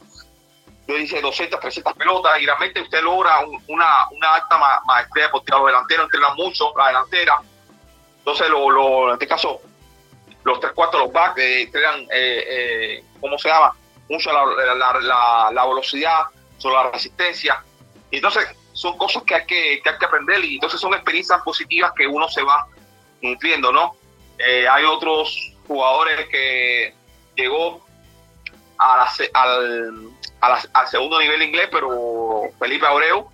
[0.86, 5.58] yo dice 200, 300 pelotas, y realmente usted logra una, una alta maestría deportiva.
[5.58, 7.40] Los delanteros entrenan mucho, la delantera.
[8.18, 9.60] Entonces, lo, lo, en este caso,
[10.44, 12.06] los tres cuartos, los backs, entrenan,
[13.20, 13.72] ¿cómo se llama?
[14.12, 16.24] mucho la, la, velocidad,
[16.58, 17.62] sobre la resistencia.
[18.10, 21.92] Entonces son cosas que hay que, que hay que aprender y entonces son experiencias positivas
[21.96, 22.66] que uno se va
[23.20, 23.96] nutriendo, ¿no?
[24.38, 26.94] Eh, hay otros jugadores que
[27.36, 27.84] llegó
[28.78, 30.10] a al,
[30.42, 33.30] al segundo nivel inglés, pero Felipe Abreu,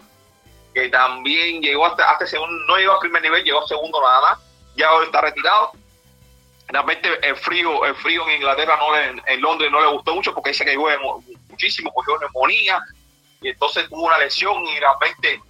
[0.74, 4.20] que también llegó hasta, hasta segundo, no llegó al primer nivel, llegó a segundo nada
[4.20, 4.38] más,
[4.76, 5.72] ya hoy está retirado
[6.68, 10.50] realmente el frío, el frío en Inglaterra, no en Londres no le gustó mucho porque
[10.50, 11.02] dice que llueve
[11.48, 12.80] muchísimo, cogió neumonía
[13.40, 15.40] y entonces tuvo una lesión y realmente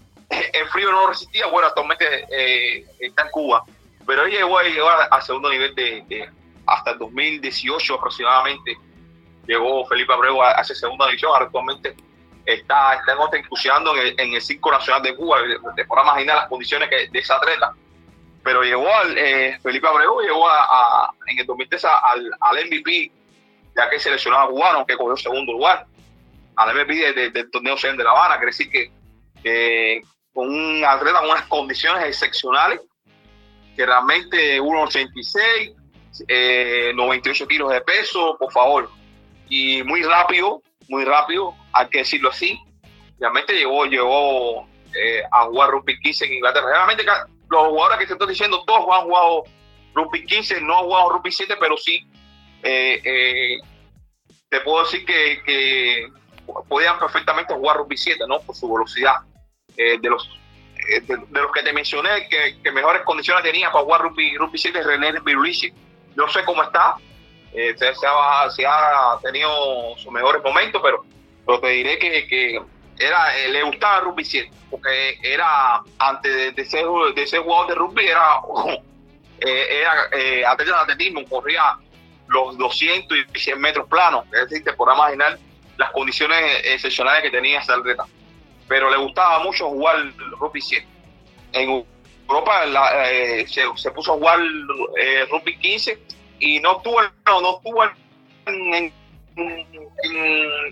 [0.52, 1.47] el frío no lo resistía.
[1.47, 3.64] Bueno, actualmente eh, está en Cuba,
[4.06, 6.30] pero ella llegó, llegó al segundo nivel de,
[6.66, 8.76] hasta el 2018 aproximadamente.
[9.49, 11.97] Llegó Felipe Abreu a, esa segunda división, actualmente
[12.45, 15.39] está, está en incursionando en el, en Nacional de Cuba.
[15.75, 17.75] Te podrás imaginar las condiciones que, de esa atleta
[18.49, 23.12] pero llegó al, eh, Felipe Abreu llegó a, en el 2003 al, al MVP,
[23.77, 25.87] ya que seleccionaba a cubano, que cogió segundo lugar,
[26.57, 28.70] al MVP del torneo CEN de La Habana, quiere decir
[29.43, 30.03] que,
[30.33, 32.81] con un atleta con unas condiciones excepcionales,
[33.77, 35.75] que realmente 1,86,
[36.27, 38.91] eh, 98 kilos de peso, por favor,
[39.49, 42.59] y muy rápido, muy rápido, hay que decirlo así,
[43.19, 46.66] realmente llegó, llegó eh, a jugar rugby 15 en Inglaterra.
[46.70, 47.05] Realmente
[47.51, 49.45] los jugadores que te estoy diciendo, todos han jugado
[49.95, 52.07] rugby 15, no han jugado rugby 7, pero sí
[52.62, 53.59] eh, eh,
[54.49, 56.09] te puedo decir que,
[56.69, 58.41] podían perfectamente jugar rugby 7, ¿no?
[58.41, 59.16] Por su velocidad.
[59.77, 60.29] De los
[61.07, 65.12] de, los que te mencioné, que, mejores condiciones tenía para jugar rugby, rugby 7 René
[65.20, 65.73] Birulici.
[66.16, 66.97] No sé cómo está,
[67.53, 71.05] se, ha, tenido sus mejores momentos, pero,
[71.45, 72.61] pero te diré que
[72.99, 76.85] era, eh, le gustaba el rugby 7, porque era, antes de, ser,
[77.15, 78.41] de ser jugador de rugby, era,
[79.41, 81.77] eh, era eh, atleta de atletismo, corría
[82.27, 85.39] los 200 y 100 metros planos, es decir, te podrás imaginar
[85.77, 88.05] las condiciones excepcionales que tenía ese atleta.
[88.66, 90.87] Pero le gustaba mucho jugar rugby 7.
[91.53, 91.87] En
[92.29, 92.65] Europa
[93.47, 94.41] se, puso a jugar
[95.31, 95.99] rugby 15
[96.40, 97.85] y no tuvo, no, no tuvo
[98.47, 98.93] en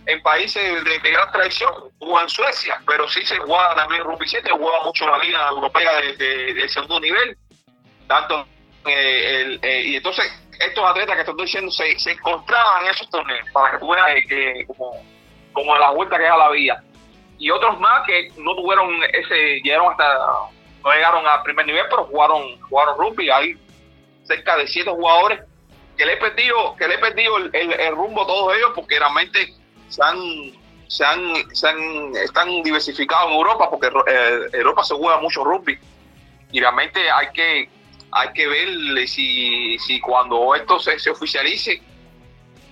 [0.06, 4.50] en, países de, gran tradición, jugó en Suecia, pero sí se jugaba también rugby 7,
[4.50, 7.36] jugaba mucho la liga europea de, segundo nivel,
[8.06, 8.46] tanto
[8.86, 10.26] eh, y entonces
[10.60, 15.02] estos atletas que estoy diciendo se, encontraban en esos torneos, para que tú veas como,
[15.52, 16.82] como la vuelta que da la vida.
[17.38, 20.18] Y otros más que no tuvieron ese, llegaron hasta,
[20.82, 23.28] no llegaron al primer nivel, pero jugaron, jugaron rugby.
[23.28, 23.58] Hay
[24.24, 25.40] cerca de siete jugadores
[25.96, 29.54] que le he perdido, que le he perdido el, rumbo a todos ellos porque realmente
[29.88, 30.18] se han,
[30.88, 35.78] se han, se han, están diversificados en Europa porque eh, Europa se juega mucho rugby
[36.52, 37.68] y realmente hay que
[38.12, 41.82] hay que ver si, si cuando esto se, se oficialice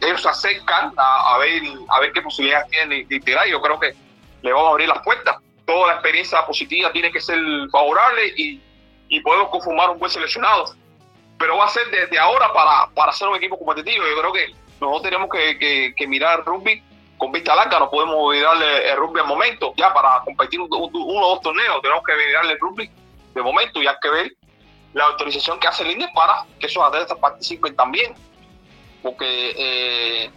[0.05, 3.47] ellos se acercan a, ver a ver qué posibilidades tienen de, integrar.
[3.49, 3.95] Yo creo que
[4.43, 5.37] le vamos a abrir las puertas.
[5.67, 7.39] Toda la experiencia positiva tiene que ser
[7.71, 8.61] favorable y,
[9.09, 10.75] y podemos conformar un buen seleccionado.
[11.39, 14.05] Pero va a ser desde ahora para, para ser un equipo competitivo.
[14.07, 16.83] Yo creo que nosotros tenemos que, que, mirar el rugby
[17.19, 19.73] con vista larga, no podemos mirarle el rugby al momento.
[19.77, 22.91] Ya para competir uno o dos torneos, tenemos que mirarle el rugby
[23.35, 24.33] de momento y hay que ver
[24.93, 28.15] la autorización que hace el INE para que esos atletas participen también
[29.05, 30.31] porque eh,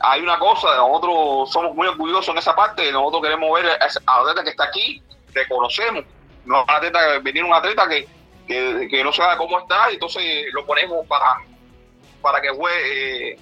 [0.00, 4.42] hay una cosa, nosotros somos muy orgullosos en esa parte, nosotros queremos ver a atleta
[4.42, 5.02] que está aquí,
[5.34, 6.04] reconocemos,
[6.46, 8.08] no un atleta, venir un atleta que,
[8.48, 11.38] que, no sabe cómo está, y entonces lo ponemos para,
[12.20, 13.38] para que juegue eh,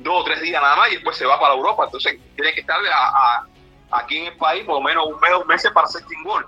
[0.00, 2.60] dos o tres días nada más y después se va para Europa, entonces tiene que
[2.60, 2.78] estar
[3.90, 6.46] aquí en el país por lo menos un mes, dos meses para hacer gol.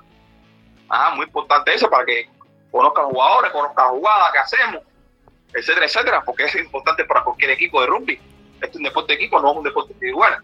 [0.89, 2.29] Ah, muy importante eso para que
[2.71, 4.83] conozca a los jugadores, conozca la jugada que hacemos
[5.53, 8.21] etcétera, etcétera, porque es importante para cualquier equipo de rugby.
[8.55, 10.43] Este es un deporte de equipo, no es un deporte individual.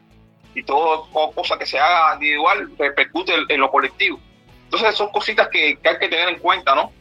[0.54, 4.18] Y todo, cosa que se haga individual repercute en, lo colectivo.
[4.64, 6.92] Entonces son cositas que, hay que tener en cuenta, ¿no?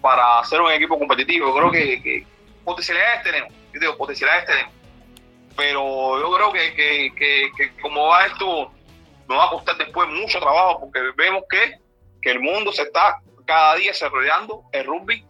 [0.00, 1.48] Para ser un equipo competitivo.
[1.48, 2.26] Yo creo que,
[2.64, 4.74] potencialidades tenemos, yo digo, potencialidades tenemos.
[5.56, 8.72] Pero yo creo que, que, como va esto,
[9.28, 11.78] nos va a costar después mucho trabajo porque vemos que,
[12.22, 15.24] que el mundo se está cada día desarrollando el rugby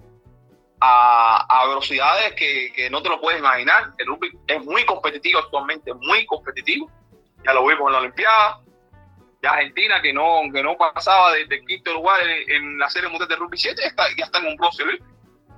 [0.81, 3.93] a, velocidades que, no te lo puedes imaginar.
[3.99, 6.91] El rugby es muy competitivo actualmente, muy competitivo.
[7.45, 8.61] Ya lo vimos en la Olimpiada.
[9.43, 13.29] Ya Argentina, que no, que no pasaba desde el quinto lugar en, la serie mundial
[13.29, 14.85] de rugby 7, está, ya están en un bronce.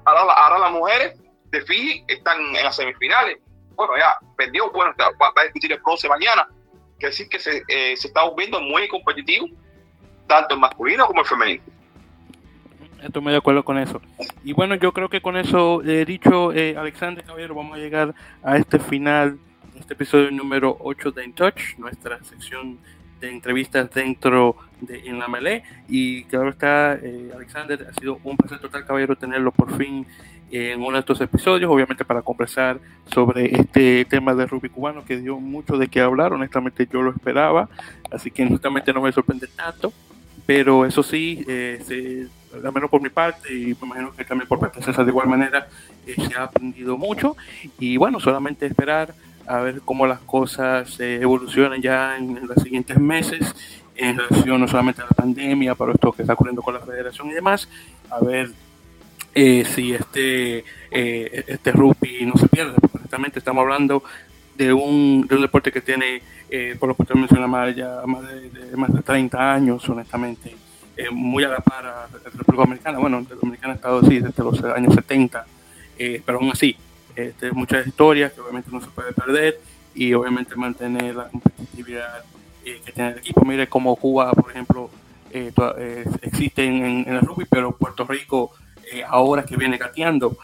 [0.05, 3.39] Ahora, ahora las mujeres de Fiji están en las semifinales.
[3.75, 6.47] Bueno, ya perdió, bueno, va, a discutir el bronce mañana.
[6.99, 9.49] Quiere decir que se, eh, se está volviendo muy competitivo,
[10.29, 11.63] tanto el masculino como el femenino.
[13.03, 14.01] Estoy muy de acuerdo con eso.
[14.45, 18.15] Y bueno, yo creo que con eso eh, dicho, eh, Alexander Caballero, vamos a llegar
[18.45, 19.41] a este final,
[19.77, 22.79] este episodio número 8 de In Touch, nuestra sección
[23.23, 25.63] de entrevistas dentro de En la Melee.
[25.89, 30.07] Y claro está, eh, Alexander, ha sido un placer total, caballero, tenerlo por fin
[30.51, 35.17] en uno de estos episodios, obviamente para conversar sobre este tema de rugby cubano que
[35.17, 37.71] dio mucho de qué hablar, honestamente yo lo esperaba,
[38.11, 39.95] así que honestamente no me sorprende tanto,
[40.45, 44.47] pero eso sí, eh, se, al menos por mi parte, y me imagino que también
[44.47, 45.69] por parte de César de igual manera,
[46.07, 47.37] eh, se ha aprendido mucho.
[47.79, 49.15] Y bueno, solamente esperar
[49.47, 53.55] a ver cómo las cosas eh, evolucionan ya en, los siguientes meses
[53.95, 57.29] en relación no solamente a la pandemia, para esto que está ocurriendo con la federación
[57.29, 57.69] y demás,
[58.11, 58.51] a ver
[59.35, 64.03] eh, si este, este rugby no se pierde, porque estamos hablando
[64.57, 66.23] de un, de un deporte que tiene,
[66.79, 70.55] por lo que usted menciona, más, ya, más, de, más de 30 años, honestamente
[70.95, 72.99] eh, muy a la par a la República Dominicana.
[72.99, 75.47] Bueno, la Dominicana ha estado así desde los años 70,
[75.99, 76.77] eh, pero aún así,
[77.17, 79.61] este, muchas historias que obviamente no se puede perder
[79.95, 82.25] y obviamente mantener la competitividad
[82.65, 83.45] eh, que tiene el equipo.
[83.45, 84.91] Mire cómo Cuba, por ejemplo,
[85.31, 88.53] existe en, el rugby, pero Puerto Rico
[89.09, 90.37] ahora que viene gateando.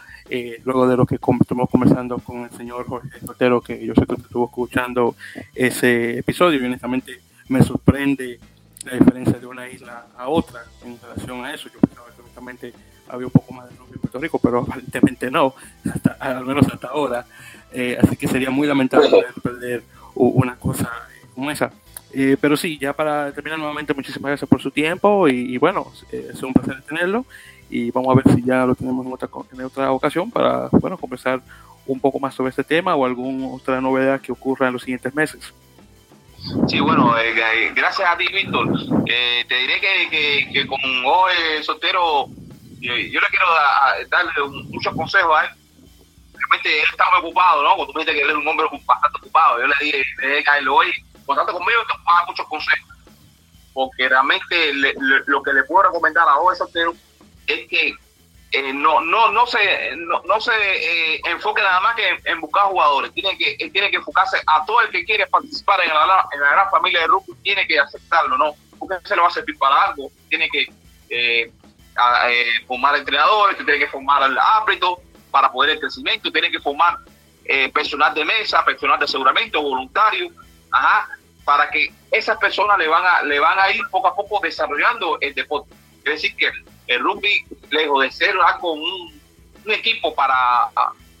[0.63, 4.15] luego de lo que estuvimos conversando con el señor Jorge Sotero, que yo sé que
[4.15, 5.15] estuvo escuchando
[5.53, 7.19] ese episodio y honestamente
[7.49, 8.39] me sorprende
[8.85, 11.69] la diferencia de una isla a otra en relación a eso.
[11.71, 12.73] Yo pensaba que
[13.09, 15.53] había un poco más de rugby en Puerto Rico, pero aparentemente no,
[16.19, 17.25] al menos hasta ahora.
[17.71, 19.09] Eh, así que sería muy lamentable
[19.43, 19.83] perder
[20.15, 20.89] una cosa
[21.35, 21.71] como esa.
[22.11, 26.31] Eh, pero sí, ya para terminar nuevamente, muchísimas gracias por su tiempo y, bueno, eh,
[26.33, 27.25] es un placer tenerlo
[27.69, 30.97] y vamos a ver si ya lo tenemos en otra, en otra ocasión para bueno,
[30.97, 31.41] conversar
[31.85, 35.13] un poco más sobre este tema o alguna otra novedad que ocurra en los siguientes
[35.13, 35.53] meses.
[36.67, 38.71] Sí, bueno, eh, eh, gracias a ti, Víctor.
[39.05, 42.29] te diré que, que, con hoy soltero,
[42.79, 43.45] yo, le quiero
[44.09, 44.31] darle
[44.69, 45.51] muchos consejos a él.
[46.33, 47.75] Realmente él está muy ocupado, ¿no?
[47.75, 50.43] Cuando tú me dices que él es un hombre bastante ocupado, yo le dije, le
[50.43, 50.91] caerlo hoy,
[51.35, 52.89] tanto conmigo, te puedo dar muchos consejos.
[53.73, 56.93] Porque realmente lo que le puedo recomendar a hoy soltero
[57.47, 57.95] es que
[58.51, 63.13] eh, no, no, no se, no, se eh, enfoque nada más que en, buscar jugadores,
[63.13, 66.69] tiene que, eh, tiene que enfocarse a todo el que quiere participar en la, gran
[66.71, 68.55] familia de rugby, tiene que aceptarlo, ¿no?
[68.79, 71.51] Porque se lo va a servir para algo, tiene que
[72.67, 74.99] formar entrenadores, tiene que formar al árbitro
[75.31, 76.97] para poder el crecimiento, tiene que formar
[77.73, 80.29] personal de mesa, personal de aseguramiento, voluntario,
[80.71, 81.07] ajá,
[81.43, 85.17] para que esas personas le van a, le van a ir poco a poco desarrollando
[85.19, 85.73] el deporte.
[86.03, 86.49] Es decir, que
[86.87, 89.19] el rugby, lejos de ser algo, un,
[89.65, 90.69] un equipo para,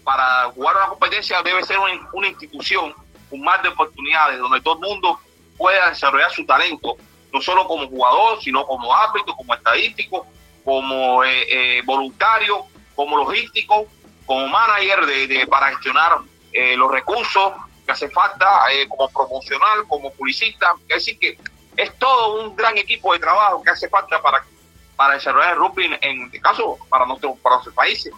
[0.03, 2.93] para jugar una competencia, debe ser una, institución
[3.29, 5.19] con más de oportunidades, donde todo el mundo
[5.57, 6.97] pueda desarrollar su talento,
[7.31, 10.25] no solo como jugador, sino como árbitro, como estadístico,
[10.63, 12.65] como eh, eh, voluntario,
[12.95, 13.87] como logístico,
[14.25, 16.19] como manager de, para gestionar
[16.51, 17.53] eh, los recursos
[17.85, 18.47] que hace falta,
[18.87, 20.73] como promocional, como publicista.
[20.87, 21.37] Es decir, que
[21.75, 24.43] es todo un gran equipo de trabajo que hace falta para,
[24.95, 28.13] para desarrollar el rugby, en, este caso, para, nuestro, para nuestros países.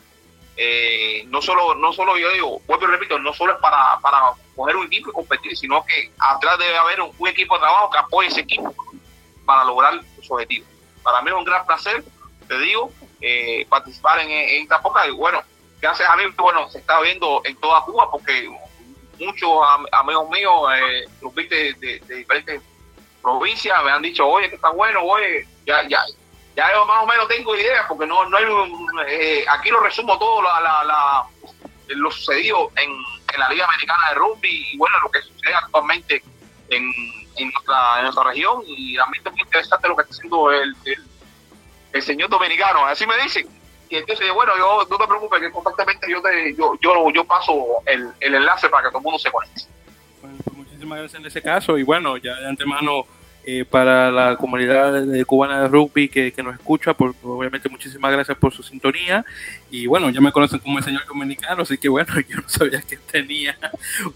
[1.28, 4.76] no solo, no solo yo digo, vuelvo y repito, no solo es para, para coger
[4.76, 7.98] un equipo y competir, sino que atrás debe haber un, un equipo de trabajo que
[7.98, 8.76] apoye ese equipo
[9.46, 10.68] para lograr sus objetivos.
[11.04, 12.04] Para mí es un gran placer
[12.52, 12.92] te digo,
[13.22, 15.42] eh, participar en, esta poca y bueno,
[15.80, 18.50] gracias a mí, bueno, se está viendo en toda Cuba porque
[19.18, 19.50] muchos
[19.94, 22.62] amigos míos, eh, de, diferentes
[23.22, 26.04] provincias, me han dicho, oye, que está bueno, oye, ya, ya,
[26.54, 28.44] ya yo más o menos tengo idea, porque no, no hay,
[29.08, 31.26] eh, aquí lo resumo todo la, la,
[31.88, 32.92] lo sucedido en,
[33.40, 36.22] la Liga Americana de Rugby y bueno, lo que sucede actualmente
[36.68, 36.84] en,
[37.38, 40.76] en, nuestra, en nuestra región y realmente es muy interesante lo que está haciendo el
[40.84, 41.11] el
[42.02, 43.48] señor dominicano, así me dicen.
[43.90, 47.54] Y entonces, bueno, yo no te preocupes, que constantemente yo, te, yo, yo, yo paso
[47.86, 49.64] el, el, enlace para que todo el mundo se conecte.
[50.22, 51.78] Pues muchísimas gracias en ese caso.
[51.78, 53.06] Y bueno, ya de antemano,
[53.44, 58.38] eh, para la comunidad cubana de rugby que, que nos escucha, por, obviamente muchísimas gracias
[58.38, 59.26] por su sintonía.
[59.72, 62.82] Y bueno, ya me conocen como el señor dominicano, así que bueno, yo no sabía
[62.82, 63.58] que tenía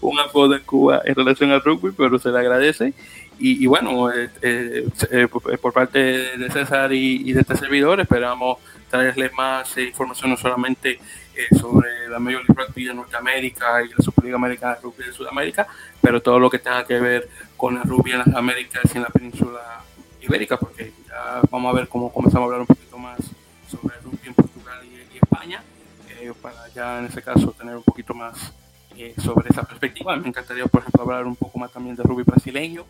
[0.00, 2.94] un apodo en Cuba en relación al rugby, pero se le agradece.
[3.38, 5.98] Y, bueno, eh, eh, eh, por parte
[6.38, 8.58] de César y, de este servidor esperamos
[8.88, 10.98] traerles más información no solamente
[11.58, 15.66] sobre la Major League Rugby de Norteamérica y la Superliga Americana de Rugby de Sudamérica,
[16.00, 19.02] pero todo lo que tenga que ver con el rugby en las Américas y en
[19.02, 19.82] la península
[20.22, 23.18] ibérica, porque ya vamos a ver cómo comenzamos a hablar un poquito más
[23.68, 25.62] sobre el rugby en Portugal y, y España,
[26.40, 28.54] para ya en ese caso tener un poquito más
[29.22, 30.16] sobre esa perspectiva.
[30.16, 32.86] Me encantaría, por ejemplo, hablar un poco más también de rugby brasileño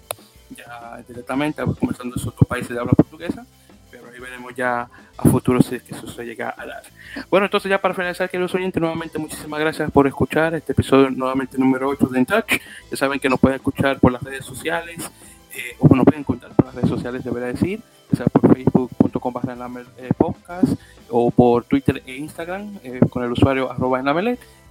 [0.51, 3.44] ya directamente, conversando en otros países de habla portuguesa,
[3.90, 6.82] pero ahí veremos ya a futuro si es que eso se llega a dar.
[7.31, 11.59] Bueno, entonces ya para finalizar, queridos oyentes, nuevamente muchísimas gracias por escuchar este episodio nuevamente
[11.59, 12.60] número 8 de In Touch.
[12.90, 15.10] Ya saben que nos pueden escuchar por las redes sociales,
[15.55, 19.32] eh, o nos pueden encontrar por las redes sociales, debería decir, ya sea por facebook.com
[19.32, 19.56] barra
[19.98, 20.74] eh, podcast
[21.09, 24.02] o por Twitter e Instagram eh, con el usuario arroba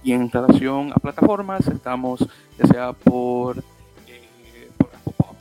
[0.02, 2.20] y en relación a plataformas estamos
[2.58, 3.62] ya sea por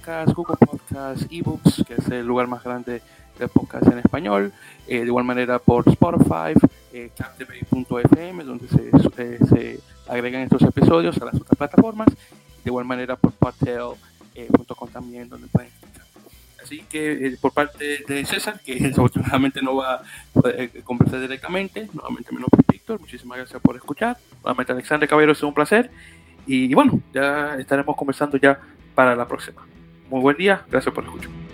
[0.05, 3.01] Google Podcasts, eBooks, que es el lugar más grande
[3.39, 4.53] de podcast en español.
[4.87, 6.53] Eh, de igual manera por Spotify,
[6.93, 12.07] eh, Captivate.fm, donde se, eh, se, agregan estos episodios a las otras plataformas.
[12.07, 16.05] De igual manera por Podtail.com también, donde pueden escuchar.
[16.63, 20.03] Así que por parte de César, que desafortunadamente no va a
[20.33, 24.17] poder conversar directamente, nuevamente menos por Víctor, muchísimas gracias por escuchar.
[24.43, 25.89] Nuevamente Alexander Caballero, es un placer.
[26.45, 28.59] Y bueno, ya estaremos conversando ya
[28.93, 29.65] para la próxima.
[30.09, 31.44] Muy buen día, gracias por escuchar.